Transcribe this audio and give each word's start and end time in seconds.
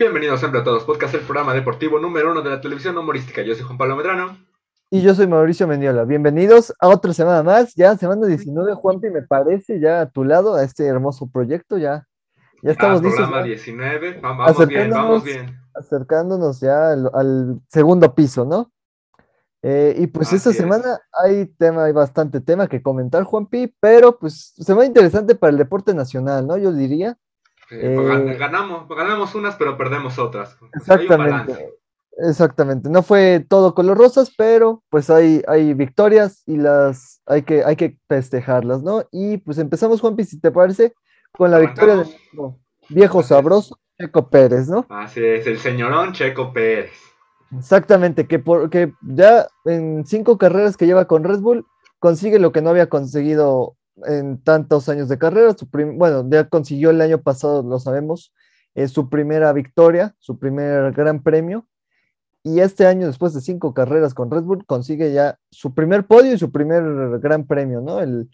Bienvenidos 0.00 0.40
siempre 0.40 0.62
a 0.62 0.64
todos, 0.64 0.84
podcast 0.84 1.12
el 1.12 1.20
programa 1.20 1.52
deportivo 1.52 1.98
número 1.98 2.30
uno 2.30 2.40
de 2.40 2.48
la 2.48 2.58
televisión 2.62 2.96
humorística. 2.96 3.42
Yo 3.42 3.54
soy 3.54 3.64
Juan 3.64 3.76
Pablo 3.76 3.96
Medrano. 3.96 4.38
Y 4.88 5.02
yo 5.02 5.14
soy 5.14 5.26
Mauricio 5.26 5.68
Mendiola. 5.68 6.04
Bienvenidos 6.04 6.72
a 6.80 6.88
otra 6.88 7.12
semana 7.12 7.42
más, 7.42 7.74
ya 7.74 7.94
semana 7.98 8.26
19, 8.26 8.72
Juanpi, 8.76 9.10
me 9.10 9.20
parece, 9.20 9.78
ya 9.78 10.00
a 10.00 10.06
tu 10.08 10.24
lado, 10.24 10.54
a 10.54 10.64
este 10.64 10.86
hermoso 10.86 11.28
proyecto, 11.30 11.76
ya, 11.76 12.08
ya 12.62 12.70
estamos 12.70 13.00
ah, 13.00 13.02
listos. 13.02 13.20
Programa 13.20 13.46
19, 13.46 14.20
vamos 14.22 14.68
bien, 14.68 14.88
vamos 14.88 15.22
bien. 15.22 15.60
Acercándonos 15.74 16.60
ya 16.60 16.92
al, 16.92 17.10
al 17.12 17.60
segundo 17.68 18.14
piso, 18.14 18.46
¿no? 18.46 18.72
Eh, 19.60 19.96
y 19.98 20.06
pues 20.06 20.28
Así 20.28 20.36
esta 20.36 20.48
es. 20.48 20.56
semana 20.56 20.98
hay 21.12 21.44
tema, 21.44 21.84
hay 21.84 21.92
bastante 21.92 22.40
tema 22.40 22.68
que 22.68 22.80
comentar, 22.80 23.24
Juanpi, 23.24 23.74
pero 23.78 24.18
pues 24.18 24.54
semana 24.56 24.86
interesante 24.86 25.34
para 25.34 25.50
el 25.50 25.58
deporte 25.58 25.92
nacional, 25.92 26.46
¿no? 26.46 26.56
Yo 26.56 26.72
diría. 26.72 27.18
Eh, 27.70 27.94
pues, 27.96 28.34
Eh, 28.34 28.38
ganamos, 28.38 28.88
ganamos 28.88 29.34
unas, 29.34 29.56
pero 29.56 29.76
perdemos 29.76 30.18
otras. 30.18 30.56
Pues. 30.58 30.70
Exactamente. 30.74 31.74
Exactamente. 32.18 32.90
No 32.90 33.02
fue 33.02 33.44
todo 33.48 33.74
color 33.74 33.96
rosas, 33.96 34.32
pero 34.36 34.82
pues 34.90 35.08
hay, 35.08 35.42
hay 35.46 35.72
victorias 35.74 36.42
y 36.46 36.56
las 36.56 37.22
hay 37.24 37.42
que, 37.42 37.64
hay 37.64 37.76
que 37.76 37.96
festejarlas, 38.08 38.82
¿no? 38.82 39.04
Y 39.10 39.38
pues 39.38 39.58
empezamos, 39.58 40.00
Juanpi, 40.00 40.24
si 40.24 40.38
te 40.38 40.50
parece, 40.50 40.92
con 41.32 41.50
la 41.50 41.58
victoria 41.58 41.96
de 41.96 42.04
nuestro 42.04 42.58
viejo 42.88 43.22
sabroso, 43.22 43.78
Checo 43.98 44.28
Pérez, 44.28 44.68
¿no? 44.68 44.86
Así 44.90 45.24
es, 45.24 45.46
el 45.46 45.58
señorón 45.58 46.12
Checo 46.12 46.52
Pérez. 46.52 46.90
Exactamente, 47.56 48.26
que, 48.26 48.38
por, 48.38 48.70
que 48.70 48.92
ya 49.02 49.46
en 49.64 50.04
cinco 50.06 50.38
carreras 50.38 50.76
que 50.76 50.86
lleva 50.86 51.06
con 51.06 51.24
Red 51.24 51.40
Bull, 51.40 51.66
consigue 51.98 52.38
lo 52.38 52.52
que 52.52 52.62
no 52.62 52.70
había 52.70 52.88
conseguido 52.88 53.76
en 54.06 54.42
tantos 54.42 54.88
años 54.88 55.08
de 55.08 55.18
carrera. 55.18 55.54
Su 55.56 55.68
bueno, 55.96 56.28
ya 56.28 56.48
consiguió 56.48 56.90
el 56.90 57.00
año 57.00 57.22
pasado, 57.22 57.62
lo 57.62 57.78
sabemos, 57.78 58.32
eh, 58.74 58.88
su 58.88 59.08
primera 59.08 59.52
victoria, 59.52 60.14
su 60.18 60.38
primer 60.38 60.92
gran 60.92 61.22
premio. 61.22 61.66
Y 62.42 62.60
este 62.60 62.86
año, 62.86 63.06
después 63.06 63.34
de 63.34 63.40
cinco 63.40 63.74
carreras 63.74 64.14
con 64.14 64.30
Red 64.30 64.42
Bull, 64.42 64.64
consigue 64.64 65.12
ya 65.12 65.38
su 65.50 65.74
primer 65.74 66.06
podio 66.06 66.32
y 66.32 66.38
su 66.38 66.50
primer 66.50 67.18
gran 67.20 67.46
premio, 67.46 67.82
¿no? 67.82 68.00
El, 68.00 68.30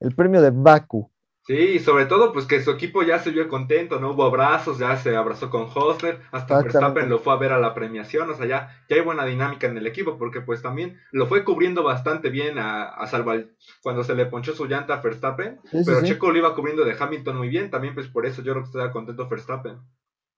el 0.00 0.14
premio 0.14 0.40
de 0.40 0.50
Baku. 0.50 1.10
Sí, 1.46 1.54
y 1.54 1.78
sobre 1.80 2.06
todo, 2.06 2.32
pues 2.32 2.46
que 2.46 2.62
su 2.62 2.70
equipo 2.70 3.02
ya 3.02 3.18
se 3.18 3.30
vio 3.30 3.48
contento, 3.48 3.98
¿no? 3.98 4.12
Hubo 4.12 4.24
abrazos, 4.24 4.78
ya 4.78 4.96
se 4.96 5.16
abrazó 5.16 5.50
con 5.50 5.66
Hosler, 5.74 6.20
hasta. 6.30 6.62
Verstappen 6.62 7.08
lo 7.08 7.18
fue 7.18 7.32
a 7.32 7.36
ver 7.36 7.52
a 7.52 7.58
la 7.58 7.74
premiación, 7.74 8.30
o 8.30 8.34
sea, 8.34 8.46
ya, 8.46 8.84
ya 8.88 8.96
hay 8.96 9.02
buena 9.02 9.24
dinámica 9.24 9.66
en 9.66 9.76
el 9.76 9.86
equipo, 9.86 10.16
porque 10.16 10.42
pues 10.42 10.62
también 10.62 10.98
lo 11.12 11.26
fue 11.26 11.44
cubriendo 11.44 11.82
bastante 11.82 12.28
bien 12.30 12.58
a, 12.58 12.84
a 12.84 13.06
salvo 13.08 13.30
al- 13.32 13.50
cuando 13.82 14.04
se 14.04 14.14
le 14.14 14.26
ponchó 14.26 14.54
su 14.54 14.66
llanta 14.66 14.94
a 14.94 15.00
Verstappen, 15.00 15.58
Sí, 15.64 15.78
sí, 15.78 15.84
pero 15.84 16.00
sí. 16.00 16.06
Checo 16.06 16.30
lo 16.30 16.38
iba 16.38 16.54
cubriendo 16.54 16.84
de 16.84 16.94
Hamilton 16.98 17.36
muy 17.38 17.48
bien, 17.48 17.70
también 17.70 17.94
pues 17.94 18.06
por 18.06 18.26
eso 18.26 18.42
yo 18.42 18.52
creo 18.52 18.62
que 18.64 18.68
estaba 18.68 18.92
contento 18.92 19.28
Verstappen. 19.28 19.78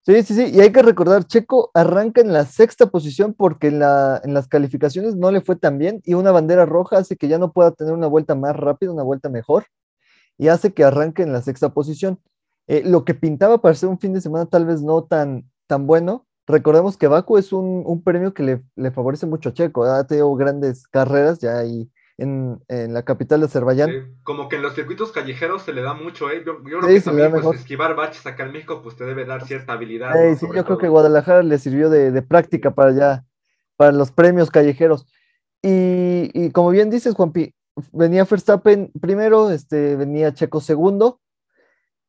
Sí, 0.05 0.21
sí, 0.25 0.35
sí, 0.35 0.51
y 0.53 0.61
hay 0.61 0.73
que 0.73 0.83
recordar, 0.83 1.25
Checo 1.27 1.71
arranca 1.75 2.21
en 2.21 2.33
la 2.33 2.45
sexta 2.45 2.87
posición 2.87 3.35
porque 3.35 3.69
en, 3.69 3.79
la, 3.79 4.21
en 4.25 4.35
las 4.35 4.49
calificaciones 4.49 5.15
no 5.15 5.31
le 5.31 5.41
fue 5.43 5.55
tan 5.55 5.79
bien 5.79 6.01
y 6.05 6.15
una 6.15 6.33
bandera 6.33 6.67
roja 6.67 6.99
hace 6.99 7.17
que 7.17 7.29
ya 7.29 7.39
no 7.39 7.53
pueda 7.53 7.71
tener 7.73 7.93
una 7.93 8.09
vuelta 8.09 8.35
más 8.35 8.57
rápida, 8.57 8.91
una 8.91 9.05
vuelta 9.05 9.29
mejor, 9.29 9.65
y 10.43 10.49
hace 10.49 10.73
que 10.73 10.83
arranque 10.83 11.23
en 11.23 11.33
la 11.33 11.41
sexta 11.41 11.69
posición. 11.73 12.19
Eh, 12.67 12.83
lo 12.85 13.05
que 13.05 13.15
pintaba 13.15 13.59
para 13.61 13.75
ser 13.77 13.89
un 13.89 13.99
fin 13.99 14.13
de 14.13 14.21
semana 14.21 14.47
tal 14.47 14.67
vez 14.67 14.83
no 14.83 15.05
tan, 15.05 15.49
tan 15.69 15.87
bueno, 15.87 16.27
recordemos 16.49 16.97
que 16.97 17.07
Baku 17.07 17.39
es 17.39 17.53
un, 17.53 17.85
un 17.87 18.03
premio 18.03 18.35
que 18.35 18.43
le, 18.43 18.63
le 18.75 18.91
favorece 18.91 19.27
mucho 19.27 19.51
a 19.51 19.53
Checo, 19.55 19.85
ha 19.85 20.05
tenido 20.05 20.35
grandes 20.35 20.89
carreras 20.89 21.39
ya 21.39 21.59
ahí 21.59 21.89
en, 22.19 22.61
en 22.69 22.93
la 22.93 23.05
capital 23.05 23.41
de 23.41 23.47
Azerbaiyán. 23.47 24.17
Como 24.25 24.49
que 24.49 24.57
en 24.57 24.63
los 24.63 24.75
circuitos 24.75 25.13
callejeros 25.13 25.63
se 25.63 25.73
le 25.73 25.83
da 25.83 25.95
mucho, 25.95 26.29
¿eh? 26.29 26.43
Yo, 26.45 26.59
yo 26.69 26.81
creo 26.81 26.89
Sí, 26.89 26.95
que 26.95 27.01
también 27.03 27.31
pues, 27.31 27.61
esquivar 27.61 27.95
baches 27.95 28.27
acá 28.27 28.45
en 28.45 28.53
México 28.53 28.81
pues 28.83 28.97
te 28.97 29.05
debe 29.05 29.25
dar 29.25 29.47
cierta 29.47 29.75
habilidad. 29.75 30.13
Sí, 30.39 30.47
yo 30.55 30.65
creo 30.65 30.79
que. 30.79 30.89
Guadalajara 30.89 31.43
le 31.43 31.59
sirvió 31.59 31.89
de, 31.89 32.11
de 32.11 32.23
práctica 32.23 32.73
para 32.75 32.93
ya, 32.93 33.25
para 33.77 33.93
los 33.93 34.11
premios 34.11 34.51
callejeros. 34.51 35.07
Y, 35.63 36.31
y 36.35 36.51
como 36.51 36.71
bien 36.71 36.91
dices, 36.91 37.15
Juanpi, 37.15 37.55
venía 37.93 38.25
Verstappen 38.25 38.91
primero, 39.01 39.51
este, 39.51 39.97
venía 39.97 40.35
Checo 40.35 40.61
segundo, 40.61 41.21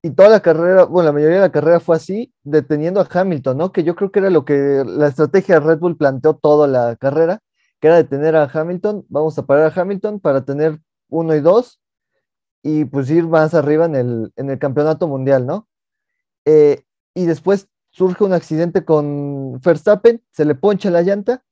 y 0.02 0.12
toda 0.12 0.30
la 0.30 0.42
carrera, 0.42 0.84
bueno, 0.84 1.08
la 1.08 1.14
mayoría 1.14 1.38
de 1.38 1.44
la 1.44 1.52
carrera 1.52 1.80
fue 1.80 1.96
así, 1.96 2.34
deteniendo 2.44 3.00
a 3.00 3.08
Hamilton, 3.10 3.58
¿no? 3.58 3.72
Que 3.72 3.84
yo 3.84 3.96
creo 3.96 4.12
que 4.12 4.20
era 4.20 4.30
lo 4.30 4.44
que 4.44 4.84
la 4.86 5.08
estrategia 5.08 5.60
de 5.60 5.66
Red 5.66 5.80
Bull 5.80 5.98
planteó 5.98 6.36
toda 6.36 6.68
la 6.68 6.98
carrera, 6.98 7.40
que 7.80 7.88
era 7.88 7.98
detener 7.98 8.36
a 8.36 8.50
Hamilton, 8.52 9.06
vamos 9.08 9.38
a 9.38 9.46
parar 9.46 9.72
a 9.72 9.82
Hamilton 9.82 10.20
para 10.20 10.44
tener 10.44 10.80
uno 11.08 11.36
y 11.36 11.40
dos, 11.40 11.80
y 12.64 12.86
pues 12.86 13.10
ir 13.10 13.28
más 13.28 13.54
arriba 13.54 13.86
en 13.86 13.96
el, 13.96 14.34
en 14.36 14.50
el 14.50 14.60
campeonato 14.60 15.08
mundial, 15.08 15.46
¿no? 15.46 15.68
Eh, 16.46 16.84
y 17.14 17.26
después 17.26 17.70
surge 17.92 18.24
un 18.24 18.34
accidente 18.34 18.84
con 18.84 19.60
Verstappen, 19.62 20.22
se 20.32 20.46
le 20.46 20.56
poncha 20.56 20.90
la 20.90 21.04
llanta 21.04 21.44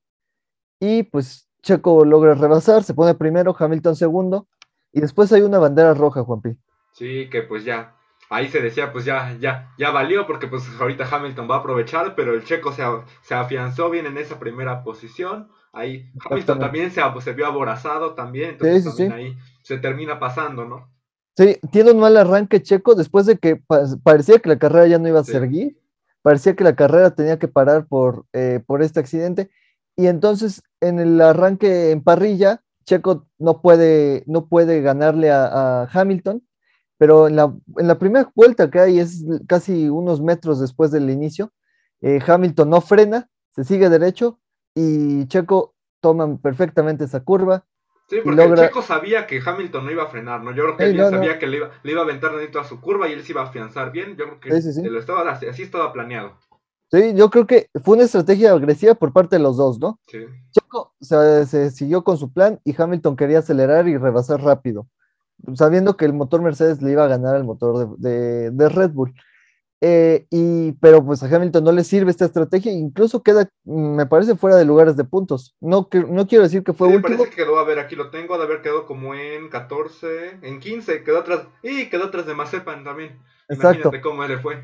y 0.80 1.04
pues 1.04 1.48
Checo 1.62 2.06
logra 2.06 2.34
rebasar, 2.34 2.84
se 2.84 2.94
pone 2.94 3.14
primero, 3.14 3.56
Hamilton 3.58 3.96
segundo 3.96 4.48
y 4.92 5.02
después 5.02 5.32
hay 5.32 5.42
una 5.42 5.60
bandera 5.60 5.94
roja, 5.94 6.24
Juanpi. 6.24 6.58
Sí, 6.94 7.30
que 7.30 7.44
pues 7.44 7.64
ya, 7.64 7.96
ahí 8.30 8.48
se 8.50 8.62
decía, 8.62 8.92
pues 8.92 9.06
ya, 9.06 9.38
ya, 9.40 9.72
ya 9.78 9.92
valió, 9.92 10.28
porque 10.28 10.48
pues 10.48 10.64
ahorita 10.80 11.08
Hamilton 11.10 11.50
va 11.50 11.56
a 11.56 11.60
aprovechar, 11.60 12.16
pero 12.16 12.34
el 12.34 12.44
checo 12.44 12.74
se, 12.74 12.84
se 13.22 13.34
afianzó 13.36 13.90
bien 13.90 14.06
en 14.06 14.18
esa 14.18 14.40
primera 14.40 14.84
posición. 14.84 15.50
Ahí 15.74 16.12
Hamilton 16.30 16.60
también 16.60 16.92
se, 16.92 17.02
se 17.22 17.34
vio 17.34 17.46
aborazado 17.48 18.14
también, 18.14 18.52
entonces 18.52 18.84
Sí, 18.84 18.90
sí, 18.92 18.98
también 18.98 19.12
sí. 19.12 19.14
ahí 19.38 19.38
se 19.64 19.78
termina 19.78 20.20
pasando, 20.20 20.66
¿no? 20.66 20.90
Sí, 21.38 21.58
tiene 21.72 21.92
un 21.92 22.00
mal 22.00 22.18
arranque 22.18 22.62
Checo 22.62 22.94
después 22.94 23.26
de 23.26 23.38
que 23.38 23.56
pa- 23.56 23.84
parecía 24.04 24.40
que 24.40 24.50
la 24.50 24.60
carrera 24.60 24.88
ya 24.88 25.00
no 25.00 25.08
iba 25.08 25.22
a 25.22 25.24
seguir, 25.24 25.78
parecía 26.22 26.56
que 26.58 26.66
la 26.66 26.76
carrera 26.76 27.16
tenía 27.16 27.40
que 27.40 27.48
parar 27.48 27.86
por, 27.88 28.26
eh, 28.34 28.62
por 28.66 28.82
este 28.84 29.00
accidente 29.00 29.50
y 30.02 30.08
entonces 30.08 30.64
en 30.82 31.00
el 31.00 31.20
arranque 31.22 31.92
en 31.92 32.04
parrilla, 32.04 32.62
Checo 32.86 33.28
no 33.38 33.62
puede, 33.62 34.24
no 34.28 34.48
puede 34.48 34.82
ganarle 34.82 35.32
a, 35.32 35.46
a 35.84 35.90
Hamilton, 35.92 36.42
pero 36.98 37.28
en 37.28 37.36
la, 37.36 37.54
en 37.78 37.88
la 37.88 37.98
primera 38.00 38.32
vuelta 38.36 38.70
que 38.70 38.80
hay 38.80 39.00
es 39.00 39.24
casi 39.48 39.90
unos 39.90 40.22
metros 40.22 40.60
después 40.60 40.92
del 40.92 41.10
inicio, 41.10 41.52
eh, 42.02 42.20
Hamilton 42.26 42.70
no 42.70 42.82
frena, 42.82 43.28
se 43.56 43.64
sigue 43.64 43.90
derecho 43.90 44.40
y 44.76 45.28
Checo 45.28 45.76
toma 46.00 46.38
perfectamente 46.38 47.04
esa 47.06 47.20
curva. 47.20 47.66
Sí, 48.08 48.18
porque 48.24 48.42
logra- 48.42 48.68
checo 48.68 48.82
sabía 48.82 49.26
que 49.26 49.40
Hamilton 49.46 49.86
no 49.86 49.92
iba 49.92 50.04
a 50.04 50.08
frenar, 50.08 50.44
¿no? 50.44 50.52
Yo 50.52 50.64
creo 50.64 50.78
que 50.78 50.84
él 50.86 50.98
no. 50.98 51.10
sabía 51.10 51.40
que 51.40 51.48
le 51.48 51.58
iba, 51.58 51.70
le 51.84 51.92
iba 51.94 52.02
a 52.02 52.04
aventar 52.04 52.32
a 52.60 52.64
su 52.66 52.82
curva 52.82 53.08
y 53.08 53.14
él 53.14 53.24
se 53.24 53.32
iba 53.32 53.42
a 53.42 53.46
afianzar 53.46 53.92
bien. 53.92 54.18
Yo 54.18 54.26
creo 54.26 54.40
que 54.42 54.52
Sí, 54.62 54.74
sí, 54.74 54.74
sí. 54.74 54.84
lo 54.90 55.00
estaba, 55.00 55.32
así 55.32 55.62
estaba 55.64 55.94
planeado. 55.94 56.38
Sí, 56.92 57.14
yo 57.16 57.30
creo 57.30 57.48
que 57.48 57.70
fue 57.84 57.96
una 57.96 58.04
estrategia 58.06 58.52
agresiva 58.52 58.96
por 58.96 59.14
parte 59.14 59.38
de 59.38 59.42
los 59.42 59.56
dos, 59.58 59.80
¿no? 59.80 60.00
Sí. 60.08 60.26
Checo 60.52 60.94
se, 61.00 61.46
se 61.46 61.72
siguió 61.72 62.04
con 62.04 62.18
su 62.18 62.34
plan 62.34 62.60
y 62.66 62.76
Hamilton 62.80 63.16
quería 63.16 63.40
acelerar 63.40 63.88
y 63.88 63.98
rebasar 63.98 64.42
rápido, 64.42 64.88
sabiendo 65.56 65.96
que 65.96 66.06
el 66.06 66.14
motor 66.14 66.42
Mercedes 66.42 66.82
le 66.82 66.92
iba 66.92 67.06
a 67.06 67.08
ganar 67.08 67.36
al 67.36 67.46
motor 67.46 67.98
de, 67.98 68.10
de- 68.10 68.52
de 68.52 68.70
Red 68.70 68.92
Bull. 68.92 69.14
Eh, 69.84 70.28
y, 70.30 70.74
pero 70.74 71.04
pues 71.04 71.24
a 71.24 71.36
Hamilton 71.36 71.64
no 71.64 71.72
le 71.72 71.84
sirve 71.84 72.12
esta 72.12 72.26
estrategia, 72.26 72.72
incluso 72.72 73.24
queda, 73.24 73.50
me 73.64 74.06
parece, 74.06 74.36
fuera 74.36 74.56
de 74.58 74.66
lugares 74.66 74.96
de 74.96 75.06
puntos. 75.06 75.56
No, 75.60 75.88
que- 75.90 76.02
no 76.04 76.28
quiero 76.28 76.44
decir 76.44 76.64
que 76.64 76.74
fue 76.74 76.88
Sí, 76.90 76.96
último, 76.98 77.18
parece 77.18 77.36
que 77.36 77.44
quedó, 77.44 77.58
a 77.58 77.64
ver, 77.64 77.80
aquí 77.80 77.96
lo 77.96 78.12
tengo, 78.12 78.38
de 78.38 78.44
haber 78.44 78.62
quedado 78.62 78.86
como 78.86 79.16
en 79.16 79.50
14, 79.50 80.38
en 80.44 80.60
15, 80.60 81.04
quedó 81.04 81.20
atrás, 81.20 81.48
y 81.64 81.90
quedó 81.90 82.04
atrás 82.06 82.28
de 82.28 82.36
Mazepan 82.36 82.84
también. 82.84 83.18
Exacto. 83.50 83.88
Imagínate 83.90 84.02
cómo 84.02 84.24
le 84.28 84.38
fue. 84.38 84.64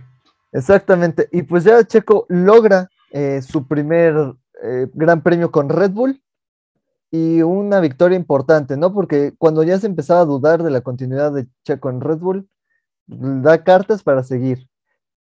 Exactamente. 0.57 1.29
Y 1.31 1.43
pues 1.43 1.63
ya 1.63 1.83
Checo 1.83 2.25
logra 2.29 2.89
eh, 3.11 3.41
su 3.41 3.67
primer 3.67 4.33
eh, 4.63 4.87
gran 4.93 5.21
premio 5.21 5.51
con 5.51 5.69
Red 5.69 5.91
Bull 5.91 6.21
y 7.11 7.41
una 7.41 7.79
victoria 7.79 8.17
importante, 8.17 8.75
¿no? 8.75 8.93
Porque 8.93 9.33
cuando 9.37 9.63
ya 9.63 9.79
se 9.79 9.87
empezaba 9.87 10.21
a 10.21 10.25
dudar 10.25 10.63
de 10.63 10.71
la 10.71 10.81
continuidad 10.81 11.31
de 11.31 11.47
Checo 11.63 11.89
en 11.89 12.01
Red 12.01 12.17
Bull, 12.17 12.49
da 13.05 13.63
cartas 13.63 14.03
para 14.03 14.23
seguir. 14.23 14.67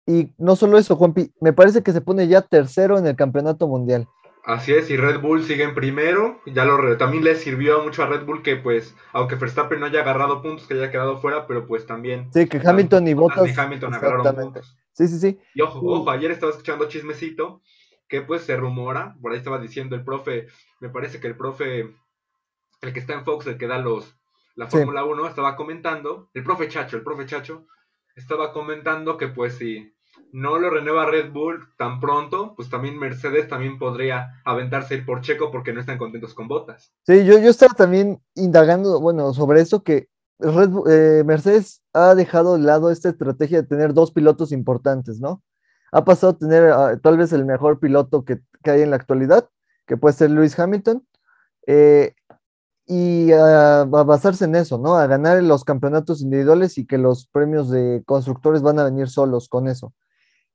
Y 0.07 0.33
no 0.39 0.57
solo 0.57 0.79
eso, 0.79 0.97
Juanpi, 0.97 1.33
me 1.41 1.53
parece 1.53 1.83
que 1.83 1.93
se 1.93 2.01
pone 2.01 2.29
ya 2.29 2.43
tercero 2.43 2.99
en 2.99 3.07
el 3.07 3.17
campeonato 3.17 3.67
mundial. 3.67 4.09
Así 4.45 4.73
es, 4.73 4.89
y 4.91 4.97
Red 4.97 5.21
Bull 5.21 5.43
sigue 5.43 5.65
en 5.65 5.75
primero, 5.75 6.41
ya 6.47 6.65
lo 6.65 6.97
también 6.97 7.25
le 7.25 7.35
sirvió 7.35 7.83
mucho 7.83 8.05
a 8.05 8.07
Red 8.07 8.25
Bull 8.25 8.43
que 8.43 8.55
pues, 8.55 8.95
aunque 9.13 9.35
Verstappen 9.35 9.81
no 9.81 9.87
haya 9.87 10.03
agarrado 10.03 10.41
puntos, 10.41 10.69
que 10.69 10.75
haya 10.75 10.93
quedado 10.93 11.19
fuera, 11.19 11.49
pero 11.49 11.67
pues 11.67 11.85
también 11.85 12.29
Sí, 12.33 12.47
que 12.47 12.61
Hamilton 12.65 13.09
y 13.09 13.15
Bottas 13.15 13.59
Hamilton 13.59 13.95
agarraron 13.95 14.21
exactamente. 14.21 14.61
puntos. 14.61 14.86
Sí, 14.97 15.09
sí, 15.09 15.19
sí. 15.19 15.39
Y 15.55 15.61
ojo, 15.61 15.81
Sí. 15.81 15.87
ojo, 15.89 16.11
ayer 16.11 16.31
estaba 16.31 16.53
escuchando 16.53 16.89
chismecito 16.89 17.61
que 18.09 18.23
pues 18.23 18.43
se 18.43 18.57
rumora, 18.57 19.17
por 19.21 19.33
ahí 19.33 19.39
estaba 19.39 19.59
diciendo 19.59 19.95
el 19.95 20.05
profe, 20.05 20.47
me 20.81 20.89
parece 20.89 21.21
que 21.21 21.27
el 21.27 21.37
profe, 21.37 21.95
el 22.81 22.93
que 22.93 23.01
está 23.01 23.13
en 23.15 23.25
Fox, 23.25 23.47
el 23.47 23.59
que 23.59 23.67
da 23.67 23.79
los 23.79 24.17
la 24.55 24.71
Sí. 24.71 24.79
Fórmula 24.79 25.05
1, 25.05 25.27
estaba 25.29 25.55
comentando, 25.55 26.31
el 26.33 26.43
profe 26.43 26.69
Chacho, 26.69 26.97
el 26.97 27.03
profe 27.03 27.27
Chacho, 27.27 27.67
estaba 28.15 28.55
comentando 28.55 29.19
que 29.19 29.29
pues 29.29 29.57
si 29.59 29.93
no 30.33 30.59
lo 30.59 30.71
renueva 30.71 31.05
Red 31.05 31.31
Bull 31.31 31.69
tan 31.77 32.01
pronto, 32.01 32.55
pues 32.57 32.71
también 32.71 32.99
Mercedes 32.99 33.49
también 33.49 33.79
podría 33.79 34.41
aventarse 34.47 34.95
ir 34.95 35.05
por 35.05 35.21
Checo 35.21 35.51
porque 35.51 35.75
no 35.75 35.81
están 35.81 35.99
contentos 35.99 36.33
con 36.33 36.49
botas. 36.49 36.95
Sí, 37.07 37.27
yo, 37.27 37.39
yo 37.39 37.51
estaba 37.51 37.75
también 37.75 38.19
indagando, 38.35 38.99
bueno, 38.99 39.35
sobre 39.35 39.61
eso 39.61 39.83
que 39.83 40.09
Red 40.39 40.71
eh, 40.89 41.25
Mercedes 41.25 41.83
ha 41.93 42.15
dejado 42.15 42.57
de 42.57 42.65
lado 42.65 42.91
esta 42.91 43.09
estrategia 43.09 43.63
de 43.63 43.69
tener 43.69 43.95
dos 43.95 44.13
pilotos 44.13 44.53
importantes, 44.53 45.21
¿no? 45.21 45.43
ha 45.93 46.05
pasado 46.05 46.33
a 46.33 46.39
tener 46.39 46.65
ah, 46.73 46.99
tal 47.03 47.17
vez 47.17 47.33
el 47.33 47.45
mejor 47.45 47.79
piloto 47.79 48.25
que, 48.25 48.41
hay 48.65 48.83
en 48.83 48.91
la 48.91 48.97
actualidad, 48.97 49.49
que 49.87 49.97
puede 49.97 50.15
ser 50.15 50.31
Lewis 50.31 50.59
Hamilton, 50.59 51.07
eh, 51.67 52.15
y 52.87 53.33
a, 53.33 53.85
basarse 53.85 54.45
en 54.45 54.57
eso, 54.57 54.79
¿no? 54.79 54.97
A 54.97 55.07
ganar 55.07 55.43
los 55.43 55.65
campeonatos 55.65 56.21
individuales 56.21 56.79
y 56.79 56.87
que 56.87 56.99
los 56.99 57.27
premios 57.27 57.71
de 57.71 58.03
constructores 58.07 58.63
van 58.63 58.79
a 58.79 58.85
venir 58.85 59.09
solos 59.09 59.49
con 59.49 59.69
eso. 59.69 59.93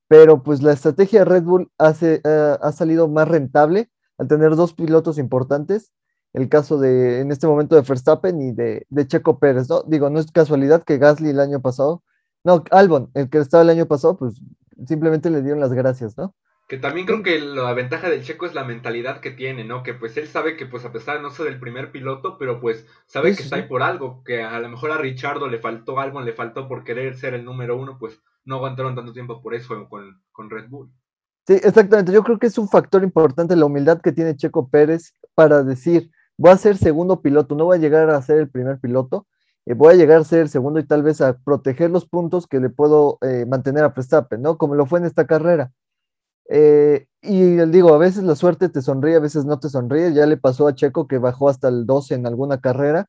Pero 0.07 0.44
pues 0.44 0.62
la 0.62 0.74
estrategia 0.74 1.19
de 1.19 1.25
Red 1.25 1.44
Bull 1.44 1.72
hace, 1.77 2.22
eh, 2.24 2.57
ha 2.62 2.72
salido 2.72 3.07
más 3.07 3.27
rentable 3.27 3.89
al 4.18 4.27
tener 4.27 4.56
dos 4.56 4.74
pilotos 4.74 5.18
importantes 5.18 5.92
el 6.33 6.50
caso 6.50 6.78
de, 6.78 7.19
en 7.19 7.31
este 7.31 7.48
momento, 7.48 7.75
de 7.75 7.81
Verstappen 7.81 8.42
y 8.42 8.51
de, 8.54 8.86
Checo 9.07 9.39
Pérez, 9.39 9.69
¿no? 9.69 9.83
Digo, 9.83 10.10
no 10.10 10.19
es 10.19 10.31
casualidad 10.31 10.83
que 10.83 10.98
Gasly 10.98 11.30
el 11.30 11.39
año 11.39 11.62
pasado, 11.62 12.04
no, 12.44 12.63
Albon, 12.72 13.12
el 13.13 13.30
que 13.30 13.39
estaba 13.39 13.63
el 13.63 13.69
año 13.69 13.86
pasado, 13.86 14.18
pues 14.18 14.42
simplemente 14.88 15.30
le 15.30 15.42
dieron 15.42 15.60
las 15.60 15.74
gracias, 15.74 16.18
¿no? 16.18 16.33
Que 16.68 16.78
también 16.78 17.06
creo 17.06 17.22
que 17.22 17.38
la 17.38 17.74
ventaja 17.74 18.10
del 18.10 18.24
Checo 18.24 18.45
es 18.45 18.56
la 18.56 18.63
mentalidad 18.63 19.19
que 19.19 19.31
tiene, 19.31 19.66
¿no? 19.66 19.83
Que 19.83 19.94
pues 19.94 20.16
él 20.16 20.28
sabe 20.28 20.56
que 20.56 20.66
pues 20.66 20.86
a 20.86 20.94
pesar 20.94 21.18
de 21.18 21.22
no 21.22 21.30
ser 21.30 21.48
el 21.48 21.60
primer 21.60 21.92
piloto, 21.92 22.38
pero 22.38 22.62
pues 22.62 22.86
sabe 23.07 23.36
que 23.36 23.44
está 23.44 23.57
ahí 23.57 23.63
por 23.63 23.84
algo, 23.84 24.24
que 24.24 24.42
a 24.42 24.57
lo 24.60 24.69
mejor 24.69 24.92
a 24.92 24.98
Richardo 24.98 25.50
le 25.50 25.60
faltó 25.60 26.00
algo, 26.00 26.22
le 26.22 26.31
faltó 26.31 26.69
por 26.69 26.86
querer 26.86 27.18
ser 27.18 27.34
el 27.34 27.44
número 27.44 27.77
uno, 27.77 27.98
pues 28.00 28.22
no 28.45 28.56
aguantaron 28.56 28.95
tanto 28.95 29.12
tiempo 29.12 29.42
por 29.42 29.54
eso 29.54 29.88
con, 29.89 30.22
con 30.31 30.50
Red 30.50 30.69
Bull. 30.69 30.89
Sí, 31.45 31.54
exactamente. 31.56 32.13
Yo 32.13 32.24
creo 32.24 32.39
que 32.39 32.48
es 32.48 32.57
un 32.57 32.69
factor 32.69 33.04
importante 33.04 33.56
la 33.56 33.66
humildad 33.66 34.00
que 34.01 34.12
tiene 34.12 34.38
Checo 34.38 34.69
Pérez 34.69 35.16
para 35.34 35.63
decir, 35.63 36.12
voy 36.41 36.51
a 36.51 36.57
ser 36.57 36.75
segundo 36.75 37.21
piloto, 37.21 37.55
no 37.55 37.65
voy 37.65 37.77
a 37.77 37.79
llegar 37.79 38.09
a 38.09 38.19
ser 38.23 38.39
el 38.39 38.49
primer 38.49 38.79
piloto, 38.79 39.27
eh, 39.67 39.75
voy 39.75 39.93
a 39.93 39.95
llegar 39.95 40.21
a 40.21 40.23
ser 40.23 40.39
el 40.39 40.49
segundo 40.49 40.79
y 40.79 40.88
tal 40.88 41.03
vez 41.03 41.21
a 41.21 41.38
proteger 41.38 41.91
los 41.91 42.07
puntos 42.07 42.47
que 42.47 42.59
le 42.59 42.71
puedo 42.71 43.19
eh, 43.21 43.45
mantener 43.47 43.83
a 43.83 43.89
Verstappen, 43.89 44.41
¿no? 44.41 44.57
Como 44.57 44.73
lo 44.73 44.88
fue 44.88 44.97
en 44.99 45.05
esta 45.05 45.27
carrera. 45.27 45.71
Eh, 46.49 47.05
y 47.21 47.57
digo, 47.67 47.93
a 47.93 47.99
veces 47.99 48.23
la 48.23 48.35
suerte 48.35 48.69
te 48.69 48.81
sonríe, 48.81 49.17
a 49.17 49.19
veces 49.19 49.45
no 49.45 49.59
te 49.59 49.69
sonríe. 49.69 50.13
Ya 50.13 50.25
le 50.25 50.35
pasó 50.38 50.67
a 50.67 50.73
Checo 50.73 51.07
que 51.07 51.19
bajó 51.19 51.47
hasta 51.47 51.67
el 51.67 51.85
12 51.85 52.15
en 52.15 52.25
alguna 52.25 52.59
carrera 52.59 53.07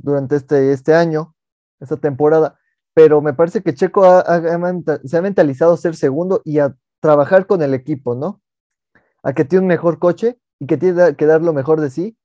durante 0.00 0.36
este, 0.36 0.72
este 0.72 0.94
año, 0.94 1.34
esta 1.80 1.98
temporada. 1.98 2.58
Pero 2.94 3.20
me 3.20 3.34
parece 3.34 3.62
que 3.62 3.74
Checo 3.74 4.02
se 5.04 5.16
ha 5.18 5.22
mentalizado 5.22 5.74
a 5.74 5.76
ser 5.76 5.94
segundo 5.94 6.40
y 6.44 6.58
a 6.60 6.74
trabajar 7.00 7.46
con 7.46 7.62
el 7.62 7.74
equipo, 7.74 8.14
¿no? 8.14 8.40
A 9.22 9.34
que 9.34 9.44
tiene 9.44 9.64
un 9.64 9.68
mejor 9.68 9.98
coche 9.98 10.39
y 10.60 10.66
que 10.66 10.76
tiene 10.76 11.16
que 11.16 11.26
dar 11.26 11.42
lo 11.42 11.52
mejor 11.52 11.80
de 11.80 11.90
sí, 11.90 12.16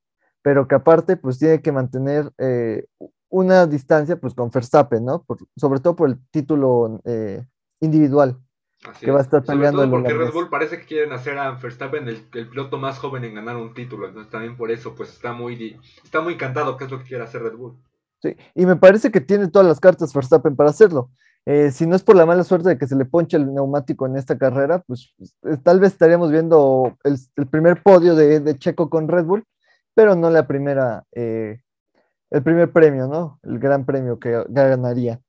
pero 0.42 0.68
que 0.68 0.76
aparte 0.76 1.16
pues 1.16 1.38
tiene 1.38 1.60
que 1.60 1.72
mantener 1.72 2.30
eh, 2.38 2.86
una 3.28 3.66
distancia 3.66 4.16
pues 4.16 4.34
con 4.34 4.50
Verstappen, 4.50 5.04
¿no? 5.04 5.26
sobre 5.56 5.80
todo 5.80 5.96
por 5.96 6.10
el 6.10 6.18
título 6.30 7.00
eh, 7.04 7.44
individual 7.80 8.38
que 9.00 9.10
va 9.10 9.18
a 9.18 9.22
estar 9.22 9.42
peleando. 9.42 9.80
Sobre 9.80 9.90
todo 9.90 10.02
porque 10.02 10.14
Red 10.14 10.32
Bull 10.32 10.50
parece 10.50 10.78
que 10.78 10.86
quieren 10.86 11.12
hacer 11.12 11.38
a 11.38 11.52
Verstappen 11.52 12.06
el, 12.08 12.22
piloto 12.22 12.78
más 12.78 12.98
joven 12.98 13.24
en 13.24 13.34
ganar 13.34 13.56
un 13.56 13.74
título, 13.74 14.06
entonces 14.06 14.30
también 14.30 14.56
por 14.56 14.70
eso 14.70 14.94
pues 14.94 15.10
está 15.10 15.32
muy, 15.32 15.80
está 16.04 16.20
muy 16.20 16.34
encantado 16.34 16.76
que 16.76 16.84
es 16.84 16.90
lo 16.90 16.98
que 16.98 17.06
quiere 17.06 17.24
hacer 17.24 17.42
Red 17.42 17.56
Bull. 17.56 17.76
Sí, 18.22 18.36
y 18.54 18.66
me 18.66 18.76
parece 18.76 19.10
que 19.10 19.20
tiene 19.20 19.48
todas 19.48 19.66
las 19.66 19.80
cartas 19.80 20.12
Verstappen 20.12 20.54
para 20.54 20.70
hacerlo. 20.70 21.10
Eh, 21.48 21.70
si 21.70 21.86
no 21.86 21.94
es 21.94 22.02
por 22.02 22.16
la 22.16 22.26
mala 22.26 22.42
suerte 22.42 22.70
de 22.70 22.78
que 22.78 22.88
se 22.88 22.96
le 22.96 23.04
ponche 23.04 23.36
el 23.36 23.54
neumático 23.54 24.04
en 24.06 24.16
esta 24.16 24.36
carrera, 24.36 24.80
pues, 24.80 25.14
pues 25.40 25.62
tal 25.62 25.78
vez 25.78 25.92
estaríamos 25.92 26.32
viendo 26.32 26.98
el, 27.04 27.46
primer 27.48 27.82
podio 27.84 28.16
de, 28.16 28.58
Checo 28.58 28.90
con 28.90 29.06
Red 29.06 29.24
Bull, 29.24 29.44
pero 29.94 30.16
no 30.16 30.28
la 30.28 30.48
primera, 30.48 31.04
eh, 31.12 31.60
el 32.30 32.42
primer 32.42 32.72
premio, 32.72 33.06
¿no? 33.06 33.38
El 33.44 33.60
gran 33.60 33.86
premio 33.86 34.18
que 34.18 34.44
ganaría. 34.48 35.20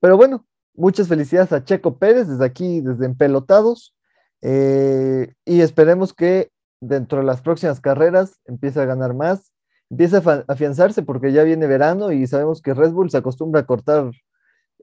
Pero 0.00 0.16
bueno, 0.16 0.46
muchas 0.74 1.08
felicidades 1.08 1.52
a 1.52 1.62
Checo 1.62 1.98
Pérez 1.98 2.26
desde 2.26 2.44
aquí, 2.44 2.80
desde 2.80 3.04
Empelotados, 3.04 3.94
eh, 4.40 5.34
y 5.44 5.60
esperemos 5.60 6.14
que 6.14 6.50
dentro 6.80 7.18
de 7.18 7.24
las 7.24 7.42
próximas 7.42 7.80
carreras 7.80 8.40
empiece 8.46 8.80
a 8.80 8.86
ganar 8.86 9.14
más, 9.14 9.52
empiece 9.90 10.16
a 10.16 10.44
afianzarse 10.48 11.02
porque 11.02 11.32
ya 11.32 11.44
viene 11.44 11.66
verano 11.66 12.12
y 12.12 12.26
sabemos 12.26 12.62
que 12.62 12.72
Red 12.72 12.92
Bull 12.92 13.10
se 13.10 13.18
acostumbra 13.18 13.60
a 13.60 13.66
cortar 13.66 14.10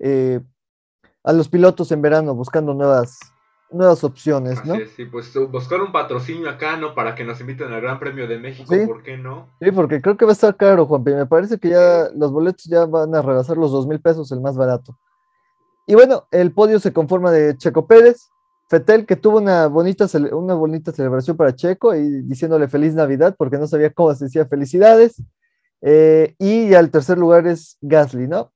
eh, 0.01 0.39
a 1.23 1.33
los 1.33 1.47
pilotos 1.47 1.91
en 1.91 2.01
verano 2.01 2.33
buscando 2.33 2.73
nuevas, 2.73 3.19
nuevas 3.69 4.03
opciones, 4.03 4.63
¿no? 4.65 4.75
sí, 4.95 5.05
pues 5.05 5.31
buscar 5.49 5.79
un 5.81 5.91
patrocinio 5.91 6.49
acá, 6.49 6.75
¿no? 6.75 6.95
Para 6.95 7.13
que 7.13 7.23
nos 7.23 7.39
inviten 7.39 7.71
al 7.71 7.81
Gran 7.81 7.99
Premio 7.99 8.27
de 8.27 8.39
México, 8.39 8.73
¿por 8.87 9.03
qué 9.03 9.17
no? 9.17 9.47
Sí, 9.61 9.71
porque 9.71 10.01
creo 10.01 10.17
que 10.17 10.25
va 10.25 10.31
a 10.31 10.33
estar 10.33 10.55
caro, 10.55 10.87
Juan. 10.87 11.03
Me 11.03 11.25
parece 11.27 11.59
que 11.59 11.69
ya 11.69 12.09
los 12.15 12.31
boletos 12.31 12.65
ya 12.65 12.85
van 12.85 13.13
a 13.13 13.21
rebasar 13.21 13.57
los 13.57 13.71
dos 13.71 13.87
mil 13.87 14.01
pesos, 14.01 14.31
el 14.31 14.41
más 14.41 14.57
barato. 14.57 14.97
Y 15.85 15.93
bueno, 15.93 16.27
el 16.31 16.51
podio 16.51 16.79
se 16.79 16.93
conforma 16.93 17.31
de 17.31 17.55
Checo 17.57 17.85
Pérez, 17.85 18.29
Fetel, 18.69 19.05
que 19.05 19.15
tuvo 19.15 19.37
una 19.37 19.67
bonita, 19.67 20.07
una 20.31 20.53
bonita 20.55 20.91
celebración 20.91 21.37
para 21.37 21.55
Checo 21.55 21.93
y 21.93 22.21
diciéndole 22.23 22.67
feliz 22.67 22.95
Navidad 22.95 23.35
porque 23.37 23.57
no 23.57 23.67
sabía 23.67 23.91
cómo 23.91 24.15
se 24.15 24.25
decía 24.25 24.45
felicidades. 24.45 25.21
Eh, 25.81 26.35
y 26.39 26.73
al 26.73 26.89
tercer 26.89 27.17
lugar 27.17 27.45
es 27.47 27.77
Gasly, 27.81 28.27
¿no? 28.27 28.51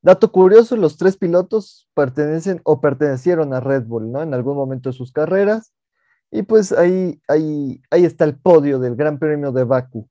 Dato 0.00 0.30
curioso, 0.30 0.76
los 0.76 0.96
tres 0.96 1.16
pilotos 1.16 1.88
pertenecen 1.94 2.60
o 2.64 2.80
pertenecieron 2.80 3.52
a 3.52 3.60
Red 3.60 3.84
Bull, 3.84 4.12
¿no? 4.12 4.22
En 4.22 4.32
algún 4.32 4.56
momento 4.56 4.90
de 4.90 4.92
sus 4.92 5.12
carreras. 5.12 5.72
Y 6.30 6.42
pues 6.42 6.72
ahí, 6.72 7.20
ahí, 7.26 7.80
ahí 7.90 8.04
está 8.04 8.24
el 8.24 8.36
podio 8.36 8.78
del 8.78 8.94
Gran 8.94 9.18
Premio 9.18 9.50
de 9.50 9.64
Baku. 9.64 10.08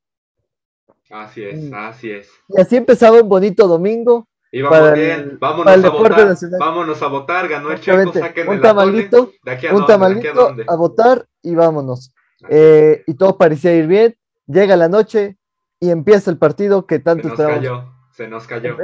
Así 1.10 1.44
es, 1.44 1.72
así 1.74 2.12
es. 2.12 2.30
Y 2.50 2.60
así 2.60 2.76
empezaba 2.76 3.22
un 3.22 3.30
bonito 3.30 3.68
domingo. 3.68 4.28
Y 4.52 4.62
vamos 4.62 4.94
bien, 4.94 5.38
vámonos 5.40 5.84
a 5.84 5.90
votar, 5.90 6.38
vámonos 6.58 7.02
a 7.02 7.08
votar, 7.08 7.48
ganó 7.50 7.72
el 7.72 7.82
Checo, 7.82 8.14
saquen 8.14 8.48
un 8.48 8.62
tamalito, 8.62 9.32
un 9.74 9.86
tamalito 9.86 10.56
a, 10.68 10.76
votar 10.76 11.28
y 11.42 11.54
vámonos. 11.54 12.14
Eh, 12.50 13.04
y 13.08 13.14
todo 13.16 13.38
parecía 13.38 13.74
ir 13.76 13.88
bien, 13.88 14.16
llega 14.48 14.78
la 14.78 14.88
noche 14.88 15.38
y 15.82 15.90
empieza 15.90 16.32
el 16.32 16.38
partido 16.38 16.88
que 16.88 17.00
tanto 17.00 17.28
esperamos. 17.28 17.97
Se 18.18 18.28
nos 18.28 18.48
cayó. 18.48 18.78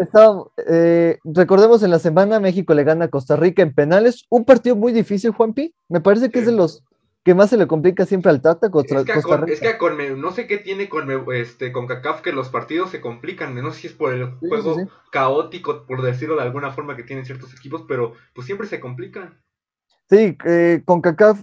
Eh, 0.69 1.17
recordemos 1.23 1.81
en 1.81 1.89
la 1.89 1.97
semana 1.97 2.39
México 2.39 2.75
le 2.75 2.83
gana 2.83 3.05
a 3.05 3.07
Costa 3.07 3.35
Rica 3.35 3.63
en 3.63 3.73
penales. 3.73 4.27
Un 4.29 4.45
partido 4.45 4.75
muy 4.75 4.93
difícil, 4.93 5.31
Juanpi. 5.31 5.73
Me 5.89 6.01
parece 6.01 6.29
que 6.29 6.37
es 6.37 6.45
de 6.45 6.51
los 6.51 6.83
que 7.23 7.33
más 7.33 7.49
se 7.49 7.57
le 7.57 7.65
complica 7.65 8.05
siempre 8.05 8.29
al 8.29 8.43
Tata 8.43 8.69
contra 8.69 8.99
es 8.99 9.05
que 9.05 9.13
Costa 9.13 9.37
Rica. 9.37 9.53
Es 9.53 9.59
que 9.59 9.77
con, 9.79 10.21
no 10.21 10.31
sé 10.33 10.45
qué 10.45 10.59
tiene 10.59 10.87
con, 10.87 11.09
este, 11.33 11.71
con 11.71 11.87
CACAF 11.87 12.21
que 12.21 12.31
los 12.31 12.49
partidos 12.49 12.91
se 12.91 13.01
complican. 13.01 13.55
No 13.55 13.71
sé 13.71 13.79
si 13.79 13.87
es 13.87 13.93
por 13.93 14.13
el 14.13 14.35
juego 14.35 14.75
caótico, 15.11 15.87
por 15.87 16.03
decirlo 16.03 16.35
de 16.35 16.43
alguna 16.43 16.69
forma, 16.69 16.95
que 16.95 17.01
tienen 17.01 17.25
ciertos 17.25 17.55
equipos, 17.55 17.85
pero 17.87 18.13
pues 18.35 18.45
siempre 18.45 18.67
se 18.67 18.79
complican. 18.79 19.41
Sí, 20.11 20.37
eh, 20.45 20.83
con 20.85 21.01
CACAF 21.01 21.41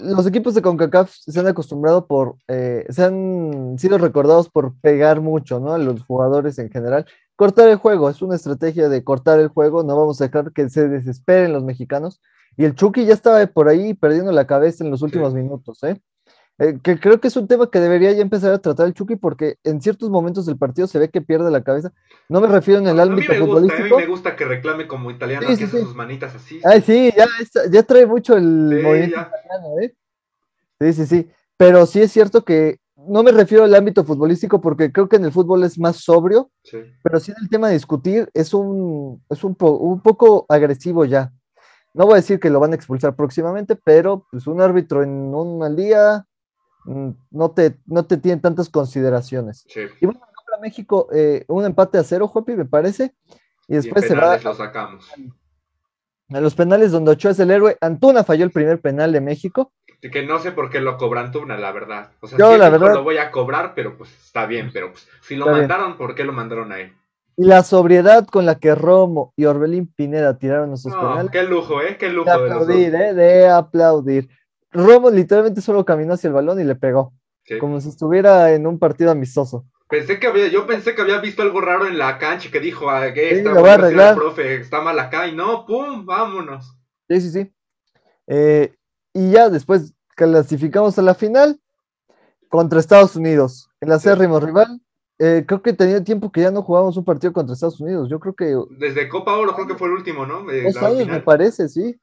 los 0.00 0.26
equipos 0.26 0.54
de 0.54 0.62
CONCACAF 0.62 1.12
se 1.12 1.38
han 1.38 1.46
acostumbrado 1.46 2.06
por, 2.06 2.36
eh, 2.48 2.86
se 2.88 3.04
han 3.04 3.76
sido 3.78 3.98
recordados 3.98 4.48
por 4.48 4.74
pegar 4.80 5.20
mucho, 5.20 5.60
¿no? 5.60 5.72
A 5.72 5.78
los 5.78 6.02
jugadores 6.02 6.58
en 6.58 6.70
general. 6.70 7.06
Cortar 7.40 7.70
el 7.70 7.76
juego, 7.76 8.10
es 8.10 8.20
una 8.20 8.36
estrategia 8.36 8.90
de 8.90 9.02
cortar 9.02 9.40
el 9.40 9.48
juego, 9.48 9.82
no 9.82 9.96
vamos 9.96 10.20
a 10.20 10.26
dejar 10.26 10.52
que 10.52 10.68
se 10.68 10.88
desesperen 10.88 11.54
los 11.54 11.64
mexicanos. 11.64 12.20
Y 12.54 12.66
el 12.66 12.74
Chucky 12.74 13.06
ya 13.06 13.14
estaba 13.14 13.46
por 13.46 13.70
ahí 13.70 13.94
perdiendo 13.94 14.30
la 14.30 14.46
cabeza 14.46 14.84
en 14.84 14.90
los 14.90 15.00
últimos 15.00 15.32
minutos, 15.32 15.82
¿eh? 15.84 15.98
¿eh? 16.58 16.78
que 16.82 17.00
creo 17.00 17.18
que 17.18 17.28
es 17.28 17.36
un 17.38 17.48
tema 17.48 17.70
que 17.70 17.80
debería 17.80 18.12
ya 18.12 18.20
empezar 18.20 18.52
a 18.52 18.58
tratar 18.58 18.88
el 18.88 18.92
Chucky 18.92 19.16
porque 19.16 19.56
en 19.64 19.80
ciertos 19.80 20.10
momentos 20.10 20.44
del 20.44 20.58
partido 20.58 20.86
se 20.86 20.98
ve 20.98 21.08
que 21.08 21.22
pierde 21.22 21.50
la 21.50 21.64
cabeza. 21.64 21.94
No 22.28 22.42
me 22.42 22.46
refiero 22.46 22.78
en 22.78 22.88
el 22.88 23.00
ámbito 23.00 23.32
futbolístico. 23.32 23.94
a 23.94 23.98
mí 24.00 24.04
me 24.04 24.10
gusta 24.10 24.36
que 24.36 24.44
reclame 24.44 24.86
como 24.86 25.10
italiano, 25.10 25.46
que 25.46 25.66
sus 25.66 25.94
manitas 25.94 26.34
así. 26.34 26.60
Ay, 26.62 26.82
sí, 26.82 27.10
ya, 27.16 27.26
ya 27.70 27.82
trae 27.84 28.04
mucho 28.04 28.36
el 28.36 28.82
movimiento 28.82 29.18
italiano, 29.18 29.80
¿eh? 29.80 29.94
Sí, 30.78 30.92
sí, 30.92 31.06
sí. 31.06 31.30
Pero 31.56 31.86
sí 31.86 32.02
es 32.02 32.12
cierto 32.12 32.44
que 32.44 32.80
no 33.08 33.22
me 33.22 33.32
refiero 33.32 33.64
al 33.64 33.74
ámbito 33.74 34.04
futbolístico 34.04 34.60
porque 34.60 34.92
creo 34.92 35.08
que 35.08 35.16
en 35.16 35.24
el 35.24 35.32
fútbol 35.32 35.64
es 35.64 35.78
más 35.78 35.96
sobrio, 35.96 36.50
pero 37.02 37.20
sí 37.20 37.32
en 37.32 37.38
el 37.42 37.48
tema 37.48 37.68
de 37.68 37.74
discutir 37.74 38.28
es 38.34 38.52
un, 38.54 39.22
es 39.28 39.42
un, 39.44 39.56
un, 39.58 40.00
poco 40.00 40.46
agresivo 40.48 41.04
ya. 41.04 41.32
No 41.94 42.04
voy 42.04 42.14
a 42.14 42.16
decir 42.16 42.38
que 42.38 42.50
lo 42.50 42.60
van 42.60 42.72
a 42.72 42.76
expulsar 42.76 43.16
próximamente, 43.16 43.76
pero 43.76 44.26
pues 44.30 44.46
un 44.46 44.60
árbitro 44.60 45.02
en 45.02 45.10
un 45.10 45.58
mal 45.58 45.74
día 45.74 46.26
mm, 46.84 47.10
no 47.30 47.50
te, 47.50 47.78
no 47.86 48.04
te 48.04 48.16
tiene 48.16 48.40
tantas 48.40 48.68
consideraciones. 48.68 49.66
Y 50.00 50.06
bueno, 50.06 50.20
para 50.46 50.60
México 50.60 51.08
eh, 51.12 51.44
un 51.48 51.64
empate 51.64 51.98
a 51.98 52.04
cero, 52.04 52.28
Jopi, 52.28 52.54
me 52.54 52.64
parece. 52.64 53.14
Y 53.66 53.74
después 53.74 54.06
se 54.06 54.14
va. 54.14 54.36
Lo 54.38 54.54
sacamos. 54.54 55.06
A 56.28 56.40
los 56.40 56.54
penales 56.54 56.92
donde 56.92 57.12
Ochoa 57.12 57.32
es 57.32 57.40
el 57.40 57.50
héroe. 57.50 57.76
Antuna 57.80 58.22
falló 58.22 58.44
el 58.44 58.52
primer 58.52 58.80
penal 58.80 59.12
de 59.12 59.20
México 59.20 59.72
que 60.00 60.24
no 60.24 60.38
sé 60.38 60.52
por 60.52 60.70
qué 60.70 60.80
lo 60.80 60.96
cobran 60.96 61.32
Tuna, 61.32 61.58
la 61.58 61.72
verdad. 61.72 62.12
O 62.20 62.26
sea, 62.26 62.38
Yo, 62.38 62.56
la 62.56 62.70
verdad, 62.70 62.94
lo 62.94 63.02
voy 63.02 63.18
a 63.18 63.30
cobrar, 63.30 63.74
pero 63.74 63.96
pues 63.96 64.10
está 64.24 64.46
bien, 64.46 64.70
pero 64.72 64.92
pues 64.92 65.08
si 65.22 65.36
lo 65.36 65.46
mandaron, 65.46 65.96
¿por 65.96 66.14
qué 66.14 66.24
lo 66.24 66.32
mandaron 66.32 66.72
a 66.72 66.80
él? 66.80 66.92
Y 67.36 67.44
la 67.44 67.62
sobriedad 67.62 68.26
con 68.26 68.46
la 68.46 68.58
que 68.58 68.74
Romo 68.74 69.32
y 69.36 69.46
Orbelín 69.46 69.86
Pineda 69.86 70.38
tiraron 70.38 70.72
esos 70.74 70.94
penales. 70.94 71.30
Qué 71.30 71.42
lujo, 71.42 71.80
¿eh? 71.80 71.96
Qué 71.98 72.10
lujo. 72.10 72.26
De 72.26 72.32
aplaudir, 72.32 72.94
¿eh? 72.94 73.14
De 73.14 73.48
aplaudir. 73.48 74.28
Romo 74.72 75.10
literalmente 75.10 75.60
solo 75.60 75.84
caminó 75.84 76.14
hacia 76.14 76.28
el 76.28 76.34
balón 76.34 76.60
y 76.60 76.64
le 76.64 76.74
pegó. 76.74 77.14
Como 77.58 77.80
si 77.80 77.88
estuviera 77.88 78.52
en 78.52 78.66
un 78.66 78.78
partido 78.78 79.10
amistoso. 79.10 79.66
Pensé 79.88 80.20
que 80.20 80.28
había, 80.28 80.46
yo 80.46 80.66
pensé 80.66 80.94
que 80.94 81.02
había 81.02 81.18
visto 81.18 81.42
algo 81.42 81.60
raro 81.60 81.86
en 81.88 81.98
la 81.98 82.16
cancha 82.18 82.48
que 82.50 82.60
dijo, 82.60 82.88
ah, 82.88 83.12
que 83.12 83.32
está, 83.32 84.14
profe, 84.14 84.56
está 84.56 84.80
mal 84.82 84.96
acá 85.00 85.26
y 85.26 85.34
no, 85.34 85.66
pum, 85.66 86.06
vámonos. 86.06 86.76
Sí, 87.08 87.20
sí, 87.20 87.30
sí. 87.30 87.52
Eh, 88.28 88.72
y 89.12 89.30
ya 89.30 89.48
después 89.48 89.94
clasificamos 90.14 90.98
a 90.98 91.02
la 91.02 91.14
final 91.14 91.60
contra 92.48 92.80
Estados 92.80 93.16
Unidos, 93.16 93.70
el 93.80 93.92
acérrimo 93.92 94.40
rival. 94.40 94.80
Eh, 95.18 95.44
creo 95.46 95.60
que 95.60 95.74
tenía 95.74 96.02
tiempo 96.02 96.32
que 96.32 96.40
ya 96.40 96.50
no 96.50 96.62
jugábamos 96.62 96.96
un 96.96 97.04
partido 97.04 97.32
contra 97.32 97.52
Estados 97.52 97.80
Unidos. 97.80 98.08
Yo 98.08 98.18
creo 98.18 98.34
que. 98.34 98.56
Desde 98.78 99.08
Copa 99.08 99.36
Oro, 99.36 99.54
creo 99.54 99.66
que 99.66 99.74
fue 99.74 99.88
el 99.88 99.94
último, 99.94 100.24
¿no? 100.24 100.44
dos 100.44 100.76
años, 100.82 101.08
me 101.08 101.20
parece, 101.20 101.68
sí. 101.68 102.00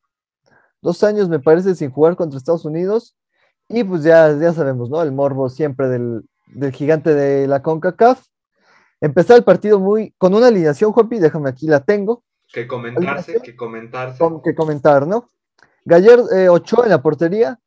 Dos 0.82 1.04
años, 1.04 1.28
me 1.28 1.40
parece, 1.40 1.74
sin 1.74 1.90
jugar 1.90 2.16
contra 2.16 2.38
Estados 2.38 2.66
Unidos. 2.66 3.16
Y 3.70 3.84
pues 3.84 4.04
ya, 4.04 4.32
ya 4.40 4.54
sabemos, 4.54 4.90
¿no? 4.90 5.02
El 5.02 5.12
morbo 5.12 5.50
siempre 5.50 5.88
del, 5.90 6.30
del 6.48 6.72
gigante 6.72 7.14
de 7.14 7.48
la 7.48 7.62
CONCACAF. 7.62 8.24
Empezar 9.02 9.38
el 9.38 9.44
partido 9.44 9.80
muy 9.80 10.14
con 10.18 10.34
una 10.34 10.48
alineación, 10.48 10.92
Juanpi, 10.92 11.20
déjame 11.20 11.50
aquí 11.50 11.68
la 11.68 11.84
tengo. 11.84 12.24
Que 12.48 12.68
comentarse, 12.68 13.42
que 13.42 13.56
comentarse. 13.56 14.24
que 14.44 14.56
comentar, 14.56 15.06
¿no? 15.06 15.28
Gallardo, 15.88 16.30
eh, 16.32 16.50
Ochoa 16.50 16.84
en 16.84 16.92
la 16.92 17.02
portería. 17.02 17.60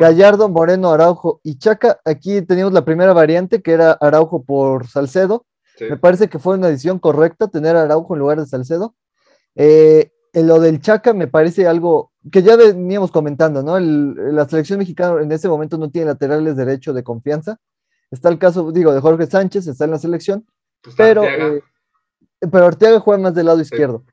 Gallardo, 0.00 0.48
Moreno, 0.48 0.90
Araujo 0.90 1.40
y 1.44 1.58
Chaca. 1.58 2.00
Aquí 2.04 2.42
teníamos 2.42 2.72
la 2.72 2.84
primera 2.84 3.12
variante 3.12 3.62
que 3.62 3.72
era 3.72 3.92
Araujo 3.92 4.42
por 4.42 4.88
Salcedo. 4.88 5.46
Me 5.80 5.96
parece 5.96 6.28
que 6.28 6.38
fue 6.38 6.56
una 6.56 6.68
decisión 6.68 6.98
correcta 6.98 7.48
tener 7.48 7.76
a 7.76 7.82
Araujo 7.82 8.14
en 8.14 8.20
lugar 8.20 8.40
de 8.40 8.46
Salcedo. 8.46 8.94
Eh, 9.54 10.10
en 10.32 10.46
lo 10.46 10.60
del 10.60 10.80
Chaca 10.80 11.12
me 11.12 11.28
parece 11.28 11.66
algo 11.66 12.10
que 12.30 12.42
ya 12.42 12.56
veníamos 12.56 13.10
comentando, 13.10 13.62
¿no? 13.62 13.78
la 13.78 14.48
selección 14.48 14.78
mexicana 14.78 15.20
en 15.20 15.30
ese 15.30 15.48
momento 15.48 15.76
no 15.76 15.90
tiene 15.90 16.06
laterales 16.06 16.56
derecho 16.56 16.92
de 16.92 17.02
confianza. 17.04 17.58
Está 18.10 18.28
el 18.28 18.38
caso, 18.38 18.72
digo, 18.72 18.92
de 18.92 19.00
Jorge 19.00 19.26
Sánchez, 19.26 19.66
está 19.66 19.84
en 19.84 19.90
la 19.92 19.98
selección, 19.98 20.46
pues 20.82 20.94
pero, 20.96 21.24
eh, 21.24 21.62
pero 22.40 22.66
Arteaga 22.66 23.00
juega 23.00 23.22
más 23.22 23.34
del 23.34 23.46
lado 23.46 23.60
izquierdo. 23.60 24.04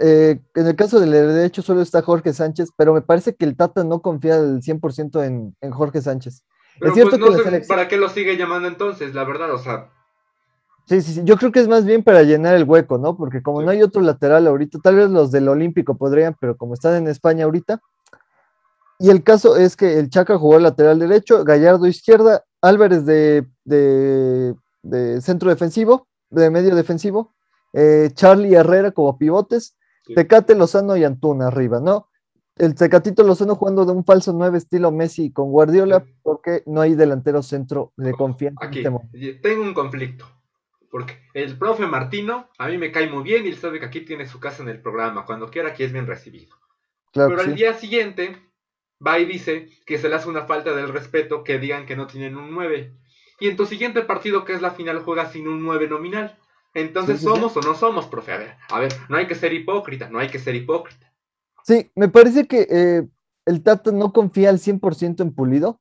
Eh, 0.00 0.40
en 0.54 0.66
el 0.66 0.74
caso 0.74 0.98
del 0.98 1.10
derecho 1.10 1.60
solo 1.60 1.82
está 1.82 2.00
Jorge 2.00 2.32
Sánchez, 2.32 2.70
pero 2.76 2.94
me 2.94 3.02
parece 3.02 3.34
que 3.34 3.44
el 3.44 3.56
Tata 3.56 3.84
no 3.84 4.00
confía 4.00 4.36
al 4.36 4.62
100% 4.62 5.24
en, 5.24 5.54
en 5.60 5.70
Jorge 5.70 6.00
Sánchez. 6.00 6.44
es 6.80 6.94
cierto 6.94 7.18
pues, 7.18 7.42
que 7.42 7.60
¿Para 7.68 7.86
qué 7.86 7.98
lo 7.98 8.08
sigue 8.08 8.36
llamando 8.36 8.68
entonces? 8.68 9.14
La 9.14 9.24
verdad, 9.24 9.52
o 9.52 9.58
sea. 9.58 9.90
Sí, 10.86 11.02
sí, 11.02 11.14
sí. 11.14 11.20
Yo 11.24 11.36
creo 11.36 11.52
que 11.52 11.60
es 11.60 11.68
más 11.68 11.84
bien 11.84 12.02
para 12.02 12.22
llenar 12.22 12.54
el 12.54 12.64
hueco, 12.64 12.96
¿no? 12.96 13.16
Porque 13.16 13.42
como 13.42 13.60
no 13.60 13.70
hay 13.70 13.82
otro 13.82 14.00
lateral 14.00 14.46
ahorita, 14.46 14.78
tal 14.82 14.94
vez 14.94 15.10
los 15.10 15.30
del 15.30 15.48
Olímpico 15.48 15.96
podrían, 15.96 16.34
pero 16.40 16.56
como 16.56 16.74
están 16.74 16.94
en 16.94 17.08
España 17.08 17.44
ahorita. 17.44 17.80
Y 18.98 19.10
el 19.10 19.22
caso 19.22 19.56
es 19.56 19.76
que 19.76 19.98
el 19.98 20.08
Chaca 20.08 20.38
jugó 20.38 20.58
lateral 20.58 20.98
derecho, 20.98 21.44
Gallardo 21.44 21.86
izquierda, 21.86 22.44
Álvarez 22.62 23.04
de, 23.04 23.46
de 23.64 25.20
centro 25.20 25.50
defensivo, 25.50 26.08
de 26.30 26.48
medio 26.48 26.74
defensivo, 26.74 27.35
eh, 27.76 28.10
Charlie 28.14 28.54
Herrera 28.54 28.90
como 28.90 29.18
pivotes, 29.18 29.76
Tecate 30.14 30.54
Lozano 30.54 30.96
y 30.96 31.04
Antuna 31.04 31.48
arriba, 31.48 31.78
¿no? 31.78 32.08
El 32.56 32.74
Tecatito 32.74 33.22
Lozano 33.22 33.54
jugando 33.54 33.84
de 33.84 33.92
un 33.92 34.02
falso 34.02 34.32
9 34.32 34.56
estilo 34.56 34.90
Messi 34.90 35.30
con 35.30 35.50
Guardiola 35.50 36.06
porque 36.22 36.62
no 36.64 36.80
hay 36.80 36.94
delantero 36.94 37.42
centro 37.42 37.92
de 37.98 38.12
confianza. 38.12 38.64
Aquí, 38.64 38.78
este 38.78 39.34
tengo 39.42 39.62
un 39.62 39.74
conflicto. 39.74 40.24
Porque 40.90 41.18
el 41.34 41.58
profe 41.58 41.86
Martino 41.86 42.48
a 42.56 42.68
mí 42.68 42.78
me 42.78 42.90
cae 42.90 43.10
muy 43.10 43.22
bien 43.24 43.44
y 43.44 43.48
él 43.48 43.58
sabe 43.58 43.78
que 43.78 43.84
aquí 43.84 44.00
tiene 44.00 44.26
su 44.26 44.40
casa 44.40 44.62
en 44.62 44.70
el 44.70 44.80
programa. 44.80 45.26
Cuando 45.26 45.50
quiera 45.50 45.70
aquí 45.70 45.82
es 45.82 45.92
bien 45.92 46.06
recibido. 46.06 46.56
Pero 47.12 47.38
al 47.38 47.54
día 47.54 47.74
siguiente 47.74 48.36
va 49.06 49.18
y 49.18 49.26
dice 49.26 49.68
que 49.84 49.98
se 49.98 50.08
le 50.08 50.14
hace 50.14 50.30
una 50.30 50.46
falta 50.46 50.74
del 50.74 50.88
respeto 50.88 51.44
que 51.44 51.58
digan 51.58 51.84
que 51.84 51.96
no 51.96 52.06
tienen 52.06 52.36
un 52.36 52.54
9. 52.54 52.94
Y 53.40 53.48
en 53.48 53.56
tu 53.56 53.66
siguiente 53.66 54.00
partido, 54.00 54.46
que 54.46 54.54
es 54.54 54.62
la 54.62 54.70
final, 54.70 55.00
juega 55.00 55.30
sin 55.30 55.46
un 55.46 55.62
9 55.62 55.88
nominal. 55.88 56.38
Entonces, 56.76 57.22
¿somos 57.22 57.56
o 57.56 57.62
no 57.62 57.74
somos, 57.74 58.06
profe? 58.06 58.32
A 58.32 58.36
ver, 58.36 58.50
a 58.68 58.78
ver, 58.80 58.92
no 59.08 59.16
hay 59.16 59.26
que 59.26 59.34
ser 59.34 59.54
hipócrita, 59.54 60.10
no 60.10 60.18
hay 60.18 60.28
que 60.28 60.38
ser 60.38 60.54
hipócrita. 60.54 61.10
Sí, 61.64 61.90
me 61.94 62.10
parece 62.10 62.46
que 62.46 62.66
eh, 62.68 63.08
el 63.46 63.62
Tata 63.62 63.92
no 63.92 64.12
confía 64.12 64.50
al 64.50 64.58
100% 64.58 65.22
en 65.22 65.34
Pulido. 65.34 65.80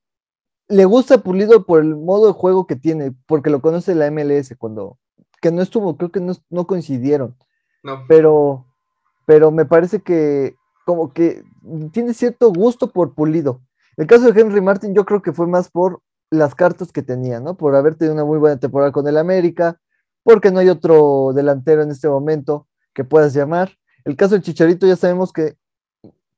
Le 0.70 0.86
gusta 0.86 1.18
Pulido 1.18 1.66
por 1.66 1.82
el 1.82 1.98
modo 1.98 2.28
de 2.28 2.34
juego 2.34 2.66
que 2.66 2.78
tiene, 2.78 3.14
porque 3.25 3.50
lo 3.50 3.62
conoce 3.62 3.94
la 3.94 4.10
MLS 4.10 4.56
cuando, 4.58 4.98
que 5.42 5.52
no 5.52 5.62
estuvo, 5.62 5.98
creo 5.98 6.14
que 6.14 6.22
no, 6.22 6.66
coincidieron. 6.66 7.36
No. 7.84 8.06
Pero, 8.08 8.66
pero 9.25 9.52
me 9.52 9.66
parece 9.66 10.00
que 10.00 10.56
como 10.86 11.12
que 11.12 11.44
tiene 11.92 12.14
cierto 12.14 12.54
gusto 12.54 12.94
por 12.94 13.14
Pulido. 13.14 13.60
El 13.98 14.08
caso 14.08 14.32
de 14.32 14.40
Henry 14.40 14.62
Martin 14.62 14.96
yo 14.96 15.04
creo 15.04 15.22
que 15.22 15.34
fue 15.34 15.46
más 15.46 15.70
por 15.70 16.00
las 16.30 16.56
cartas 16.56 16.94
que 16.94 17.02
tenía, 17.02 17.42
¿no? 17.42 17.58
Por 17.58 17.75
haber 17.75 17.96
tenido 17.96 18.14
una 18.14 18.24
muy 18.24 18.38
buena 18.38 18.62
temporada 18.62 18.94
con 18.94 19.06
el 19.10 19.18
América, 19.18 19.82
porque 20.25 20.50
no 20.50 20.60
hay 20.60 20.70
otro 20.70 21.34
delantero 21.36 21.84
en 21.84 21.91
este 21.91 22.10
momento 22.10 22.67
que 22.96 23.03
puedas 23.03 23.36
llamar. 23.36 23.77
El 24.03 24.15
caso 24.15 24.34
del 24.34 24.41
Chicharito 24.41 24.88
ya 24.88 24.96
sabemos 24.96 25.32
que 25.32 25.55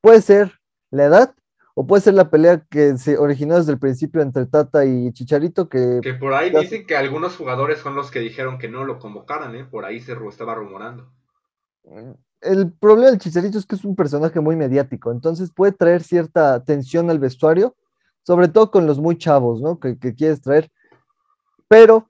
puede 0.02 0.22
ser 0.22 0.52
la 0.92 1.06
edad 1.06 1.36
o 1.74 1.88
puede 1.88 2.02
ser 2.02 2.14
la 2.14 2.30
pelea 2.30 2.66
que 2.70 2.98
se 2.98 3.18
originó 3.18 3.56
desde 3.56 3.72
el 3.72 3.80
principio 3.80 4.22
entre 4.22 4.46
Tata 4.46 4.84
y 4.84 5.14
Chicharito. 5.14 5.70
Que, 5.70 6.02
que 6.04 6.16
por 6.16 6.34
ahí 6.34 6.50
dicen 6.50 6.86
que 6.86 6.98
algunos 6.98 7.38
jugadores 7.38 7.80
son 7.80 7.96
los 7.96 8.12
que 8.12 8.20
dijeron 8.20 8.58
que 8.58 8.68
no 8.68 8.84
lo 8.84 9.00
convocaran, 9.00 9.56
¿eh? 9.56 9.64
por 9.64 9.86
ahí 9.86 10.02
se 10.02 10.18
estaba 10.30 10.54
rumorando. 10.54 11.10
El 12.42 12.74
problema 12.74 13.12
del 13.12 13.20
Chicharito 13.20 13.58
es 13.58 13.66
que 13.66 13.76
es 13.76 13.86
un 13.86 13.96
personaje 13.96 14.42
muy 14.42 14.58
mediático, 14.58 15.14
entonces 15.14 15.50
puede 15.50 15.72
traer 15.72 16.04
cierta 16.04 16.62
tensión 16.62 17.10
al 17.10 17.20
vestuario, 17.20 17.74
sobre 18.24 18.50
todo 18.50 18.70
con 18.70 18.86
los 18.86 19.00
muy 19.00 19.18
chavos, 19.18 19.62
¿no? 19.62 19.80
Que, 19.80 19.98
que 19.98 20.14
quieres 20.14 20.42
traer. 20.42 20.70
Pero 21.70 22.10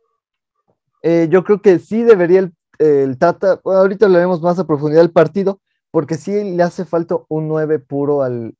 eh, 1.01 1.27
yo 1.29 1.43
creo 1.43 1.61
que 1.61 1.79
sí 1.79 2.03
debería 2.03 2.51
el, 2.79 3.17
Tata, 3.17 3.59
ahorita 3.63 4.07
lo 4.07 4.17
vemos 4.17 4.41
más 4.41 4.59
a 4.59 4.67
profundidad 4.67 5.03
el 5.03 5.11
partido, 5.11 5.61
porque 5.91 6.15
sí 6.15 6.43
le 6.43 6.63
hace 6.63 6.85
falta 6.85 7.17
un 7.27 7.47
9 7.47 7.79
puro 7.79 8.21
al, 8.21 8.55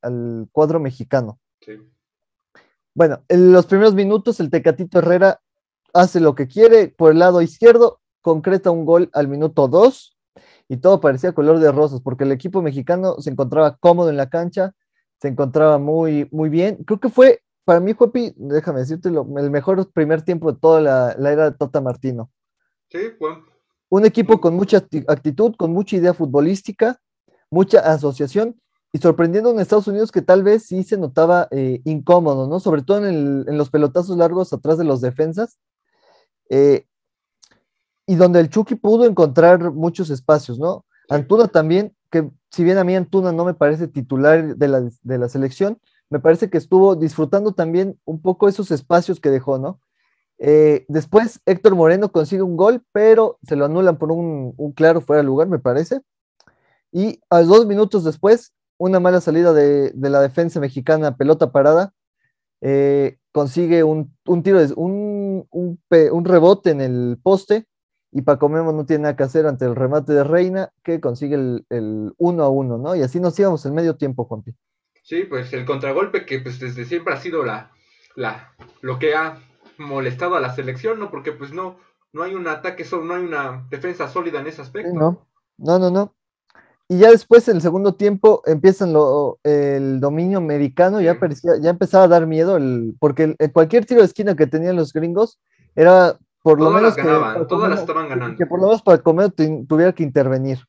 cuadro 0.51 0.79
mexicano. 0.79 1.39
Bueno, 2.95 3.21
en 3.27 3.51
los 3.51 3.67
primeros 3.67 3.93
minutos 3.93 4.39
el 4.39 4.49
Tecatito 4.49 4.99
Herrera 4.99 5.39
hace 5.93 6.19
lo 6.19 6.33
que 6.33 6.47
quiere 6.47 6.87
por 6.87 7.11
el 7.11 7.19
lado 7.19 7.41
izquierdo, 7.41 7.99
concreta 8.21 8.71
un 8.71 8.85
gol 8.85 9.09
al 9.13 9.27
minuto 9.27 9.67
2 9.67 10.17
y 10.67 10.77
todo 10.77 10.99
parecía 10.99 11.33
color 11.33 11.59
de 11.59 11.71
rosas, 11.71 12.01
porque 12.01 12.23
el 12.23 12.31
equipo 12.31 12.61
mexicano 12.61 13.15
se 13.19 13.29
encontraba 13.29 13.77
cómodo 13.77 14.09
en 14.09 14.17
la 14.17 14.29
cancha, 14.29 14.73
se 15.21 15.27
encontraba 15.27 15.77
muy, 15.77 16.27
muy 16.31 16.49
bien. 16.49 16.83
Creo 16.85 16.99
que 16.99 17.09
fue, 17.09 17.41
para 17.67 17.81
mí, 17.81 17.91
Jopi, 17.91 18.33
déjame 18.37 18.79
decirte, 18.79 19.09
el 19.09 19.51
mejor 19.51 19.91
primer 19.91 20.21
tiempo 20.21 20.53
de 20.53 20.57
toda 20.57 20.79
la, 20.79 21.15
la 21.19 21.33
era 21.33 21.51
de 21.51 21.57
Tota 21.57 21.81
Martino. 21.81 22.31
Sí, 22.89 22.99
bueno. 23.19 23.43
Un 23.89 24.05
equipo 24.05 24.39
con 24.39 24.55
mucha 24.55 24.77
actitud, 25.09 25.53
con 25.57 25.73
mucha 25.73 25.97
idea 25.97 26.13
futbolística, 26.13 27.01
mucha 27.51 27.79
asociación 27.79 28.55
y 28.93 28.99
sorprendiendo 28.99 29.51
en 29.51 29.59
Estados 29.59 29.89
Unidos 29.89 30.13
que 30.13 30.21
tal 30.21 30.43
vez 30.43 30.63
sí 30.63 30.85
se 30.85 30.97
notaba 30.97 31.49
eh, 31.51 31.81
incómodo, 31.83 32.47
¿no? 32.47 32.61
Sobre 32.61 32.83
todo 32.83 33.05
en, 33.05 33.57
los 33.57 33.69
pelotazos 33.69 34.15
largos 34.15 34.53
atrás 34.53 34.77
de 34.77 34.85
los 34.85 35.01
defensas. 35.01 35.59
Eh, 36.49 36.85
y 38.05 38.15
donde 38.15 38.39
el 38.39 38.47
Chucky 38.47 38.75
pudo 38.75 39.03
encontrar 39.03 39.73
muchos 39.73 40.09
espacios, 40.09 40.57
¿no? 40.57 40.85
Antuna 41.09 41.49
también, 41.49 41.93
que 42.09 42.31
si 42.49 42.63
bien 42.63 42.77
a 42.77 42.85
mí 42.85 42.95
Antuna 42.95 43.33
no 43.33 43.43
me 43.43 43.55
parece 43.55 43.89
titular 43.89 44.55
de 44.55 44.67
la, 44.69 44.89
de 45.01 45.17
la 45.17 45.27
selección, 45.27 45.81
me 46.09 46.19
parece 46.19 46.49
que 46.49 46.57
estuvo 46.57 46.95
disfrutando 46.95 47.53
también 47.53 47.99
un 48.05 48.21
poco 48.21 48.47
esos 48.47 48.71
espacios 48.71 49.19
que 49.19 49.29
dejó, 49.29 49.57
¿no? 49.57 49.79
Eh, 50.39 50.85
después 50.87 51.41
Héctor 51.45 51.75
Moreno 51.75 52.11
consigue 52.11 52.43
un 52.43 52.57
gol, 52.57 52.83
pero 52.91 53.39
se 53.43 53.55
lo 53.55 53.65
anulan 53.65 53.97
por 53.97 54.11
un, 54.11 54.53
claro 54.75 55.01
fuera 55.01 55.21
de 55.21 55.25
lugar, 55.25 55.47
me 55.47 55.59
parece. 55.59 56.01
Y 56.91 57.19
a 57.29 57.41
dos 57.41 57.65
minutos 57.65 58.03
después, 58.03 58.53
una 58.77 58.99
mala 58.99 59.21
salida 59.21 59.53
de, 59.53 59.91
la 59.95 60.21
defensa 60.21 60.59
mexicana, 60.59 61.17
pelota 61.17 61.51
parada, 61.51 61.93
eh, 62.61 63.17
consigue 63.31 63.83
un, 63.83 64.15
tiro, 64.43 64.59
un, 64.75 65.47
un, 65.51 66.25
rebote 66.25 66.71
en 66.71 66.81
el 66.81 67.19
poste. 67.21 67.65
Y 68.11 68.21
Paco 68.21 68.47
Memo 68.49 68.71
no 68.71 68.85
tiene 68.85 69.03
nada 69.03 69.15
que 69.17 69.23
hacer 69.23 69.45
ante 69.45 69.65
el 69.65 69.75
remate 69.75 70.13
de 70.13 70.23
Reina, 70.23 70.71
que 70.83 71.01
consigue 71.01 71.35
el, 71.35 72.13
uno 72.17 72.43
a 72.43 72.49
uno, 72.49 72.77
¿no? 72.77 72.95
Y 72.95 73.01
así 73.01 73.19
nos 73.19 73.37
íbamos 73.37 73.65
en 73.65 73.73
medio 73.73 73.97
tiempo, 73.97 74.25
Juanpi. 74.25 74.55
Sí, 75.07 75.23
pues 75.23 75.53
el 75.53 75.63
contragolpe 75.63 76.25
que 76.25 76.41
pues 76.41 76.59
desde 76.59 76.83
siempre 76.83 77.13
ha 77.13 77.17
sido 77.17 77.45
la, 77.45 77.71
la, 78.17 78.53
lo 78.81 78.99
que 78.99 79.15
ha 79.15 79.39
molestado 79.77 80.35
a 80.35 80.41
la 80.41 80.53
selección, 80.53 80.99
¿no? 80.99 81.09
Porque 81.09 81.31
pues 81.31 81.53
no, 81.53 81.77
no 82.11 82.23
hay 82.23 82.35
un 82.35 82.45
ataque, 82.45 82.85
no 82.91 83.13
hay 83.13 83.23
una 83.23 83.65
defensa 83.69 84.09
sólida 84.09 84.41
en 84.41 84.47
ese 84.47 84.61
aspecto. 84.61 84.91
No, 84.93 85.25
no, 85.59 85.79
no, 85.79 85.89
no. 85.89 86.13
Y 86.89 86.97
ya 86.97 87.09
después, 87.09 87.47
en 87.47 87.55
el 87.55 87.61
segundo 87.61 87.95
tiempo, 87.95 88.41
empiezan 88.45 88.91
lo, 88.91 89.39
el 89.43 90.01
dominio 90.01 90.39
americano, 90.39 90.99
ya, 90.99 91.17
parecía, 91.17 91.53
ya 91.61 91.69
empezaba 91.69 92.03
a 92.03 92.09
dar 92.09 92.27
miedo, 92.27 92.57
el, 92.57 92.97
porque 92.99 93.33
cualquier 93.53 93.85
tiro 93.85 94.01
de 94.01 94.07
esquina 94.07 94.35
que 94.35 94.47
tenían 94.47 94.75
los 94.75 94.91
gringos 94.91 95.39
era 95.73 96.19
por 96.43 96.59
lo 96.59 96.69
menos... 96.69 96.97
que, 96.97 97.03
todas 97.47 97.69
las 97.69 97.79
estaban 97.79 98.09
ganando. 98.09 98.37
Que 98.37 98.45
por 98.45 98.59
lo 98.59 98.65
menos 98.65 98.81
para 98.81 98.97
comer 98.97 99.31
tuviera 99.31 99.93
que 99.93 100.03
intervenir. 100.03 100.59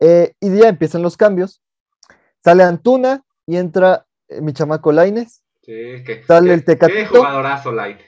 Eh, 0.00 0.32
y 0.40 0.56
ya 0.56 0.70
empiezan 0.70 1.02
los 1.02 1.18
cambios. 1.18 1.60
Sale 2.42 2.62
Antuna 2.62 3.25
y 3.46 3.56
entra 3.56 4.06
eh, 4.28 4.40
mi 4.40 4.52
chamaco 4.52 4.92
Laines. 4.92 5.42
Sí, 5.62 6.04
que, 6.04 6.22
sale 6.26 6.52
el 6.52 6.64
Tecatito. 6.64 6.98
Qué 6.98 7.06
jugadorazo 7.06 7.72
Laines. 7.72 8.04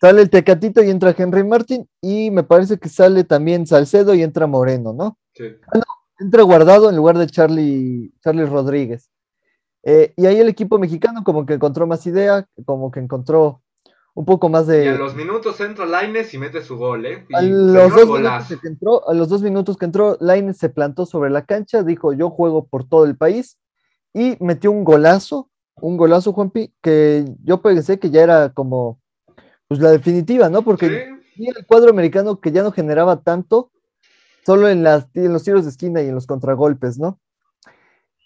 Sale 0.00 0.22
el 0.22 0.30
Tecatito 0.30 0.82
y 0.82 0.90
entra 0.90 1.14
Henry 1.16 1.44
Martin 1.44 1.88
y 2.00 2.30
me 2.30 2.42
parece 2.42 2.78
que 2.78 2.88
sale 2.88 3.24
también 3.24 3.66
Salcedo 3.66 4.14
y 4.14 4.22
entra 4.22 4.46
Moreno, 4.46 4.92
¿no? 4.92 5.16
Sí. 5.32 5.44
Ah, 5.72 5.80
entra 6.18 6.42
guardado 6.42 6.90
en 6.90 6.96
lugar 6.96 7.16
de 7.18 7.26
Charlie, 7.28 8.12
Charlie 8.20 8.46
Rodríguez. 8.46 9.10
Eh, 9.84 10.12
y 10.16 10.26
ahí 10.26 10.38
el 10.38 10.48
equipo 10.48 10.78
mexicano 10.78 11.24
como 11.24 11.46
que 11.46 11.54
encontró 11.54 11.86
más 11.86 12.06
idea, 12.06 12.46
como 12.64 12.90
que 12.90 13.00
encontró 13.00 13.62
un 14.14 14.24
poco 14.24 14.48
más 14.48 14.66
de... 14.66 14.84
Y 14.84 14.88
a 14.88 14.94
los 14.94 15.14
minutos 15.14 15.60
entra 15.60 15.86
Laines 15.86 16.34
y 16.34 16.38
mete 16.38 16.62
su 16.62 16.76
gol, 16.76 17.06
¿eh? 17.06 17.24
Y 17.28 17.34
A 17.34 17.42
los, 17.42 17.94
dos 17.94 18.06
minutos 18.08 18.60
que 18.60 18.68
entró, 18.68 19.08
a 19.08 19.14
los 19.14 19.28
dos 19.28 19.42
minutos 19.42 19.76
que 19.76 19.84
entró, 19.86 20.16
Laines 20.20 20.58
se 20.58 20.68
plantó 20.68 21.06
sobre 21.06 21.30
la 21.30 21.46
cancha, 21.46 21.82
dijo 21.82 22.12
yo 22.12 22.30
juego 22.30 22.66
por 22.66 22.88
todo 22.88 23.04
el 23.06 23.16
país 23.16 23.58
y 24.14 24.36
metió 24.40 24.70
un 24.70 24.84
golazo, 24.84 25.50
un 25.76 25.96
golazo, 25.96 26.32
Juanpi, 26.32 26.72
que 26.82 27.24
yo 27.44 27.62
pensé 27.62 27.98
que 27.98 28.10
ya 28.10 28.22
era 28.22 28.52
como 28.52 29.00
pues 29.68 29.80
la 29.80 29.90
definitiva, 29.90 30.48
¿no? 30.50 30.62
Porque 30.62 31.08
el 31.36 31.66
cuadro 31.66 31.90
americano 31.90 32.40
que 32.40 32.52
ya 32.52 32.62
no 32.62 32.72
generaba 32.72 33.22
tanto, 33.22 33.70
solo 34.44 34.68
en, 34.68 34.82
las, 34.82 35.06
en 35.14 35.32
los 35.32 35.44
tiros 35.44 35.64
de 35.64 35.70
esquina 35.70 36.02
y 36.02 36.08
en 36.08 36.14
los 36.14 36.26
contragolpes, 36.26 36.98
¿no? 36.98 37.18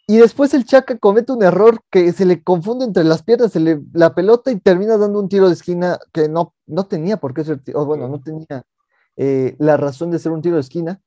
Y 0.09 0.19
después 0.19 0.55
el 0.55 0.65
Chaca 0.65 0.97
comete 0.99 1.33
un 1.33 1.43
error 1.43 1.81
que 1.91 2.13
se 2.13 2.27
le 2.27 2.43
confunde 2.43 2.85
entre 2.85 3.03
las 3.03 3.23
piernas, 3.23 3.53
se 3.53 3.61
le, 3.61 3.81
la 3.93 4.15
pelota 4.15 4.53
y 4.53 4.61
termina 4.61 4.97
dando 4.97 5.19
un 5.19 5.29
tiro 5.29 5.49
de 5.49 5.55
esquina 5.55 5.99
que 6.13 6.29
no, 6.29 6.55
no 6.67 6.87
tenía 6.87 7.17
por 7.17 7.35
qué 7.35 7.45
ser, 7.45 7.61
o 7.75 7.85
bueno, 7.85 8.09
no 8.09 8.21
tenía 8.21 8.63
eh, 9.17 9.57
la 9.59 9.77
razón 9.77 10.13
de 10.13 10.21
ser 10.21 10.31
un 10.31 10.43
tiro 10.43 10.57
de 10.57 10.61
esquina. 10.61 11.01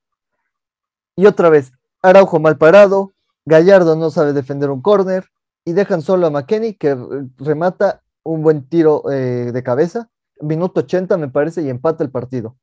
Y 1.15 1.25
otra 1.25 1.49
vez, 1.49 1.71
Araujo 2.01 2.39
mal 2.39 2.57
parado, 2.57 3.13
Gallardo 3.45 3.95
no 3.95 4.11
sabe 4.11 4.33
defender 4.33 4.69
un 4.69 4.81
córner 4.81 5.25
y 5.65 5.73
dejan 5.73 6.01
solo 6.01 6.27
a 6.27 6.29
McKenny 6.29 6.73
que 6.73 6.97
remata 7.37 8.03
un 8.23 8.41
buen 8.43 8.67
tiro 8.67 9.09
eh, 9.11 9.51
de 9.51 9.63
cabeza, 9.63 10.09
minuto 10.41 10.81
80 10.81 11.17
me 11.17 11.29
parece, 11.29 11.61
y 11.61 11.69
empata 11.69 12.03
el 12.03 12.11
partido. 12.11 12.57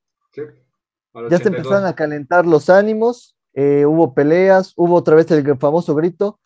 Ya 1.30 1.38
se 1.38 1.48
empezaron 1.48 1.86
a 1.86 1.94
calentar 1.94 2.46
los 2.46 2.68
ánimos 2.68 3.36
eh, 3.58 3.86
hubo 3.86 4.12
peleas, 4.12 4.74
hubo 4.76 4.96
otra 4.96 5.16
vez 5.16 5.30
el 5.30 5.56
famoso 5.56 5.94
grito, 5.94 6.38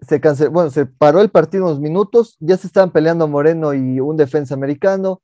se 0.00 0.20
canceló, 0.20 0.52
bueno, 0.52 0.70
se 0.70 0.86
paró 0.86 1.20
el 1.20 1.28
partido 1.28 1.64
unos 1.64 1.80
minutos, 1.80 2.36
ya 2.38 2.56
se 2.56 2.68
estaban 2.68 2.92
peleando 2.92 3.26
Moreno 3.26 3.74
y 3.74 3.98
un 3.98 4.16
defensa 4.16 4.54
americano. 4.54 5.20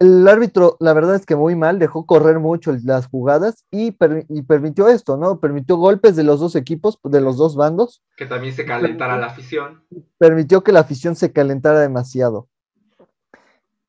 El 0.00 0.26
árbitro, 0.26 0.78
la 0.80 0.94
verdad 0.94 1.14
es 1.14 1.26
que 1.26 1.36
muy 1.36 1.54
mal, 1.54 1.78
dejó 1.78 2.06
correr 2.06 2.38
mucho 2.38 2.74
las 2.84 3.06
jugadas 3.06 3.66
y, 3.70 3.90
permitió 3.92 4.88
esto, 4.88 5.18
¿no? 5.18 5.40
Permitió 5.40 5.76
golpes 5.76 6.16
de 6.16 6.24
los 6.24 6.40
dos 6.40 6.56
equipos, 6.56 6.98
de 7.04 7.20
los 7.20 7.36
dos 7.36 7.54
bandos. 7.54 8.02
Que 8.16 8.24
también 8.24 8.54
se 8.54 8.64
calentara 8.64 9.18
la 9.18 9.26
afición. 9.26 9.84
Permitió 10.16 10.64
que 10.64 10.72
la 10.72 10.80
afición 10.80 11.16
se 11.16 11.32
calentara 11.32 11.80
demasiado. 11.80 12.48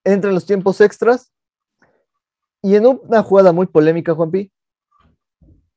Entre 0.03 0.33
los 0.33 0.45
tiempos 0.45 0.81
extras 0.81 1.31
y 2.61 2.75
en 2.75 2.87
una 2.87 3.23
jugada 3.23 3.53
muy 3.53 3.67
polémica, 3.67 4.13
Juanpi, 4.13 4.51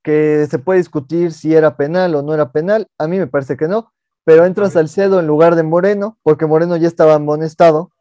que 0.03 0.49
se 0.51 0.59
puede 0.59 0.81
discutir 0.81 1.31
si 1.33 1.55
era 1.55 1.77
penal 1.77 2.13
o 2.17 2.23
no 2.23 2.35
era 2.35 2.51
penal, 2.51 2.89
a 2.99 3.07
mí 3.07 3.19
me 3.19 3.29
parece 3.29 3.57
que 3.57 3.69
no, 3.69 3.93
pero 4.25 4.47
entra 4.47 4.69
Salcedo 4.69 5.21
en 5.21 5.29
lugar 5.29 5.55
de 5.55 5.63
Moreno, 5.63 6.19
porque 6.25 6.47
Moreno 6.47 6.77
ya 6.77 6.89
estaba 6.89 7.15
amonestado, 7.15 7.93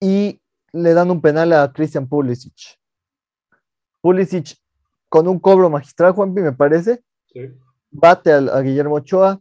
y 0.00 0.41
le 0.72 0.94
dan 0.94 1.10
un 1.10 1.20
penal 1.20 1.52
a 1.52 1.72
Christian 1.72 2.08
Pulisic. 2.08 2.78
Pulisic 4.00 4.56
con 5.08 5.28
un 5.28 5.38
cobro 5.38 5.68
magistral, 5.70 6.12
Juanpi, 6.12 6.40
me 6.40 6.52
parece, 6.52 7.02
bate 7.90 8.32
a, 8.32 8.38
a 8.38 8.60
Guillermo 8.60 8.96
Ochoa, 8.96 9.40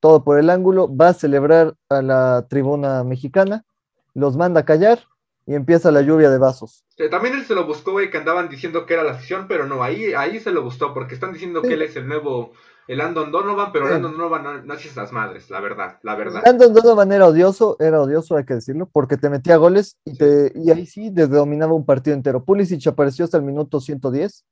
todo 0.00 0.24
por 0.24 0.38
el 0.38 0.50
ángulo, 0.50 0.94
va 0.94 1.08
a 1.08 1.14
celebrar 1.14 1.74
a 1.88 2.02
la 2.02 2.46
tribuna 2.48 3.04
mexicana, 3.04 3.64
los 4.12 4.36
manda 4.36 4.60
a 4.60 4.64
callar 4.64 5.00
y 5.46 5.54
empieza 5.54 5.90
la 5.90 6.02
lluvia 6.02 6.30
de 6.30 6.38
vasos. 6.38 6.84
también 7.10 7.34
él 7.34 7.44
se 7.44 7.54
lo 7.54 7.66
buscó, 7.66 7.92
güey, 7.92 8.10
que 8.10 8.18
andaban 8.18 8.48
diciendo 8.48 8.86
que 8.86 8.94
era 8.94 9.02
la 9.02 9.12
afición, 9.12 9.46
pero 9.48 9.66
no, 9.66 9.82
ahí, 9.82 10.14
ahí 10.14 10.40
se 10.40 10.52
lo 10.52 10.62
gustó, 10.62 10.94
porque 10.94 11.14
están 11.14 11.32
diciendo 11.32 11.62
que 11.62 11.74
él 11.74 11.82
es 11.82 11.96
el 11.96 12.08
nuevo, 12.08 12.52
el 12.88 13.00
Andon 13.00 13.32
Donovan, 13.32 13.72
pero 13.72 13.86
Andon 13.86 14.12
Donovan 14.12 14.42
no, 14.42 14.62
no 14.62 14.74
hace 14.74 14.88
esas 14.88 15.12
madres, 15.12 15.50
la 15.50 15.60
verdad, 15.60 15.98
la 16.02 16.14
verdad. 16.14 16.42
Andon 16.46 16.72
Donovan 16.72 17.12
era 17.12 17.26
odioso, 17.26 17.76
era 17.80 18.00
odioso, 18.00 18.36
hay 18.36 18.44
que 18.44 18.54
decirlo, 18.54 18.88
porque 18.92 19.16
te 19.16 19.30
metía 19.30 19.56
goles 19.56 19.98
y, 20.04 20.16
te, 20.16 20.52
y 20.54 20.70
ahí 20.70 20.86
sí 20.86 21.10
dominaba 21.10 21.72
un 21.72 21.86
partido 21.86 22.14
entero. 22.16 22.44
Pulisic 22.44 22.86
apareció 22.86 23.24
hasta 23.24 23.36
el 23.36 23.42
minuto 23.42 23.80
110 23.80 24.44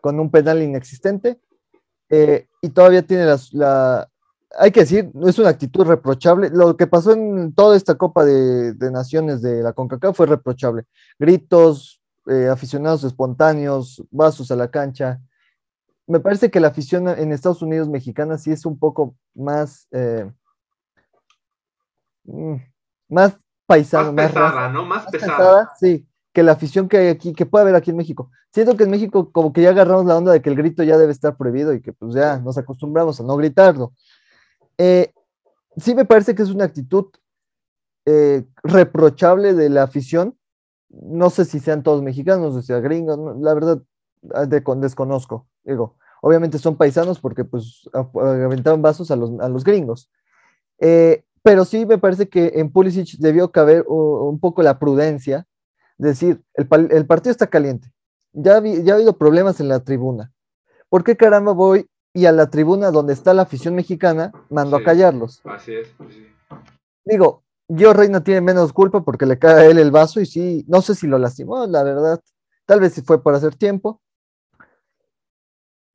con 0.00 0.20
un 0.20 0.30
penal 0.30 0.62
inexistente 0.62 1.40
eh, 2.08 2.46
y 2.62 2.70
todavía 2.70 3.02
tiene 3.02 3.26
la, 3.52 4.08
hay 4.56 4.70
que 4.70 4.80
decir, 4.80 5.10
es 5.26 5.38
una 5.38 5.50
actitud 5.50 5.84
reprochable. 5.84 6.50
Lo 6.50 6.76
que 6.76 6.86
pasó 6.86 7.12
en 7.12 7.52
toda 7.54 7.76
esta 7.76 7.96
Copa 7.96 8.24
de, 8.24 8.74
Naciones 8.90 9.42
de 9.42 9.62
la 9.62 9.72
CONCACAF 9.72 10.16
fue 10.16 10.26
reprochable. 10.26 10.84
Gritos, 11.18 12.00
eh, 12.26 12.48
aficionados 12.48 13.04
espontáneos, 13.04 14.02
vasos 14.10 14.50
a 14.50 14.56
la 14.56 14.70
cancha. 14.70 15.20
Me 16.08 16.20
parece 16.20 16.50
que 16.50 16.58
la 16.58 16.68
afición 16.68 17.06
en 17.06 17.32
Estados 17.32 17.60
Unidos 17.60 17.86
mexicana 17.86 18.38
sí 18.38 18.50
es 18.50 18.64
un 18.64 18.78
poco 18.78 19.14
más, 19.34 19.86
eh, 19.90 20.28
mm, 22.24 22.54
más 23.10 23.38
paisano, 23.66 24.14
más 24.14 24.28
pesada, 24.28 24.70
¿no? 24.70 24.86
Más, 24.86 25.06
pesada. 25.06 25.70
Sí, 25.78 26.08
que 26.32 26.42
la 26.42 26.52
afición 26.52 26.88
que 26.88 26.96
hay 26.96 27.08
aquí, 27.08 27.34
que 27.34 27.44
puede 27.44 27.64
haber 27.64 27.74
aquí 27.74 27.90
en 27.90 27.98
México. 27.98 28.30
Siento 28.50 28.74
que 28.74 28.84
en 28.84 28.90
México 28.90 29.30
como 29.30 29.52
que 29.52 29.60
ya 29.60 29.68
agarramos 29.68 30.06
la 30.06 30.16
onda 30.16 30.32
de 30.32 30.40
que 30.40 30.48
el 30.48 30.56
grito 30.56 30.82
ya 30.82 30.96
debe 30.96 31.12
estar 31.12 31.36
prohibido 31.36 31.74
y 31.74 31.82
que 31.82 31.92
pues 31.92 32.14
ya 32.14 32.38
nos 32.38 32.56
acostumbramos 32.56 33.20
a 33.20 33.24
no 33.24 33.36
gritarlo. 33.36 33.92
Eh, 34.78 35.12
sí 35.76 35.94
me 35.94 36.06
parece 36.06 36.34
que 36.34 36.42
es 36.42 36.48
una 36.48 36.64
actitud 36.64 37.08
eh, 38.06 38.46
reprochable 38.62 39.52
de 39.52 39.68
la 39.68 39.82
afición. 39.82 40.38
No 40.88 41.28
sé 41.28 41.44
si 41.44 41.60
sean 41.60 41.82
todos 41.82 42.02
mexicanos 42.02 42.54
o 42.54 42.62
sea 42.62 42.80
gringos, 42.80 43.18
la 43.42 43.52
verdad 43.52 43.82
ah, 44.34 44.46
desconozco. 44.46 45.46
Digo, 45.64 45.96
obviamente 46.22 46.58
son 46.58 46.76
paisanos 46.76 47.20
porque 47.20 47.44
pues 47.44 47.88
aventaban 47.92 48.82
vasos 48.82 49.10
a 49.10 49.16
los, 49.16 49.64
gringos. 49.64 50.10
Eh, 50.80 51.24
pero 51.42 51.64
sí 51.64 51.86
me 51.86 51.98
parece 51.98 52.28
que 52.28 52.52
en 52.56 52.70
Pulisic 52.70 53.18
debió 53.18 53.50
caber 53.50 53.84
un 53.88 54.38
poco 54.40 54.62
la 54.62 54.78
prudencia, 54.78 55.46
decir, 55.96 56.42
el, 56.54 56.68
el 56.90 57.06
partido 57.06 57.32
está 57.32 57.46
caliente, 57.46 57.92
ya, 58.32 58.62
ya 58.62 58.92
ha 58.92 58.96
habido 58.96 59.16
problemas 59.16 59.60
en 59.60 59.68
la 59.68 59.80
tribuna. 59.80 60.32
¿Por 60.88 61.04
qué 61.04 61.16
caramba 61.16 61.52
voy 61.52 61.88
y 62.18 62.26
a 62.26 62.32
la 62.32 62.50
tribuna 62.50 62.90
donde 62.90 63.12
está 63.12 63.34
la 63.34 63.42
afición 63.42 63.74
mexicana 63.74 64.32
mandó 64.50 64.76
a 64.76 64.82
callarlos. 64.82 65.40
Así 65.44 65.74
es. 65.74 65.88
Pues 65.96 66.16
Digo, 67.04 67.44
Gio 67.68 67.92
Reina 67.92 68.22
tiene 68.24 68.40
menos 68.40 68.72
culpa 68.72 69.02
porque 69.02 69.26
le 69.26 69.38
cae 69.38 69.54
a 69.54 69.66
él 69.66 69.78
el 69.78 69.90
vaso 69.90 70.20
y 70.20 70.26
sí, 70.26 70.64
no 70.68 70.82
sé 70.82 70.94
si 70.94 71.06
lo 71.06 71.18
lastimó, 71.18 71.66
la 71.66 71.82
verdad. 71.82 72.20
Tal 72.66 72.80
vez 72.80 72.94
si 72.94 73.02
fue 73.02 73.22
por 73.22 73.34
hacer 73.34 73.54
tiempo. 73.54 74.00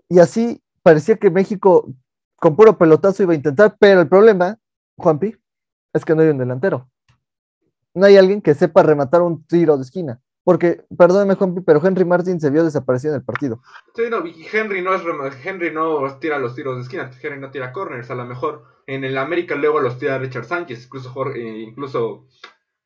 Y 0.09 0.19
así 0.19 0.61
parecía 0.81 1.17
que 1.17 1.31
México 1.31 1.93
con 2.37 2.55
puro 2.55 2.77
pelotazo 2.77 3.23
iba 3.23 3.33
a 3.33 3.37
intentar, 3.37 3.77
pero 3.79 4.01
el 4.01 4.09
problema, 4.09 4.57
Juanpi, 4.97 5.35
es 5.93 6.03
que 6.03 6.13
no 6.13 6.21
hay 6.21 6.27
un 6.27 6.37
delantero. 6.37 6.89
No 7.93 8.05
hay 8.05 8.17
alguien 8.17 8.41
que 8.41 8.53
sepa 8.53 8.83
rematar 8.83 9.21
un 9.21 9.45
tiro 9.45 9.77
de 9.77 9.83
esquina. 9.83 10.21
Porque, 10.43 10.83
perdóneme, 10.97 11.35
Juanpi, 11.35 11.61
pero 11.61 11.85
Henry 11.85 12.03
Martin 12.03 12.41
se 12.41 12.49
vio 12.49 12.65
desaparecido 12.65 13.13
en 13.13 13.21
el 13.21 13.25
partido. 13.25 13.61
Sí, 13.95 14.03
no, 14.09 14.23
Henry 14.51 14.81
no, 14.81 14.93
es, 14.93 15.45
Henry 15.45 15.71
no 15.71 16.17
tira 16.19 16.37
los 16.37 16.53
tiros 16.53 16.75
de 16.75 16.81
esquina, 16.81 17.09
Henry 17.21 17.39
no 17.39 17.49
tira 17.49 17.71
corners, 17.71 18.11
a 18.11 18.15
lo 18.15 18.25
mejor 18.25 18.65
en 18.85 19.05
el 19.05 19.17
América 19.17 19.55
luego 19.55 19.79
los 19.79 19.97
tira 19.97 20.17
Richard 20.17 20.45
Sánchez, 20.45 20.85
incluso, 20.85 21.11
Jorge, 21.11 21.39
eh, 21.39 21.61
incluso, 21.61 22.27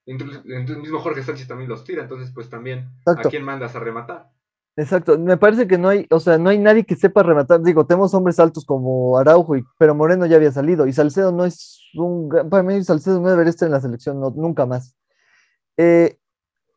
el 0.05 0.77
mismo 0.77 0.99
Jorge 0.99 1.23
Sánchez 1.23 1.47
también 1.47 1.69
los 1.69 1.83
tira, 1.83 2.03
entonces 2.03 2.31
pues 2.31 2.47
también, 2.47 2.91
¿a 3.07 3.23
quién 3.23 3.43
mandas 3.43 3.75
a 3.75 3.79
rematar? 3.79 4.29
Exacto, 4.79 5.17
me 5.17 5.37
parece 5.37 5.67
que 5.67 5.79
no 5.79 5.89
hay, 5.89 6.05
o 6.11 6.19
sea, 6.19 6.37
no 6.37 6.51
hay 6.51 6.59
nadie 6.59 6.85
que 6.85 6.95
sepa 6.95 7.23
rematar. 7.23 7.63
Digo, 7.63 7.87
tenemos 7.87 8.13
hombres 8.13 8.39
altos 8.39 8.63
como 8.63 9.17
Araujo, 9.17 9.57
y, 9.57 9.65
pero 9.79 9.95
Moreno 9.95 10.27
ya 10.27 10.35
había 10.35 10.51
salido. 10.51 10.85
Y 10.85 10.93
Salcedo 10.93 11.31
no 11.31 11.45
es 11.45 11.81
un. 11.95 12.29
Para 12.47 12.61
mí, 12.61 12.83
Salcedo 12.83 13.19
no 13.19 13.29
debería 13.29 13.49
estar 13.49 13.65
en 13.65 13.73
la 13.73 13.81
selección, 13.81 14.19
nunca 14.19 14.67
más. 14.67 14.95
Eh, 15.77 16.19